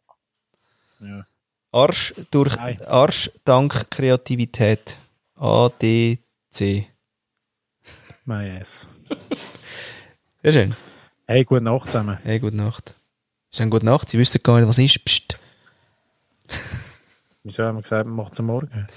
Arsch 1.71 2.13
durch 2.31 2.55
Nein. 2.55 2.79
Arsch 2.85 3.31
dank 3.45 3.89
Kreativität. 3.91 4.97
ADC. 5.37 6.87
My 8.25 8.59
ass. 8.59 8.87
Sehr 10.43 10.51
schön. 10.51 10.75
Hey, 11.25 11.43
gute 11.43 11.61
Nacht 11.61 11.87
zusammen. 11.87 12.17
Hey, 12.23 12.39
gute 12.39 12.55
Nacht. 12.55 12.95
Ist 13.51 13.61
eine 13.61 13.69
gute 13.69 13.85
Nacht. 13.85 14.09
Sie 14.09 14.17
wissen 14.17 14.41
gar 14.43 14.59
nicht, 14.59 14.67
was 14.67 14.77
ist. 14.77 15.03
Psst. 15.05 15.37
Wieso 17.43 17.63
haben 17.63 17.77
wir 17.77 17.81
gesagt, 17.83 18.05
wir 18.05 18.13
machen 18.13 18.31
es 18.33 18.39
Morgen? 18.41 18.87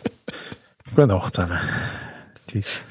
gute 0.90 1.06
Nacht 1.06 1.34
zusammen. 1.34 1.58
Tschüss. 2.46 2.82